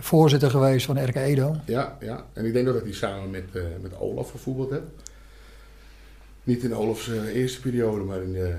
voorzitter 0.00 0.50
geweest 0.50 0.86
van 0.86 1.04
RK 1.04 1.14
Edo. 1.14 1.56
Ja, 1.66 1.96
ja. 2.00 2.26
En 2.32 2.44
ik 2.44 2.52
denk 2.52 2.66
dat 2.66 2.82
hij 2.82 2.92
samen 2.92 3.30
met, 3.30 3.44
met 3.82 3.98
Olaf 3.98 4.30
gevoetbald 4.30 4.70
heeft. 4.70 4.82
Niet 6.48 6.62
in 6.62 6.74
Olafs 6.74 7.08
eh, 7.08 7.34
eerste 7.34 7.60
periode, 7.60 8.04
maar 8.04 8.22
in, 8.22 8.32
de 8.32 8.54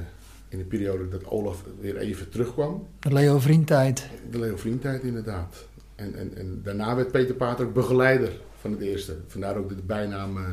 in 0.49 0.57
de 0.57 0.63
periode 0.63 1.09
dat 1.09 1.25
Olaf 1.25 1.63
weer 1.79 1.97
even 1.97 2.29
terugkwam. 2.29 2.87
De 2.99 3.13
Leo 3.13 3.39
Vriendtijd. 3.39 4.07
De 4.31 4.39
Leo 4.39 4.57
Vriendtijd 4.57 5.03
inderdaad. 5.03 5.67
En, 5.95 6.15
en, 6.15 6.35
en 6.35 6.61
daarna 6.63 6.95
werd 6.95 7.11
Peter 7.11 7.35
Pater 7.35 7.71
begeleider 7.71 8.31
van 8.59 8.71
het 8.71 8.81
eerste. 8.81 9.15
Vandaar 9.27 9.57
ook 9.57 9.69
de, 9.69 9.75
bijnaam 9.75 10.37
eh, 10.37 10.43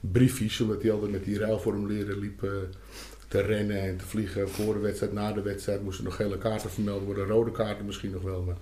Briefies, 0.00 0.60
omdat 0.60 0.82
hij 0.82 0.92
altijd 0.92 1.10
met 1.10 1.24
die 1.24 1.38
ruilformulieren 1.38 2.18
liep 2.18 2.42
eh, 2.42 2.50
te 3.28 3.40
rennen 3.40 3.80
en 3.80 3.96
te 3.96 4.04
vliegen. 4.04 4.48
Voor 4.48 4.74
de 4.74 4.80
wedstrijd, 4.80 5.12
na 5.12 5.32
de 5.32 5.42
wedstrijd 5.42 5.82
moesten 5.82 6.04
nog 6.04 6.16
gele 6.16 6.38
kaarten 6.38 6.70
vermeld 6.70 7.04
worden, 7.04 7.26
rode 7.26 7.52
kaarten 7.52 7.86
misschien 7.86 8.10
nog 8.10 8.22
wel. 8.22 8.42
Maar 8.42 8.56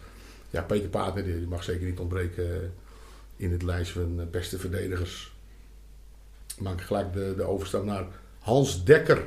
ja, 0.50 0.62
Peter 0.62 0.88
Pater 0.88 1.24
die, 1.24 1.46
mag 1.48 1.64
zeker 1.64 1.86
niet 1.86 1.98
ontbreken 1.98 2.44
eh, 2.44 2.68
in 3.36 3.52
het 3.52 3.62
lijstje 3.62 4.00
van 4.00 4.20
eh, 4.20 4.26
beste 4.26 4.58
verdedigers. 4.58 5.36
Maak 6.60 6.80
ik 6.80 6.86
gelijk 6.86 7.12
de, 7.12 7.34
de 7.36 7.42
overstap 7.42 7.84
naar 7.84 8.04
Hans 8.38 8.84
Dekker. 8.84 9.22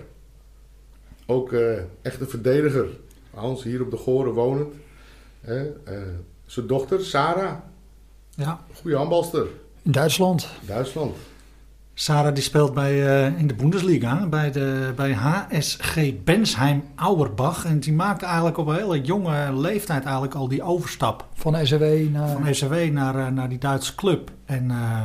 Ook 1.25 1.53
eh, 1.53 1.77
echt 2.01 2.21
een 2.21 2.29
verdediger. 2.29 2.87
Hans 3.33 3.63
hier 3.63 3.81
op 3.81 3.91
de 3.91 3.97
Goren 3.97 4.33
wonend. 4.33 4.73
Hè, 5.41 5.65
eh, 5.83 6.01
zijn 6.45 6.67
dochter, 6.67 7.05
Sarah, 7.05 7.53
Ja. 8.35 8.59
goede 8.81 8.97
handbalster. 8.97 9.45
In 9.81 9.91
Duitsland. 9.91 10.47
Duitsland. 10.65 11.15
Sarah 11.93 12.33
die 12.33 12.43
speelt 12.43 12.73
bij, 12.73 13.07
eh, 13.07 13.39
in 13.39 13.47
de 13.47 13.53
Bundesliga 13.53 14.27
bij, 14.27 14.51
de, 14.51 14.93
bij 14.95 15.13
HSG 15.13 16.23
Bensheim 16.23 16.83
Auerbach. 16.95 17.65
En 17.65 17.79
die 17.79 17.93
maakte 17.93 18.25
eigenlijk 18.25 18.57
op 18.57 18.67
een 18.67 18.75
hele 18.75 19.01
jonge 19.01 19.53
leeftijd 19.57 20.03
eigenlijk 20.03 20.35
al 20.35 20.47
die 20.47 20.63
overstap. 20.63 21.27
Van 21.33 21.67
SW 21.67 21.83
naar... 22.11 22.27
van 22.27 22.55
SCW 22.55 22.73
naar, 22.91 23.33
naar 23.33 23.49
die 23.49 23.57
Duitse 23.57 23.95
club. 23.95 24.31
En 24.45 24.71
eh, 24.71 25.03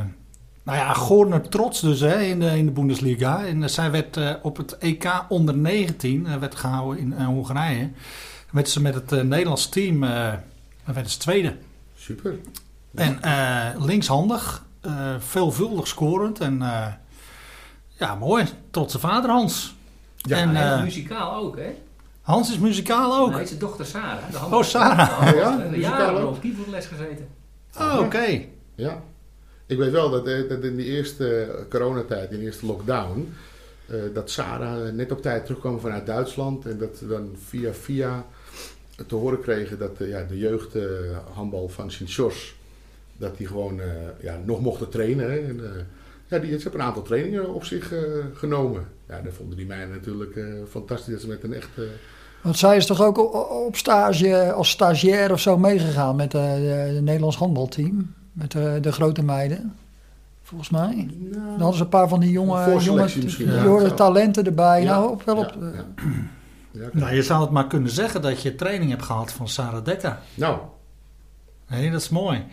nou 0.67 0.77
ja, 0.79 0.93
Goorner 0.93 1.49
trots 1.49 1.81
dus 1.81 1.99
hè, 1.99 2.21
in, 2.21 2.39
de, 2.39 2.57
in 2.57 2.65
de 2.65 2.71
Bundesliga. 2.71 3.45
En 3.45 3.63
eh, 3.63 3.69
zij 3.69 3.91
werd 3.91 4.17
eh, 4.17 4.33
op 4.41 4.57
het 4.57 4.77
EK 4.77 5.25
onder 5.29 5.57
19, 5.57 6.25
eh, 6.27 6.35
werd 6.35 6.55
gehouden 6.55 6.99
in 6.99 7.23
Hongarije. 7.23 7.89
Werd 8.51 8.69
ze 8.69 8.81
met 8.81 8.93
het 8.93 9.11
eh, 9.11 9.21
Nederlands 9.21 9.69
team, 9.69 10.03
eh 10.03 10.33
werd 10.83 11.11
ze 11.11 11.17
tweede. 11.17 11.55
Super. 11.95 12.35
En 12.95 13.21
eh, 13.21 13.65
linkshandig, 13.85 14.65
eh, 14.81 15.15
veelvuldig 15.19 15.87
scorend 15.87 16.39
en 16.39 16.61
eh, 16.61 16.87
ja, 17.87 18.15
mooi. 18.15 18.45
Trotse 18.71 18.99
vader 18.99 19.29
Hans. 19.29 19.75
Ja, 20.15 20.37
en, 20.37 20.55
En 20.55 20.83
muzikaal 20.83 21.35
ook, 21.35 21.57
hè? 21.57 21.75
Hans 22.21 22.49
is 22.51 22.57
muzikaal 22.57 23.17
ook. 23.17 23.31
Nee, 23.31 23.45
zijn 23.45 23.59
dochter 23.59 23.85
Sarah. 23.85 24.31
De 24.31 24.55
Oh, 24.55 24.63
Sarah. 24.63 25.21
Oh 25.27 25.35
ja, 25.35 25.59
Een 25.59 25.71
muzikaal 25.71 26.17
ook? 26.17 26.29
op 26.29 26.41
keyboardles 26.41 26.85
gezeten. 26.85 27.27
Oh, 27.79 27.99
oké. 27.99 28.41
Ja. 28.75 29.01
Ik 29.67 29.77
weet 29.77 29.91
wel 29.91 30.09
dat, 30.09 30.27
eh, 30.27 30.49
dat 30.49 30.63
in 30.63 30.75
die 30.75 30.85
eerste 30.85 31.41
eh, 31.41 31.49
coronatijd, 31.69 32.31
in 32.31 32.39
de 32.39 32.45
eerste 32.45 32.65
lockdown, 32.65 33.33
eh, 33.87 33.95
dat 34.13 34.29
Sarah 34.29 34.93
net 34.93 35.11
op 35.11 35.21
tijd 35.21 35.45
terugkwam 35.45 35.79
vanuit 35.79 36.05
Duitsland. 36.05 36.65
En 36.65 36.77
dat 36.77 36.97
ze 36.97 37.07
dan 37.07 37.35
via 37.47 37.73
via 37.73 38.25
te 39.07 39.15
horen 39.15 39.41
kregen 39.41 39.79
dat 39.79 39.99
eh, 39.99 40.09
ja, 40.09 40.23
de 40.23 40.37
jeugdhandbal 40.37 41.69
van 41.69 41.91
Sint-George, 41.91 42.51
dat 43.17 43.37
die 43.37 43.47
gewoon 43.47 43.81
eh, 43.81 43.87
ja, 44.21 44.39
nog 44.45 44.61
mochten 44.61 44.89
trainen. 44.89 45.29
eh, 45.31 45.69
ja, 46.27 46.39
die, 46.39 46.51
ze 46.57 46.61
hebben 46.61 46.79
een 46.81 46.87
aantal 46.87 47.03
trainingen 47.03 47.53
op 47.53 47.63
zich 47.63 47.93
eh, 47.93 47.99
genomen. 48.33 48.87
Ja, 49.09 49.21
dat 49.21 49.33
vonden 49.33 49.57
die 49.57 49.65
meiden 49.65 49.89
natuurlijk 49.89 50.35
eh, 50.35 50.45
fantastisch 50.69 51.11
dat 51.13 51.21
ze 51.21 51.27
met 51.27 51.43
een 51.43 51.53
echt... 51.53 51.69
eh, 51.75 51.83
Want 52.41 52.57
zij 52.57 52.77
is 52.77 52.85
toch 52.85 53.01
ook 53.01 53.17
op 53.65 53.75
stage, 53.75 54.51
als 54.51 54.69
stagiair 54.69 55.31
of 55.31 55.39
zo 55.39 55.57
meegegaan 55.57 56.15
met 56.15 56.33
eh, 56.33 56.55
de 56.93 56.99
Nederlands 57.01 57.37
handbalteam? 57.37 58.13
Met 58.37 58.51
de, 58.51 58.77
de 58.81 58.91
grote 58.91 59.23
meiden, 59.23 59.75
volgens 60.43 60.69
mij. 60.69 61.07
Dan 61.31 61.49
hadden 61.49 61.73
ze 61.77 61.83
een 61.83 61.89
paar 61.89 62.07
van 62.07 62.19
die 62.19 62.31
jonge, 62.31 62.53
Een 62.53 62.59
jonge 62.59 62.71
voorselectie 62.71 63.23
misschien, 63.23 63.63
jonge 63.63 63.83
ja. 63.83 63.93
talenten 63.93 64.45
erbij. 64.45 64.81
Ja, 64.81 64.91
Nou, 64.99 65.11
op, 65.11 65.23
wel 65.23 65.37
op, 65.37 65.55
ja, 65.59 65.67
eh, 65.67 65.75
ja. 65.75 65.85
Ja, 66.71 66.89
Nou, 66.93 67.13
je 67.15 67.23
zou 67.23 67.41
het 67.41 67.49
maar 67.49 67.67
kunnen 67.67 67.91
zeggen 67.91 68.21
dat 68.21 68.41
je 68.41 68.55
training 68.55 68.89
hebt 68.89 69.03
gehad 69.03 69.31
van 69.31 69.47
Sarah 69.47 69.83
Dekker. 69.85 70.17
nou, 70.33 70.57
Nee, 71.69 71.91
dat 71.91 72.01
is 72.01 72.09
mooi. 72.09 72.43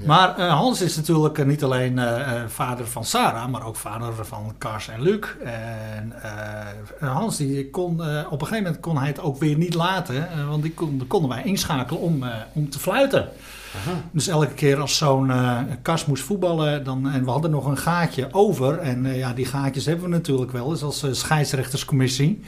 Ja. 0.00 0.06
Maar 0.06 0.38
eh, 0.38 0.52
Hans 0.52 0.80
is 0.80 0.96
natuurlijk 0.96 1.38
eh, 1.38 1.46
niet 1.46 1.64
alleen 1.64 1.98
eh, 1.98 2.20
eh, 2.42 2.48
vader 2.48 2.86
van 2.86 3.04
Sarah, 3.04 3.48
maar 3.48 3.66
ook 3.66 3.76
vader 3.76 4.24
van 4.26 4.54
Kars 4.58 4.88
en 4.88 5.02
Luc. 5.02 5.26
En 5.44 6.12
eh, 6.22 7.12
Hans, 7.12 7.36
die 7.36 7.70
kon, 7.70 8.02
eh, 8.04 8.24
op 8.30 8.40
een 8.40 8.46
gegeven 8.46 8.62
moment 8.64 8.80
kon 8.82 8.98
hij 8.98 9.06
het 9.06 9.20
ook 9.20 9.38
weer 9.38 9.56
niet 9.56 9.74
laten, 9.74 10.30
eh, 10.30 10.48
want 10.48 10.62
die 10.62 10.72
kon, 10.74 11.04
konden 11.06 11.30
wij 11.30 11.42
inschakelen 11.44 12.00
om, 12.00 12.22
eh, 12.22 12.34
om 12.52 12.70
te 12.70 12.78
fluiten. 12.78 13.28
Aha. 13.76 14.02
Dus 14.10 14.28
elke 14.28 14.54
keer 14.54 14.80
als 14.80 14.96
zo'n 14.96 15.30
eh 15.30 15.58
Kars 15.82 16.06
moest 16.06 16.22
voetballen, 16.22 16.84
dan, 16.84 17.08
en 17.08 17.24
we 17.24 17.30
hadden 17.30 17.50
nog 17.50 17.66
een 17.66 17.78
gaatje 17.78 18.28
over. 18.30 18.78
En 18.78 19.06
eh, 19.06 19.18
ja, 19.18 19.32
die 19.32 19.44
gaatjes 19.44 19.86
hebben 19.86 20.04
we 20.04 20.10
natuurlijk 20.10 20.52
wel 20.52 20.70
eens 20.70 20.82
als 20.82 21.02
eh, 21.02 21.12
scheidsrechterscommissie. 21.12 22.40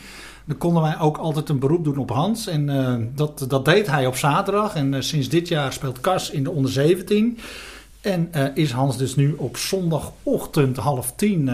Dan 0.44 0.58
konden 0.58 0.82
wij 0.82 0.98
ook 0.98 1.16
altijd 1.16 1.48
een 1.48 1.58
beroep 1.58 1.84
doen 1.84 1.96
op 1.96 2.10
Hans. 2.10 2.46
En 2.46 3.12
dat, 3.14 3.44
dat 3.48 3.64
deed 3.64 3.86
hij 3.86 4.06
op 4.06 4.16
zaterdag. 4.16 4.74
En 4.74 5.04
sinds 5.04 5.28
dit 5.28 5.48
jaar 5.48 5.72
speelt 5.72 6.00
Kars 6.00 6.30
in 6.30 6.44
de 6.44 6.50
onder 6.50 6.70
17. 6.70 7.38
En 8.00 8.30
is 8.54 8.70
Hans 8.70 8.96
dus 8.96 9.16
nu 9.16 9.34
op 9.36 9.56
zondagochtend 9.56 10.76
half 10.76 11.12
tien 11.16 11.50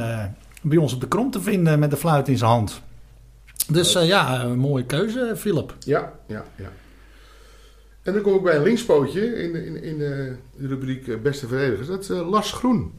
bij 0.62 0.76
ons 0.76 0.94
op 0.94 1.00
de 1.00 1.08
krom 1.08 1.30
te 1.30 1.40
vinden 1.40 1.78
met 1.78 1.90
de 1.90 1.96
fluit 1.96 2.28
in 2.28 2.38
zijn 2.38 2.50
hand. 2.50 2.80
Dus 3.68 3.92
ja, 3.92 4.42
een 4.42 4.58
mooie 4.58 4.84
keuze, 4.84 5.32
Philip. 5.36 5.74
Ja, 5.78 6.12
ja, 6.26 6.44
ja. 6.56 6.68
En 8.04 8.12
dan 8.12 8.22
kom 8.22 8.34
ik 8.34 8.42
bij 8.42 8.56
een 8.56 8.62
linkspootje 8.62 9.42
in 9.42 9.52
de, 9.52 9.66
in, 9.66 9.82
in 9.82 9.98
de 9.98 10.36
rubriek 10.58 11.08
eh, 11.08 11.20
Beste 11.20 11.46
Verdedigers. 11.46 11.86
Dat 11.86 12.02
is 12.02 12.10
eh, 12.10 12.28
Lars 12.28 12.52
Groen. 12.52 12.92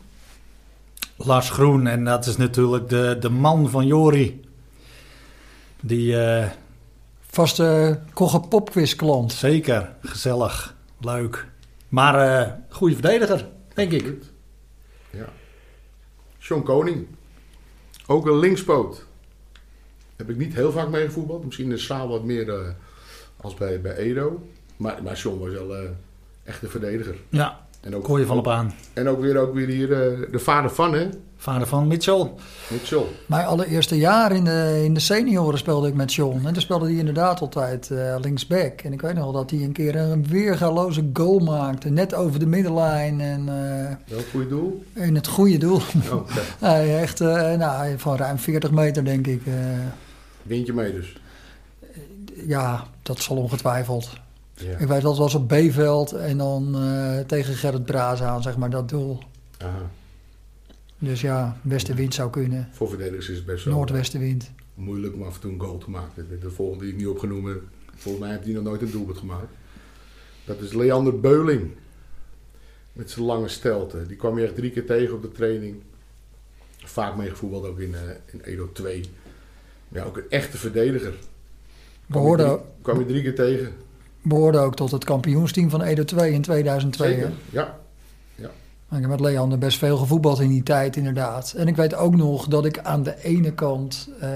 Lars 1.15 1.49
Groen, 1.49 1.87
en 1.87 2.03
dat 2.03 2.25
is 2.25 2.37
natuurlijk 2.37 2.89
de, 2.89 3.17
de 3.19 3.29
man 3.29 3.69
van 3.69 3.87
Jori. 3.87 4.41
Die 5.81 6.17
eh, 6.17 6.49
vaste 7.27 7.99
Kogge 8.13 8.39
Popquiz 8.39 8.95
klant. 8.95 9.31
zeker 9.31 9.95
gezellig, 10.01 10.75
leuk. 10.99 11.47
Maar 11.89 12.39
eh 12.39 12.51
goede 12.69 12.93
verdediger, 12.93 13.47
denk 13.73 13.91
ik. 13.91 14.17
Ja. 15.09 15.29
Sean 16.37 16.63
Koning. 16.63 17.07
Ook 18.07 18.25
een 18.25 18.39
linkspoot. 18.39 19.05
Heb 20.15 20.29
ik 20.29 20.37
niet 20.37 20.53
heel 20.53 20.71
vaak 20.71 20.89
mee 20.89 21.05
gevoetbald. 21.05 21.45
Misschien 21.45 21.65
in 21.65 21.71
de 21.71 21.77
zaal 21.77 22.07
wat 22.07 22.23
meer 22.23 22.49
eh, 22.49 22.69
als 23.37 23.53
bij, 23.53 23.81
bij 23.81 23.95
Edo. 23.95 24.47
Maar, 24.78 25.03
maar 25.03 25.17
Sean 25.17 25.39
was 25.39 25.51
wel 25.51 25.76
eh, 25.76 25.82
echt 26.43 26.63
een 26.63 26.69
verdediger. 26.69 27.15
Ja, 27.30 27.59
En 27.82 27.95
ook, 27.95 28.17
je 28.17 28.26
van 28.26 28.38
op 28.38 28.47
aan. 28.47 28.73
En 28.93 29.07
ook 29.09 29.21
weer, 29.21 29.38
ook 29.38 29.53
weer 29.53 29.67
hier 29.67 29.91
eh, 29.93 30.32
de 30.32 30.39
vader 30.39 30.69
van, 30.69 30.93
hè? 30.93 31.09
Vader 31.38 31.67
van 31.67 31.88
Mitchell. 31.88 32.32
Mitchell. 32.71 33.03
Mijn 33.26 33.45
allereerste 33.45 33.97
jaar 33.97 34.32
in 34.32 34.43
de, 34.43 34.82
in 34.84 34.93
de 34.93 34.99
senioren 34.99 35.57
speelde 35.57 35.88
ik 35.88 35.93
met 35.93 36.13
John. 36.13 36.45
En 36.45 36.53
toen 36.53 36.61
speelde 36.61 36.86
hij 36.86 36.95
inderdaad 36.95 37.41
altijd 37.41 37.91
eh, 37.91 38.15
linksback. 38.21 38.82
En 38.82 38.93
ik 38.93 39.01
weet 39.01 39.13
nog 39.13 39.23
wel 39.23 39.32
dat 39.32 39.49
hij 39.49 39.59
een 39.63 39.71
keer 39.71 39.95
een 39.95 40.28
weergaloze 40.28 41.09
goal 41.13 41.39
maakte. 41.39 41.89
Net 41.89 42.13
over 42.13 42.39
de 42.39 42.45
middenlijn 42.45 43.21
en 43.21 43.39
eh, 43.39 43.95
Wel 44.09 44.17
een 44.19 44.26
goede 44.32 44.47
doel. 44.47 44.84
in 44.93 45.15
het 45.15 45.28
goede 45.28 45.57
doel. 45.57 45.82
Oh. 46.11 46.28
Hij 46.59 46.99
echt 47.01 47.19
nou, 47.19 47.97
van 47.97 48.15
ruim 48.17 48.38
40 48.38 48.71
meter, 48.71 49.05
denk 49.05 49.28
ik. 49.28 49.45
eh. 49.45 49.53
Wint 50.43 50.65
je 50.65 50.73
mee 50.73 50.91
dus. 50.93 51.17
ja, 52.47 52.84
dat 53.01 53.19
zal 53.19 53.36
ongetwijfeld. 53.38 54.09
Ja. 54.55 54.77
Ik 54.77 54.87
weet 54.87 55.01
dat 55.01 55.11
het 55.11 55.17
was 55.17 55.35
op 55.35 55.47
B-veld 55.47 56.11
en 56.11 56.37
dan 56.37 56.75
eh, 56.75 57.19
tegen 57.19 57.53
Gerrit 57.53 57.85
Braas 57.85 58.21
aan, 58.21 58.41
zeg 58.41 58.57
maar, 58.57 58.69
dat 58.69 58.89
doel. 58.89 59.19
Aha. 59.57 59.89
Dus 60.99 61.21
ja, 61.21 61.57
westenwind 61.61 62.13
zou 62.13 62.29
kunnen. 62.29 62.69
Voor 62.71 62.89
verdedigers 62.89 63.29
is 63.29 63.37
het 63.37 63.45
best 63.45 63.65
wel 63.65 63.73
Noordwestenwind. 63.73 64.51
moeilijk 64.73 65.13
om 65.13 65.23
af 65.23 65.35
en 65.35 65.41
toe 65.41 65.51
een 65.51 65.59
goal 65.59 65.77
te 65.77 65.89
maken. 65.89 66.27
De, 66.29 66.37
de 66.39 66.49
volgende 66.49 66.83
die 66.83 66.93
ik 66.93 66.99
niet 66.99 67.07
opgenoemd 67.07 67.47
heb, 67.47 67.61
volgens 67.95 68.23
mij 68.23 68.33
heeft 68.33 68.45
hij 68.45 68.53
nog 68.53 68.63
nooit 68.63 68.81
een 68.81 68.91
doelpunt 68.91 69.17
gemaakt. 69.17 69.53
Dat 70.45 70.59
is 70.61 70.73
Leander 70.73 71.19
Beuling. 71.19 71.71
Met 72.93 73.11
zijn 73.11 73.25
lange 73.25 73.47
stelte. 73.47 74.07
Die 74.07 74.17
kwam 74.17 74.37
je 74.39 74.45
echt 74.45 74.55
drie 74.55 74.71
keer 74.71 74.85
tegen 74.85 75.15
op 75.15 75.21
de 75.21 75.31
training. 75.31 75.75
Vaak 76.77 77.15
meegevoetbald 77.15 77.65
ook 77.65 77.79
in, 77.79 77.95
eh, 77.95 78.01
in 78.25 78.41
Edo 78.41 78.71
2. 78.71 79.03
Ja, 79.87 80.03
ook 80.03 80.17
een 80.17 80.29
echte 80.29 80.57
verdediger. 80.57 81.13
Kwam 82.09 82.27
je, 82.29 82.35
drie, 82.37 82.57
kwam 82.81 82.99
je 82.99 83.05
drie 83.05 83.21
keer 83.21 83.35
tegen. 83.35 83.73
Behoorde 84.26 84.57
ook 84.57 84.76
tot 84.76 84.91
het 84.91 85.03
kampioensteam 85.03 85.69
van 85.69 85.82
Edo 85.82 86.03
2 86.03 86.32
in 86.32 86.41
2002. 86.41 87.13
Zeker. 87.13 87.28
hè? 87.28 87.34
Ja. 87.49 87.76
Ik 88.91 89.01
heb 89.01 89.09
met 89.09 89.19
Leander 89.19 89.57
best 89.57 89.78
veel 89.78 89.97
gevoetbald 89.97 90.39
in 90.39 90.49
die 90.49 90.63
tijd, 90.63 90.95
inderdaad. 90.95 91.53
En 91.57 91.67
ik 91.67 91.76
weet 91.76 91.95
ook 91.95 92.15
nog 92.15 92.47
dat 92.47 92.65
ik 92.65 92.80
aan 92.80 93.03
de 93.03 93.23
ene 93.23 93.53
kant, 93.53 94.09
eh, 94.19 94.30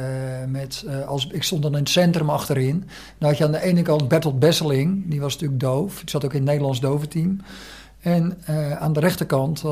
met, 0.48 0.84
eh, 0.88 1.08
als, 1.08 1.28
ik 1.28 1.44
stond 1.44 1.62
dan 1.62 1.72
in 1.72 1.80
het 1.80 1.90
centrum 1.90 2.30
achterin. 2.30 2.84
Dan 3.18 3.30
had 3.30 3.38
je 3.38 3.46
aan 3.46 3.52
de 3.52 3.62
ene 3.62 3.82
kant 3.82 4.08
Bertolt 4.08 4.40
Besseling, 4.40 5.10
die 5.10 5.22
was 5.22 5.34
natuurlijk 5.34 5.60
doof. 5.60 6.00
Die 6.00 6.10
zat 6.10 6.26
ook 6.26 6.32
in 6.32 6.40
het 6.40 6.48
Nederlands 6.48 6.80
doventeam. 6.80 7.42
En 8.00 8.38
eh, 8.46 8.72
aan 8.72 8.94
de 8.94 9.00
rechterkant, 9.00 9.64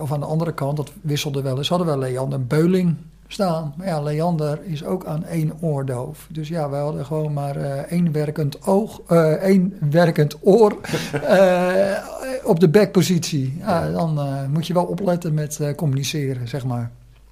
of 0.00 0.12
aan 0.12 0.20
de 0.20 0.26
andere 0.26 0.54
kant, 0.54 0.76
dat 0.76 0.92
wisselde 1.00 1.42
wel 1.42 1.56
eens, 1.56 1.68
hadden 1.68 1.86
we 1.86 1.98
Leander 1.98 2.46
Beuling 2.46 2.96
staan. 3.28 3.74
Maar 3.76 3.86
ja, 3.86 4.02
Leander 4.02 4.58
is 4.64 4.84
ook 4.84 5.04
aan 5.04 5.24
één 5.24 5.52
oor 5.60 5.84
doof. 5.84 6.26
Dus 6.30 6.48
ja, 6.48 6.70
we 6.70 6.76
hadden 6.76 7.06
gewoon 7.06 7.32
maar 7.32 7.56
eh, 7.56 7.78
één 7.78 8.12
werkend 8.12 8.66
oog, 8.66 9.00
eh, 9.06 9.32
één 9.32 9.78
werkend 9.90 10.36
oor 10.40 10.80
eh, 11.12 11.96
op 12.44 12.60
de 12.60 12.68
backpositie. 12.68 13.56
Ja, 13.58 13.90
dan 13.90 14.20
moet 14.50 14.66
je 14.66 14.72
wel 14.72 14.84
opletten 14.84 15.34
met 15.34 15.72
communiceren, 15.76 16.48
zeg 16.48 16.64
maar. 16.64 16.90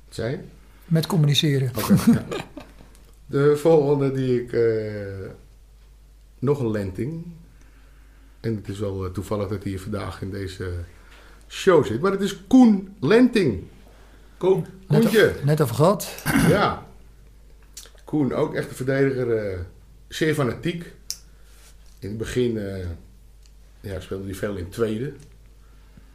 Je? 0.08 0.38
Met 0.84 1.06
communiceren. 1.06 1.70
Ja. 2.06 2.24
De 3.26 3.56
volgende 3.56 4.12
die 4.12 4.42
ik... 4.42 4.56
nog 6.38 6.60
een 6.60 6.70
lenting. 6.70 7.24
En 8.40 8.56
het 8.56 8.68
is 8.68 8.78
wel 8.78 9.10
toevallig 9.10 9.48
dat 9.48 9.62
hij 9.62 9.70
hier 9.70 9.80
vandaag 9.80 10.22
in 10.22 10.30
deze 10.30 10.72
show 11.48 11.84
zit. 11.84 12.00
Maar 12.00 12.12
het 12.12 12.20
is 12.20 12.46
Koen 12.46 12.94
Lenting. 13.00 13.62
Koen. 14.36 14.66
Net, 14.88 15.00
Koentje. 15.00 15.34
net 15.44 15.60
over 15.60 15.74
gehad. 15.74 16.08
Ja. 16.48 16.86
Koen, 18.04 18.32
ook 18.32 18.54
echt 18.54 18.68
een 18.68 18.74
verdediger. 18.76 19.36
eh, 19.36 19.58
zeer 20.08 20.34
fanatiek. 20.34 20.92
In 21.98 22.08
het 22.08 22.18
begin 22.18 22.58
eh, 22.58 22.86
ja, 23.80 24.00
speelde 24.00 24.24
hij 24.24 24.34
veel 24.34 24.54
in 24.56 24.64
het 24.64 24.72
tweede. 24.72 25.12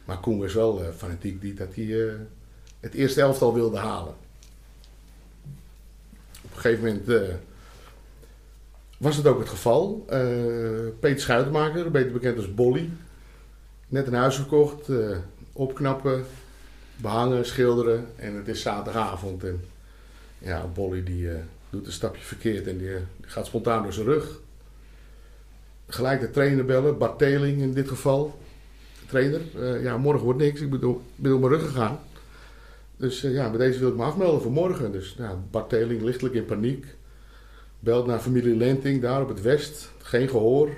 Maar 0.04 0.18
Koen 0.20 0.38
was 0.38 0.54
wel 0.54 0.82
eh, 0.84 0.88
fanatiek 0.96 1.40
die, 1.40 1.54
dat 1.54 1.74
hij 1.74 2.06
eh, 2.08 2.12
het 2.80 2.94
eerste 2.94 3.20
elftal 3.20 3.54
wilde 3.54 3.78
halen. 3.78 4.14
Op 6.42 6.54
een 6.54 6.60
gegeven 6.60 6.84
moment 6.84 7.08
eh, 7.08 7.34
was 8.98 9.16
het 9.16 9.26
ook 9.26 9.38
het 9.38 9.48
geval. 9.48 10.04
Eh, 10.08 10.20
Peter 11.00 11.20
Schuitenmaker, 11.20 11.90
beter 11.90 12.12
bekend 12.12 12.36
als 12.36 12.54
Bolly. 12.54 12.90
Net 13.88 14.06
een 14.06 14.14
huis 14.14 14.34
verkocht. 14.34 14.88
eh, 14.88 15.16
opknappen, 15.52 16.24
behangen, 17.00 17.46
schilderen. 17.46 18.06
En 18.16 18.34
het 18.34 18.48
is 18.48 18.62
zaterdagavond. 18.62 19.44
En 19.44 19.60
ja, 20.38 20.66
Bolly 20.74 21.02
die 21.02 21.30
eh, 21.30 21.36
doet 21.70 21.86
een 21.86 21.92
stapje 21.92 22.22
verkeerd 22.22 22.66
en 22.66 22.78
die, 22.78 22.90
gaat 23.20 23.46
spontaan 23.46 23.82
door 23.82 23.92
zijn 23.92 24.06
rug. 24.06 24.40
Gelijk 25.86 26.20
de 26.20 26.30
trainer 26.30 26.64
bellen, 26.64 26.98
Bart 26.98 27.18
Teling 27.18 27.60
in 27.60 27.72
dit 27.72 27.88
geval. 27.88 28.38
Trainer, 29.06 29.40
eh, 29.58 29.82
ja, 29.82 29.96
morgen 29.96 30.24
wordt 30.24 30.38
niks. 30.38 30.60
Ik 30.60 30.70
ben 30.70 30.80
door, 30.80 31.00
mijn 31.16 31.48
rug 31.48 31.62
gegaan. 31.62 31.98
Dus 32.96 33.24
eh, 33.24 33.32
ja, 33.32 33.50
bij 33.50 33.58
deze 33.58 33.78
wil 33.78 33.88
ik 33.88 33.96
me 33.96 34.02
afmelden 34.02 34.42
voor 34.42 34.52
morgen. 34.52 34.92
Dus 34.92 35.14
nou, 35.14 35.36
Bart 35.50 35.68
Teling 35.68 36.02
lichtelijk 36.02 36.34
in 36.34 36.44
paniek. 36.44 36.86
Belt 37.78 38.06
naar 38.06 38.18
familie 38.18 38.56
Lenting 38.56 39.02
daar 39.02 39.22
op 39.22 39.28
het 39.28 39.40
West. 39.40 39.90
Geen 39.98 40.28
gehoor. 40.28 40.70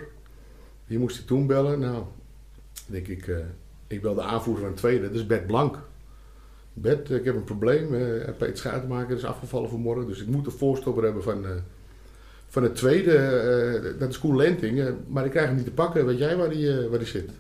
Wie 0.87 0.99
moest 0.99 1.17
hij 1.17 1.27
toen 1.27 1.47
bellen? 1.47 1.79
Nou, 1.79 2.05
denk 2.87 3.09
ik, 3.09 3.31
ik 3.87 4.03
bel 4.03 4.15
de 4.15 4.23
aanvoerder 4.23 4.63
van 4.63 4.71
het 4.71 4.81
tweede. 4.81 5.07
Dat 5.07 5.15
is 5.15 5.27
Bert 5.27 5.47
Blank. 5.47 5.79
Bert, 6.73 7.11
ik 7.11 7.25
heb 7.25 7.35
een 7.35 7.45
probleem. 7.45 7.95
eh 7.95 8.35
Peter 8.39 8.57
Schuitenmaker 8.57 9.17
is 9.17 9.25
afgevallen 9.25 9.71
vanmorgen. 9.71 10.07
Dus 10.07 10.21
ik 10.21 10.27
moet 10.27 10.47
een 10.47 10.53
voorstopper 10.53 11.05
hebben 11.05 11.23
van, 11.23 11.45
eh, 11.45 11.51
van 12.49 12.63
het 12.63 12.75
tweede. 12.77 13.17
eh, 13.17 13.99
dat 13.99 14.09
is 14.09 14.19
Koen 14.19 14.37
Lenting. 14.37 14.95
maar 15.09 15.25
ik 15.25 15.31
krijg 15.31 15.47
hem 15.47 15.57
niet 15.57 15.65
te 15.65 15.71
pakken. 15.71 16.07
Weet 16.07 16.19
jij 16.19 16.37
waar 16.37 16.51
eh, 16.51 16.87
waar 16.89 16.99
die 16.99 17.09
zit? 17.09 17.31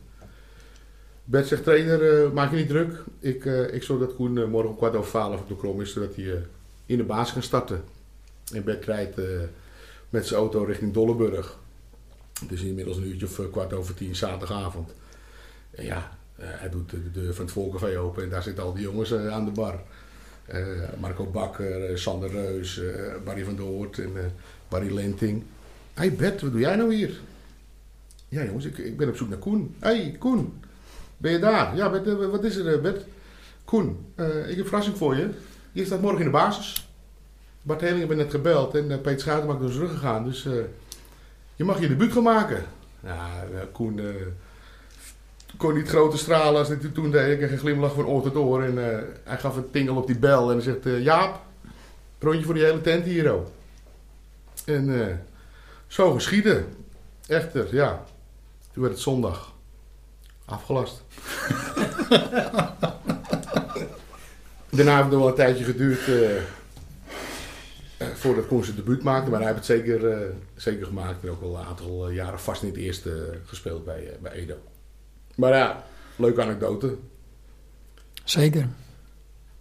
Bert 1.24 1.47
zegt, 1.47 1.62
trainer, 1.62 2.33
maak 2.33 2.51
je 2.51 2.57
niet 2.57 2.68
druk. 2.68 3.05
Ik, 3.18 3.45
ik 3.45 3.83
zorg 3.83 4.01
dat 4.01 4.14
Koen 4.14 4.51
morgen 4.51 4.70
om 4.70 4.76
kwart 4.76 4.97
over 4.97 5.11
twaalf 5.11 5.41
op 5.41 5.49
de 5.49 5.57
krom 5.57 5.80
is. 5.80 5.93
Zodat 5.93 6.14
hij 6.14 6.43
in 6.87 6.97
de 6.97 7.05
baas 7.05 7.33
kan 7.33 7.43
starten. 7.43 7.85
En 8.53 8.64
Bert 8.64 8.85
rijdt 8.85 9.16
met 10.11 10.26
zijn 10.26 10.41
auto 10.41 10.64
richting 10.64 10.93
Dolleburg. 10.93 11.59
Het 12.41 12.53
is 12.53 12.62
inmiddels 12.62 12.97
een 12.97 13.07
uurtje 13.07 13.26
of 13.26 13.51
kwart 13.51 13.72
over 13.72 13.95
tien 13.95 14.16
zaterdagavond. 14.16 14.95
En 15.70 15.85
ja, 15.85 16.18
hij 16.47 16.68
doet 16.70 16.90
de 16.90 17.03
de 17.03 17.20
deur 17.20 17.34
van 17.34 17.45
het 17.45 17.55
Volcafé 17.55 17.99
open 17.99 18.22
en 18.22 18.28
daar 18.28 18.43
zitten 18.43 18.64
al 18.64 18.72
die 18.74 18.82
jongens 18.82 19.11
eh, 19.12 19.28
aan 19.28 19.45
de 19.45 19.51
bar. 19.51 19.80
Eh, 20.47 20.66
Marco 21.01 21.26
Bakker, 21.26 21.84
eh, 21.84 21.97
Sander 21.97 22.30
Reus, 22.30 22.80
eh, 22.80 23.12
Barry 23.24 23.45
van 23.45 23.57
der 23.57 23.64
Hoort 23.64 23.99
en 23.99 24.11
eh, 24.16 24.24
Barry 24.68 24.95
Lenting. 24.95 25.43
Hé 25.95 26.01
hey 26.07 26.14
Bert, 26.14 26.40
wat 26.43 26.51
doe 26.53 26.61
jij 26.61 26.76
nou 26.76 26.95
hier? 26.95 27.20
Ja 28.28 28.45
jongens, 28.45 28.64
ik, 28.64 28.78
ik 28.78 28.97
ben 28.97 29.09
op 29.09 29.16
zoek 29.16 29.28
naar 29.28 29.38
Koen. 29.38 29.74
Hé 29.78 29.88
hey, 29.88 30.16
Koen, 30.18 30.61
ben 31.16 31.32
je 31.32 31.38
daar? 31.38 31.76
Ja, 31.76 31.93
eh, 31.93 32.30
wat 32.30 32.45
is 32.45 32.57
er 32.57 32.74
eh, 32.74 32.80
Bert? 32.80 33.05
Koen, 33.64 34.07
eh, 34.14 34.26
ik 34.38 34.49
heb 34.49 34.59
een 34.59 34.64
verrassing 34.64 34.97
voor 34.97 35.16
je. 35.16 35.28
Je 35.72 35.84
staat 35.84 36.01
morgen 36.01 36.18
in 36.18 36.24
de 36.24 36.30
basis. 36.30 36.88
Bart 37.62 37.80
Helling 37.80 37.99
heeft 38.07 38.16
net 38.16 38.30
gebeld 38.30 38.74
en 38.74 38.90
eh, 38.90 39.01
Peter 39.01 39.20
Schuiten 39.20 39.49
mag 39.49 39.59
door 39.59 39.70
zijn 39.70 39.80
rug 39.82 39.90
gegaan. 39.93 40.24
Dus 40.24 40.47
eh, 40.47 40.53
je 41.57 41.64
mag 41.64 41.80
je 41.80 41.88
debuut 41.88 42.12
gaan 42.12 42.22
maken. 42.22 42.64
Ja, 43.05 43.28
eh, 43.55 43.61
Koen 43.72 43.99
eh, 43.99 44.05
kon 45.57 45.74
niet 45.74 45.88
grote 45.88 46.18
stralen 46.18 46.59
als 46.59 46.68
hij 46.68 46.78
het 46.82 46.94
toen 46.94 47.11
deed. 47.11 47.30
Ik 47.30 47.38
kreeg 47.38 47.50
een 47.50 47.59
glimlach 47.59 47.94
van 47.94 48.07
oor 48.07 48.22
tot 48.22 48.36
oor. 48.36 48.62
En 48.62 48.90
eh, 48.90 48.98
hij 49.24 49.38
gaf 49.38 49.57
een 49.57 49.70
tingel 49.70 49.96
op 49.96 50.07
die 50.07 50.18
bel 50.18 50.48
en 50.48 50.55
hij 50.55 50.62
zegt... 50.62 50.86
eh, 50.86 51.03
Jaap, 51.03 51.40
rondje 52.18 52.44
voor 52.44 52.55
die 52.55 52.64
hele 52.64 52.80
tent 52.80 53.05
hier, 53.05 53.34
oh. 53.34 53.46
En 54.64 55.09
eh, 55.09 55.14
zo 55.86 56.12
geschieden. 56.12 56.66
Echter, 57.26 57.74
ja. 57.74 58.05
Toen 58.72 58.82
werd 58.82 58.94
het 58.94 59.03
zondag. 59.03 59.53
Afgelast. 60.44 61.03
Daarna 64.70 64.96
heeft 64.96 65.03
het 65.03 65.11
nog 65.11 65.20
wel 65.20 65.28
een 65.28 65.34
tijdje 65.34 65.64
geduurd... 65.64 66.00
voordat 68.14 68.46
Koen 68.46 68.64
zijn 68.64 68.76
debuut 68.76 69.03
maakte. 69.03 69.30
Maar 69.30 69.40
hij 69.40 69.53
heeft 69.53 69.68
het 69.68 69.78
zeker, 69.78 70.30
zeker 70.55 70.86
gemaakt. 70.86 71.22
En 71.22 71.30
ook 71.30 71.42
al 71.42 71.57
een 71.57 71.66
aantal 71.66 72.11
jaren 72.11 72.40
vast 72.40 72.62
in 72.62 72.68
het 72.68 72.76
eerste 72.76 73.38
gespeeld 73.44 73.84
bij, 73.84 74.16
bij 74.20 74.32
Edo. 74.32 74.72
Maar 75.35 75.53
ja, 75.53 75.85
leuke 76.16 76.43
anekdote. 76.43 76.97
Zeker. 78.24 78.68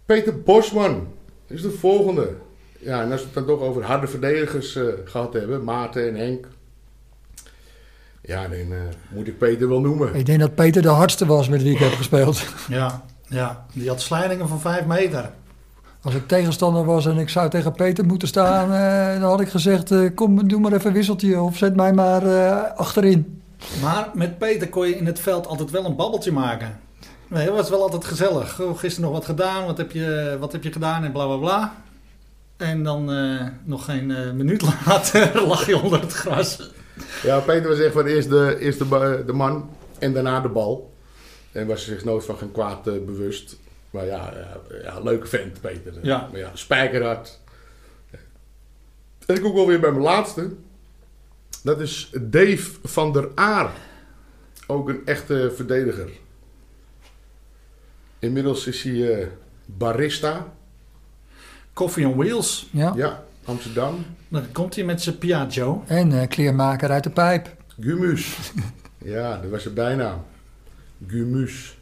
Peter 0.06 0.42
Bosman 0.42 1.08
is 1.46 1.62
de 1.62 1.70
volgende. 1.70 2.34
Ja, 2.78 3.02
en 3.02 3.12
als 3.12 3.20
we 3.20 3.26
het 3.26 3.34
dan 3.34 3.46
toch 3.46 3.60
over 3.60 3.82
harde 3.82 4.06
verdedigers 4.06 4.76
eh, 4.76 4.84
gehad 5.04 5.32
hebben, 5.32 5.64
Maarten 5.64 6.08
en 6.08 6.14
Henk. 6.14 6.48
Ja, 8.22 8.42
dan 8.42 8.52
eh, 8.52 8.78
moet 9.10 9.26
ik 9.26 9.38
Peter 9.38 9.68
wel 9.68 9.80
noemen. 9.80 10.14
Ik 10.14 10.26
denk 10.26 10.40
dat 10.40 10.54
Peter 10.54 10.82
de 10.82 10.88
hardste 10.88 11.26
was 11.26 11.48
met 11.48 11.62
wie 11.62 11.72
ik 11.72 11.78
heb 11.78 11.92
gespeeld. 11.92 12.44
Ja, 12.68 13.04
ja, 13.28 13.66
die 13.72 13.88
had 13.88 14.00
slijdingen 14.00 14.48
van 14.48 14.60
5 14.60 14.86
meter. 14.86 15.32
Als 16.02 16.14
ik 16.14 16.28
tegenstander 16.28 16.84
was 16.84 17.06
en 17.06 17.18
ik 17.18 17.28
zou 17.28 17.50
tegen 17.50 17.72
Peter 17.72 18.04
moeten 18.04 18.28
staan, 18.28 18.72
eh, 18.72 19.20
dan 19.20 19.30
had 19.30 19.40
ik 19.40 19.48
gezegd: 19.48 19.90
eh, 19.90 20.10
kom, 20.14 20.48
doe 20.48 20.60
maar 20.60 20.72
even 20.72 20.86
een 20.86 20.92
wisseltje 20.92 21.40
of 21.40 21.56
zet 21.56 21.76
mij 21.76 21.92
maar 21.92 22.26
eh, 22.26 22.78
achterin. 22.78 23.41
Maar 23.82 24.10
met 24.14 24.38
Peter 24.38 24.68
kon 24.68 24.88
je 24.88 24.96
in 24.96 25.06
het 25.06 25.20
veld 25.20 25.46
altijd 25.46 25.70
wel 25.70 25.84
een 25.84 25.96
babbeltje 25.96 26.32
maken. 26.32 26.80
Nee, 27.28 27.44
het 27.44 27.54
was 27.54 27.70
wel 27.70 27.82
altijd 27.82 28.04
gezellig. 28.04 28.60
Oh, 28.60 28.78
gisteren 28.78 29.10
nog 29.10 29.18
wat 29.18 29.28
gedaan, 29.28 29.66
wat 29.66 29.78
heb 29.78 29.92
je, 29.92 30.36
wat 30.40 30.52
heb 30.52 30.62
je 30.62 30.72
gedaan 30.72 31.04
en 31.04 31.12
bla 31.12 31.26
bla 31.26 31.36
bla. 31.36 31.82
En 32.56 32.82
dan 32.82 33.12
eh, 33.12 33.46
nog 33.64 33.84
geen 33.84 34.10
eh, 34.10 34.30
minuut 34.30 34.62
later 34.86 35.42
lag 35.46 35.66
je 35.66 35.78
onder 35.78 36.00
het 36.00 36.12
gras. 36.12 36.70
Ja, 37.22 37.40
Peter 37.40 37.68
was 37.68 37.78
echt 37.78 37.92
van 37.92 38.06
eerst 38.06 38.28
de, 38.28 38.56
eerst 38.60 38.78
de, 38.78 39.22
de 39.26 39.32
man 39.32 39.70
en 39.98 40.12
daarna 40.12 40.40
de 40.40 40.48
bal. 40.48 40.92
En 41.52 41.66
was 41.66 41.84
zich 41.84 42.04
nooit 42.04 42.24
van 42.24 42.36
geen 42.36 42.52
kwaad 42.52 42.86
eh, 42.86 42.92
bewust. 42.92 43.56
Maar 43.90 44.06
ja, 44.06 44.32
ja, 44.82 45.00
leuke 45.00 45.26
vent, 45.26 45.60
Peter. 45.60 45.92
Ja. 46.02 46.28
Maar 46.30 46.40
ja, 46.40 46.50
spijkerhard. 46.54 47.40
En 49.26 49.34
ik 49.34 49.42
kom 49.42 49.54
wel 49.54 49.66
weer 49.66 49.80
bij 49.80 49.90
mijn 49.90 50.02
laatste. 50.02 50.50
Dat 51.62 51.80
is 51.80 52.10
Dave 52.20 52.70
van 52.82 53.12
der 53.12 53.28
Aar. 53.34 53.70
Ook 54.66 54.88
een 54.88 55.00
echte 55.04 55.52
verdediger. 55.56 56.10
Inmiddels 58.18 58.66
is 58.66 58.82
hij 58.82 59.20
eh, 59.20 59.26
barista. 59.66 60.46
Coffee 61.72 62.08
on 62.08 62.16
wheels. 62.16 62.68
Ja. 62.70 62.92
Ja, 62.96 63.24
Amsterdam. 63.44 64.04
Dan 64.28 64.52
komt 64.52 64.74
hij 64.74 64.84
met 64.84 65.02
zijn 65.02 65.18
Piaggio. 65.18 65.82
En 65.86 66.20
eh, 66.20 66.28
kleermaker 66.28 66.90
uit 66.90 67.04
de 67.04 67.10
pijp. 67.10 67.56
Gumus. 67.80 68.36
ja, 68.98 69.36
dat 69.36 69.50
was 69.50 69.62
zijn 69.62 69.74
bijnaam. 69.74 70.24
Gumus. 71.06 71.76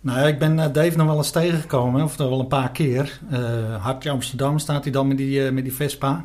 Nou 0.00 0.18
ja, 0.18 0.26
ik 0.26 0.38
ben 0.38 0.58
eh, 0.58 0.72
Dave 0.72 0.96
nog 0.96 1.06
wel 1.06 1.16
eens 1.16 1.30
tegengekomen, 1.30 2.02
of 2.02 2.16
wel 2.16 2.40
een 2.40 2.46
paar 2.46 2.70
keer. 2.70 3.20
Eh 3.30 3.82
Hartje 3.84 4.10
Amsterdam 4.10 4.58
staat 4.58 4.82
hij 4.82 4.92
dan 4.92 5.08
met 5.08 5.16
die, 5.16 5.50
met 5.50 5.64
die 5.64 5.74
Vespa. 5.74 6.24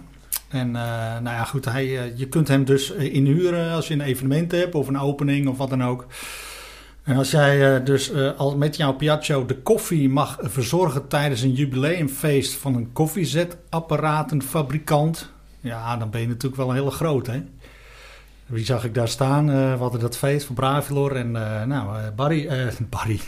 En 0.49 0.75
eh, 0.75 0.81
nou 1.21 1.35
ja, 1.35 1.43
goed, 1.43 1.65
hij, 1.65 1.99
eh, 1.99 2.17
je 2.17 2.27
kunt 2.27 2.47
hem 2.47 2.65
dus 2.65 2.93
eh, 2.93 3.13
inhuren 3.13 3.71
als 3.71 3.87
je 3.87 3.93
een 3.93 4.01
evenement 4.01 4.51
hebt 4.51 4.75
of 4.75 4.87
een 4.87 4.99
opening 4.99 5.47
of 5.47 5.57
wat 5.57 5.69
dan 5.69 5.83
ook. 5.83 6.05
En 7.03 7.17
als 7.17 7.31
jij 7.31 7.83
dus 7.83 8.13
al 8.37 8.57
met 8.57 8.75
jouw 8.75 8.93
Piaggio 8.93 9.45
de 9.45 9.57
koffie 9.57 10.09
mag 10.09 10.37
verzorgen 10.41 11.07
tijdens 11.07 11.41
een 11.41 11.53
jubileumfeest 11.53 12.53
van 12.53 12.75
een 12.75 12.91
koffiezetapparatenfabrikant, 12.93 15.29
ja, 15.59 15.97
dan 15.97 16.09
ben 16.09 16.21
je 16.21 16.27
natuurlijk 16.27 16.55
wel 16.55 16.69
een 16.69 16.75
hele 16.75 16.91
grote, 16.91 17.31
hè? 17.31 17.41
Wie 18.45 18.65
zag 18.65 18.85
ik 18.85 18.93
daar 18.93 19.07
staan? 19.07 19.47
We 19.47 19.75
hadden 19.79 19.99
dat 19.99 20.17
feest 20.17 20.45
van 20.45 20.55
Bravilor 20.55 21.15
en 21.15 21.31
nou, 21.67 22.11
Barry, 22.15 22.69
Barry. 22.89 23.19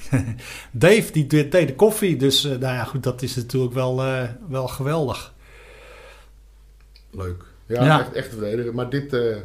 Dave 0.72 1.12
die 1.12 1.28
deed 1.28 1.52
de 1.52 1.76
koffie, 1.76 2.16
dus 2.16 2.44
nou 2.44 2.60
ja, 2.60 2.84
goed, 2.84 3.04
dat 3.04 3.22
is 3.22 3.36
natuurlijk 3.36 3.74
wel, 3.74 4.04
wel 4.50 4.68
geweldig. 4.68 5.34
Leuk. 7.12 7.44
Ja, 7.66 7.84
Ja. 7.84 8.00
Echt, 8.00 8.12
echt 8.12 8.30
verdediger. 8.30 8.74
Maar 8.76 8.90
dit, 8.90 9.14
eh, 9.14 9.36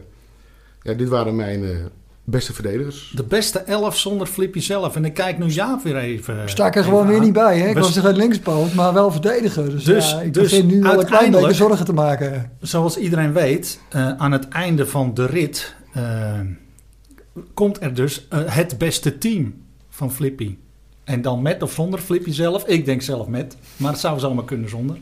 ja, 0.82 0.92
dit 0.92 1.08
waren 1.08 1.36
mijn 1.36 1.64
eh, 1.64 1.76
beste 2.24 2.52
verdedigers. 2.52 3.12
De 3.16 3.22
beste 3.24 3.58
elf 3.58 3.98
zonder 3.98 4.26
Flippy 4.26 4.60
zelf. 4.60 4.96
En 4.96 5.04
ik 5.04 5.14
kijk 5.14 5.38
nu 5.38 5.46
Jaap 5.46 5.82
weer 5.82 5.96
even. 5.96 6.48
Sta 6.48 6.66
ik 6.66 6.76
er 6.76 6.84
gewoon 6.84 7.06
weer 7.06 7.20
niet 7.20 7.32
bij. 7.32 7.58
Hè? 7.58 7.68
Ik 7.68 7.74
We- 7.74 7.80
was 7.80 7.96
er 7.96 8.02
geen 8.02 8.16
linkspoot, 8.16 8.74
maar 8.74 8.92
wel 8.92 9.10
verdediger. 9.10 9.70
Dus, 9.70 9.84
Dus- 9.84 10.10
ja, 10.10 10.20
ik 10.20 10.34
dus 10.34 10.42
begin 10.50 10.66
nu 10.66 10.84
al 10.86 11.00
een 11.00 11.06
klein 11.06 11.30
beetje 11.30 11.54
zorgen 11.54 11.84
te 11.84 11.92
maken. 11.92 12.50
Zoals 12.60 12.96
iedereen 12.98 13.32
weet, 13.32 13.80
eh, 13.88 14.12
aan 14.16 14.32
het 14.32 14.48
einde 14.48 14.86
van 14.86 15.14
de 15.14 15.26
rit 15.26 15.74
komt 17.54 17.82
er 17.82 17.94
dus 17.94 18.26
het 18.30 18.78
beste 18.78 19.18
team 19.18 19.54
van 19.88 20.12
Flippy. 20.12 20.56
En 21.04 21.22
dan 21.22 21.42
met 21.42 21.62
of 21.62 21.72
zonder 21.72 21.98
Flippy 22.00 22.30
zelf. 22.32 22.66
Ik 22.66 22.84
denk 22.84 23.02
zelf 23.02 23.26
met, 23.26 23.56
maar 23.76 23.90
het 23.92 24.00
zou 24.00 24.18
zomaar 24.18 24.44
kunnen 24.44 24.68
zonder. 24.68 24.96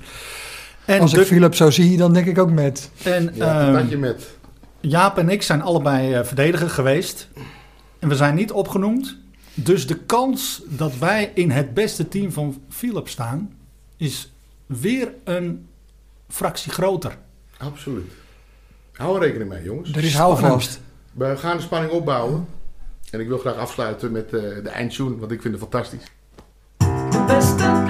En, 0.85 1.01
Als 1.01 1.13
de- 1.13 1.21
ik 1.21 1.27
Philip 1.27 1.55
zo 1.55 1.71
zie, 1.71 1.97
dan 1.97 2.13
denk 2.13 2.27
ik 2.27 2.39
ook 2.39 2.51
met. 2.51 2.91
en 3.03 3.31
Ja, 3.35 3.61
ehm, 3.67 3.73
dat 3.73 3.91
je 3.91 3.99
met. 3.99 4.37
Jaap 4.81 5.19
en 5.19 5.29
ik 5.29 5.43
zijn 5.43 5.63
allebei 5.63 6.15
eh, 6.15 6.25
verdediger 6.25 6.71
geweest. 6.71 7.29
En 7.99 8.09
we 8.09 8.17
zijn 8.17 8.35
niet 8.35 8.53
opgenoemd. 8.53 9.17
Dus 9.55 9.87
de 9.87 9.95
kans 9.99 10.63
dat 10.69 10.99
wij 10.99 11.31
in 11.35 11.51
het 11.51 11.75
beste 11.75 12.09
team 12.09 12.33
van 12.33 12.63
Philips 12.69 13.11
staan, 13.13 13.53
is 13.97 14.33
weer 14.67 15.13
een 15.25 15.67
fractie 16.29 16.73
groter. 16.73 17.17
Absoluut. 17.59 18.13
Hou 18.93 19.17
er 19.17 19.23
rekening 19.23 19.51
mee, 19.51 19.63
jongens. 19.63 19.93
Er 19.93 20.05
is 20.05 20.15
houvast. 20.15 20.81
We 21.13 21.37
gaan 21.37 21.57
de 21.57 21.63
spanning 21.63 21.93
opbouwen. 21.93 22.47
En 23.11 23.21
ik 23.21 23.29
wil 23.29 23.39
graag 23.39 23.55
afsluiten 23.57 24.13
met 24.13 24.25
eh, 24.25 24.41
de 24.41 24.69
eindtune, 24.69 25.17
want 25.17 25.33
ik 25.33 25.41
vind 25.43 25.55
het 25.55 25.63
fantastisch. 25.63 26.05
De 26.79 27.25
beste 27.27 27.84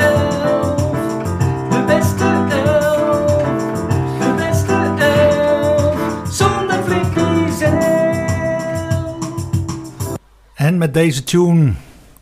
En 10.75 10.81
met 10.81 10.95
deze 10.95 11.25
tune 11.25 11.73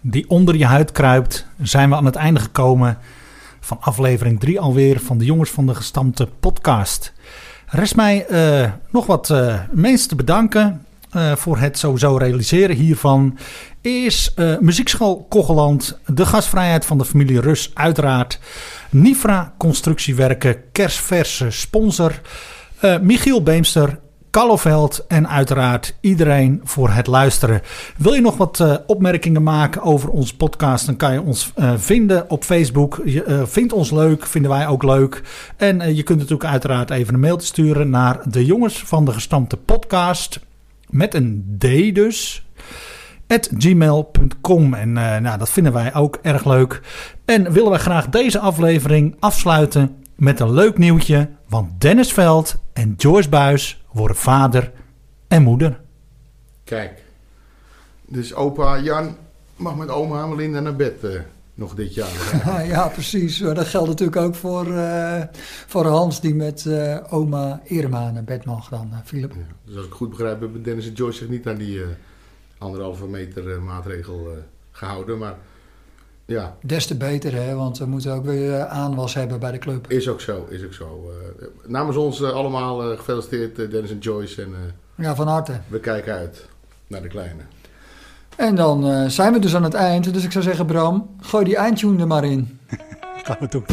die 0.01 0.29
onder 0.29 0.57
je 0.57 0.65
huid 0.65 0.93
kruipt, 0.93 1.47
zijn 1.63 1.89
we 1.89 1.97
aan 1.97 2.05
het 2.05 2.15
einde 2.15 2.41
gekomen 2.41 2.99
van 3.61 3.77
aflevering 3.81 4.41
3 4.41 4.61
alweer 4.61 5.01
van 5.01 5.19
de 5.19 5.25
Jongens 5.25 5.51
van 5.51 5.67
de 5.67 5.75
Gestampte 5.75 6.29
podcast. 6.41 7.13
Rest 7.67 7.97
mij 7.97 8.27
eh, 8.27 8.71
nog 8.91 9.07
wat 9.07 9.31
eh, 9.31 9.61
mensen 9.71 10.09
te 10.09 10.15
bedanken 10.15 10.85
eh, 11.11 11.37
voor 11.37 11.59
het 11.59 11.79
sowieso 11.79 12.17
realiseren 12.17 12.77
hiervan. 12.77 13.39
Is 13.81 14.35
Muziekschool 14.61 15.27
Kogeland, 15.29 15.99
de 16.07 16.27
gastvrijheid 16.27 16.85
van 16.85 16.99
de 16.99 17.05
familie 17.05 17.41
Rus 17.41 17.71
uiteraard. 17.75 18.39
Nifra 18.91 19.55
Constructiewerken, 19.59 20.57
kerstverse 20.73 21.51
sponsor. 21.51 22.21
Michiel 23.01 23.43
Beemster, 23.43 23.99
Kalloveld 24.33 25.05
en 25.09 25.29
uiteraard 25.29 25.95
iedereen 26.01 26.61
voor 26.65 26.91
het 26.91 27.07
luisteren. 27.07 27.61
Wil 27.97 28.13
je 28.13 28.21
nog 28.21 28.37
wat 28.37 28.61
eh, 28.61 28.75
opmerkingen 28.87 29.43
maken 29.43 29.83
over 29.83 30.09
onze 30.09 30.37
podcast? 30.37 30.87
Dan 30.87 30.97
kan 30.97 31.13
je 31.13 31.23
ons 31.23 31.53
eh, 31.55 31.73
vinden 31.77 32.31
op 32.31 32.45
Facebook. 32.45 33.01
Je 33.05 33.25
eh, 33.25 33.43
vindt 33.45 33.73
ons 33.73 33.91
leuk, 33.91 34.27
vinden 34.27 34.51
wij 34.51 34.67
ook 34.67 34.83
leuk. 34.83 35.23
En 35.57 35.95
je 35.95 36.03
kunt 36.03 36.19
natuurlijk 36.19 36.51
uiteraard 36.51 36.91
even 36.91 37.15
een 37.15 37.21
mail 37.21 37.41
sturen 37.41 37.91
naar 37.91 38.21
de 38.31 38.45
jongens 38.45 38.83
van 38.85 39.05
de 39.05 39.13
gestampte 39.13 39.57
podcast. 39.57 40.41
Met 40.89 41.15
een 41.15 41.57
D 41.59 41.95
dus. 41.95 42.45
Gmail.com. 43.59 44.75
En 44.75 44.97
eh, 44.97 45.21
nou, 45.21 45.39
dat 45.39 45.51
vinden 45.51 45.73
wij 45.73 45.95
ook 45.95 46.19
erg 46.23 46.45
leuk. 46.45 46.81
En 47.25 47.53
willen 47.53 47.71
wij 47.71 47.79
graag 47.79 48.09
deze 48.09 48.39
aflevering 48.39 49.17
afsluiten 49.19 49.97
met 50.23 50.41
een 50.41 50.53
leuk 50.53 50.79
nieuwtje. 50.79 51.29
Want 51.49 51.81
Dennis 51.81 52.13
Veld 52.13 52.57
en 52.73 52.95
Joyce 52.97 53.29
Buis 53.29 53.85
worden 53.93 54.17
vader 54.17 54.73
en 55.29 55.43
moeder. 55.43 55.81
Kijk. 56.65 57.03
Dus 58.05 58.35
opa 58.35 58.79
Jan 58.79 59.17
mag 59.57 59.77
met 59.77 59.89
oma 59.89 60.27
Melinda 60.27 60.61
naar 60.61 60.77
bed 60.77 61.05
eh, 61.05 61.21
nog 61.55 61.75
dit 61.75 61.95
jaar. 61.95 62.11
ja, 62.75 62.89
precies. 62.89 63.41
Maar 63.41 63.55
dat 63.55 63.67
geldt 63.67 63.89
natuurlijk 63.89 64.17
ook 64.17 64.35
voor, 64.35 64.77
eh, 64.77 65.23
voor 65.67 65.87
Hans, 65.87 66.21
die 66.21 66.35
met 66.35 66.67
eh, 66.67 66.97
oma 67.11 67.61
Irma 67.65 68.11
naar 68.11 68.25
bed 68.25 68.45
mag 68.45 68.69
dan, 68.69 68.89
eh, 68.93 68.99
Philip. 69.05 69.33
Ja, 69.33 69.41
Dus 69.65 69.77
als 69.77 69.87
ik 69.87 69.93
goed 69.93 70.11
begrijp, 70.11 70.41
hebben 70.41 70.63
Dennis 70.63 70.87
en 70.87 70.93
Joyce 70.93 71.19
zich 71.19 71.29
niet 71.29 71.47
aan 71.47 71.57
die 71.57 71.83
eh, 71.83 71.89
anderhalve 72.59 73.07
meter 73.07 73.53
eh, 73.53 73.59
maatregel 73.63 74.31
eh, 74.31 74.39
gehouden. 74.71 75.19
Maar 75.19 75.37
ja, 76.27 76.57
Des 76.63 76.87
te 76.87 76.97
beter, 76.97 77.35
hè, 77.35 77.55
want 77.55 77.79
we 77.79 77.87
moeten 77.87 78.13
ook 78.13 78.25
weer 78.25 78.55
eh, 78.55 78.65
aanwas 78.65 79.15
hebben 79.15 79.41
bij 79.41 79.51
de 79.53 79.59
club. 79.59 79.91
is 79.91 80.09
ook 80.09 80.21
zo, 80.21 80.47
is 80.51 80.65
ook 80.65 80.73
zo. 80.73 81.11
Eh, 81.41 81.47
namens 81.67 81.97
ons 81.97 82.21
eh, 82.23 82.31
allemaal 82.31 82.83
eh, 82.93 82.99
gefeliciteerd 82.99 83.57
Dennis 83.71 83.91
en 83.91 83.99
Joyce. 83.99 84.43
En 84.43 84.49
eh, 84.55 85.05
Ja, 85.05 85.15
van 85.15 85.29
harte. 85.29 85.53
we 85.69 85.81
kijken 85.81 86.15
uit 86.15 86.49
naar 86.87 87.03
de 87.03 87.09
kleine. 87.09 87.41
En 88.37 88.55
dan 88.55 88.87
eh, 88.91 89.07
zijn 89.09 89.33
we 89.33 89.39
dus 89.39 89.55
aan 89.55 89.63
het 89.63 89.75
eind. 89.75 90.13
Dus 90.15 90.25
ik 90.25 90.33
zou 90.33 90.45
zeggen, 90.45 90.67
Bram, 90.67 91.11
gooi 91.21 91.45
die 91.45 91.57
eindtune 91.57 92.01
er 92.01 92.07
maar 92.07 92.25
in. 92.25 92.59
Gaan 93.25 93.37
we 93.41 93.49
doen. 93.49 93.65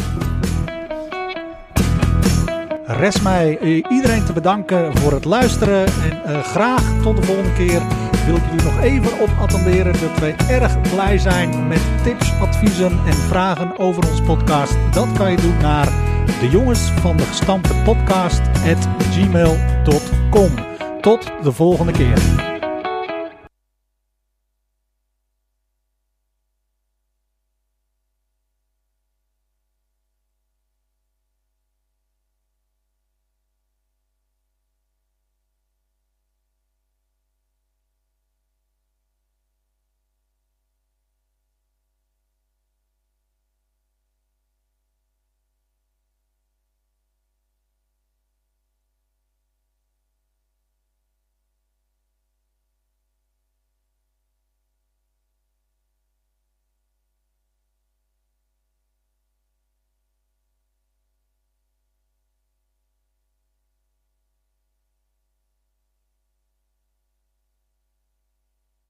Rest 2.86 3.22
mij 3.22 3.58
iedereen 3.90 4.24
te 4.24 4.32
bedanken 4.32 4.96
voor 4.98 5.12
het 5.12 5.24
luisteren. 5.24 5.86
En 5.86 6.22
eh, 6.24 6.42
graag 6.42 7.02
tot 7.02 7.16
de 7.16 7.22
volgende 7.22 7.52
keer 7.52 7.82
wil 8.26 8.36
ik 8.36 8.42
jullie 8.44 8.64
nog 8.64 8.80
even 8.80 9.20
op 9.20 9.30
attenderen 9.40 9.92
dat 9.92 10.18
wij 10.18 10.34
erg 10.48 10.80
blij 10.80 11.18
zijn 11.18 11.68
met 11.68 11.80
tips, 12.02 12.32
adviezen 12.40 12.98
en 13.06 13.14
vragen 13.14 13.78
over 13.78 14.08
ons 14.10 14.20
podcast. 14.20 14.76
Dat 14.92 15.12
kan 15.12 15.30
je 15.30 15.36
doen 15.36 15.56
naar 15.60 15.88
de 16.40 16.48
jongens 16.50 16.80
van 16.80 17.16
de 17.16 17.22
gestampte 17.22 17.74
podcast 17.84 18.40
at 18.40 18.88
gmail.com. 19.10 20.50
Tot 21.00 21.32
de 21.42 21.52
volgende 21.52 21.92
keer. 21.92 22.49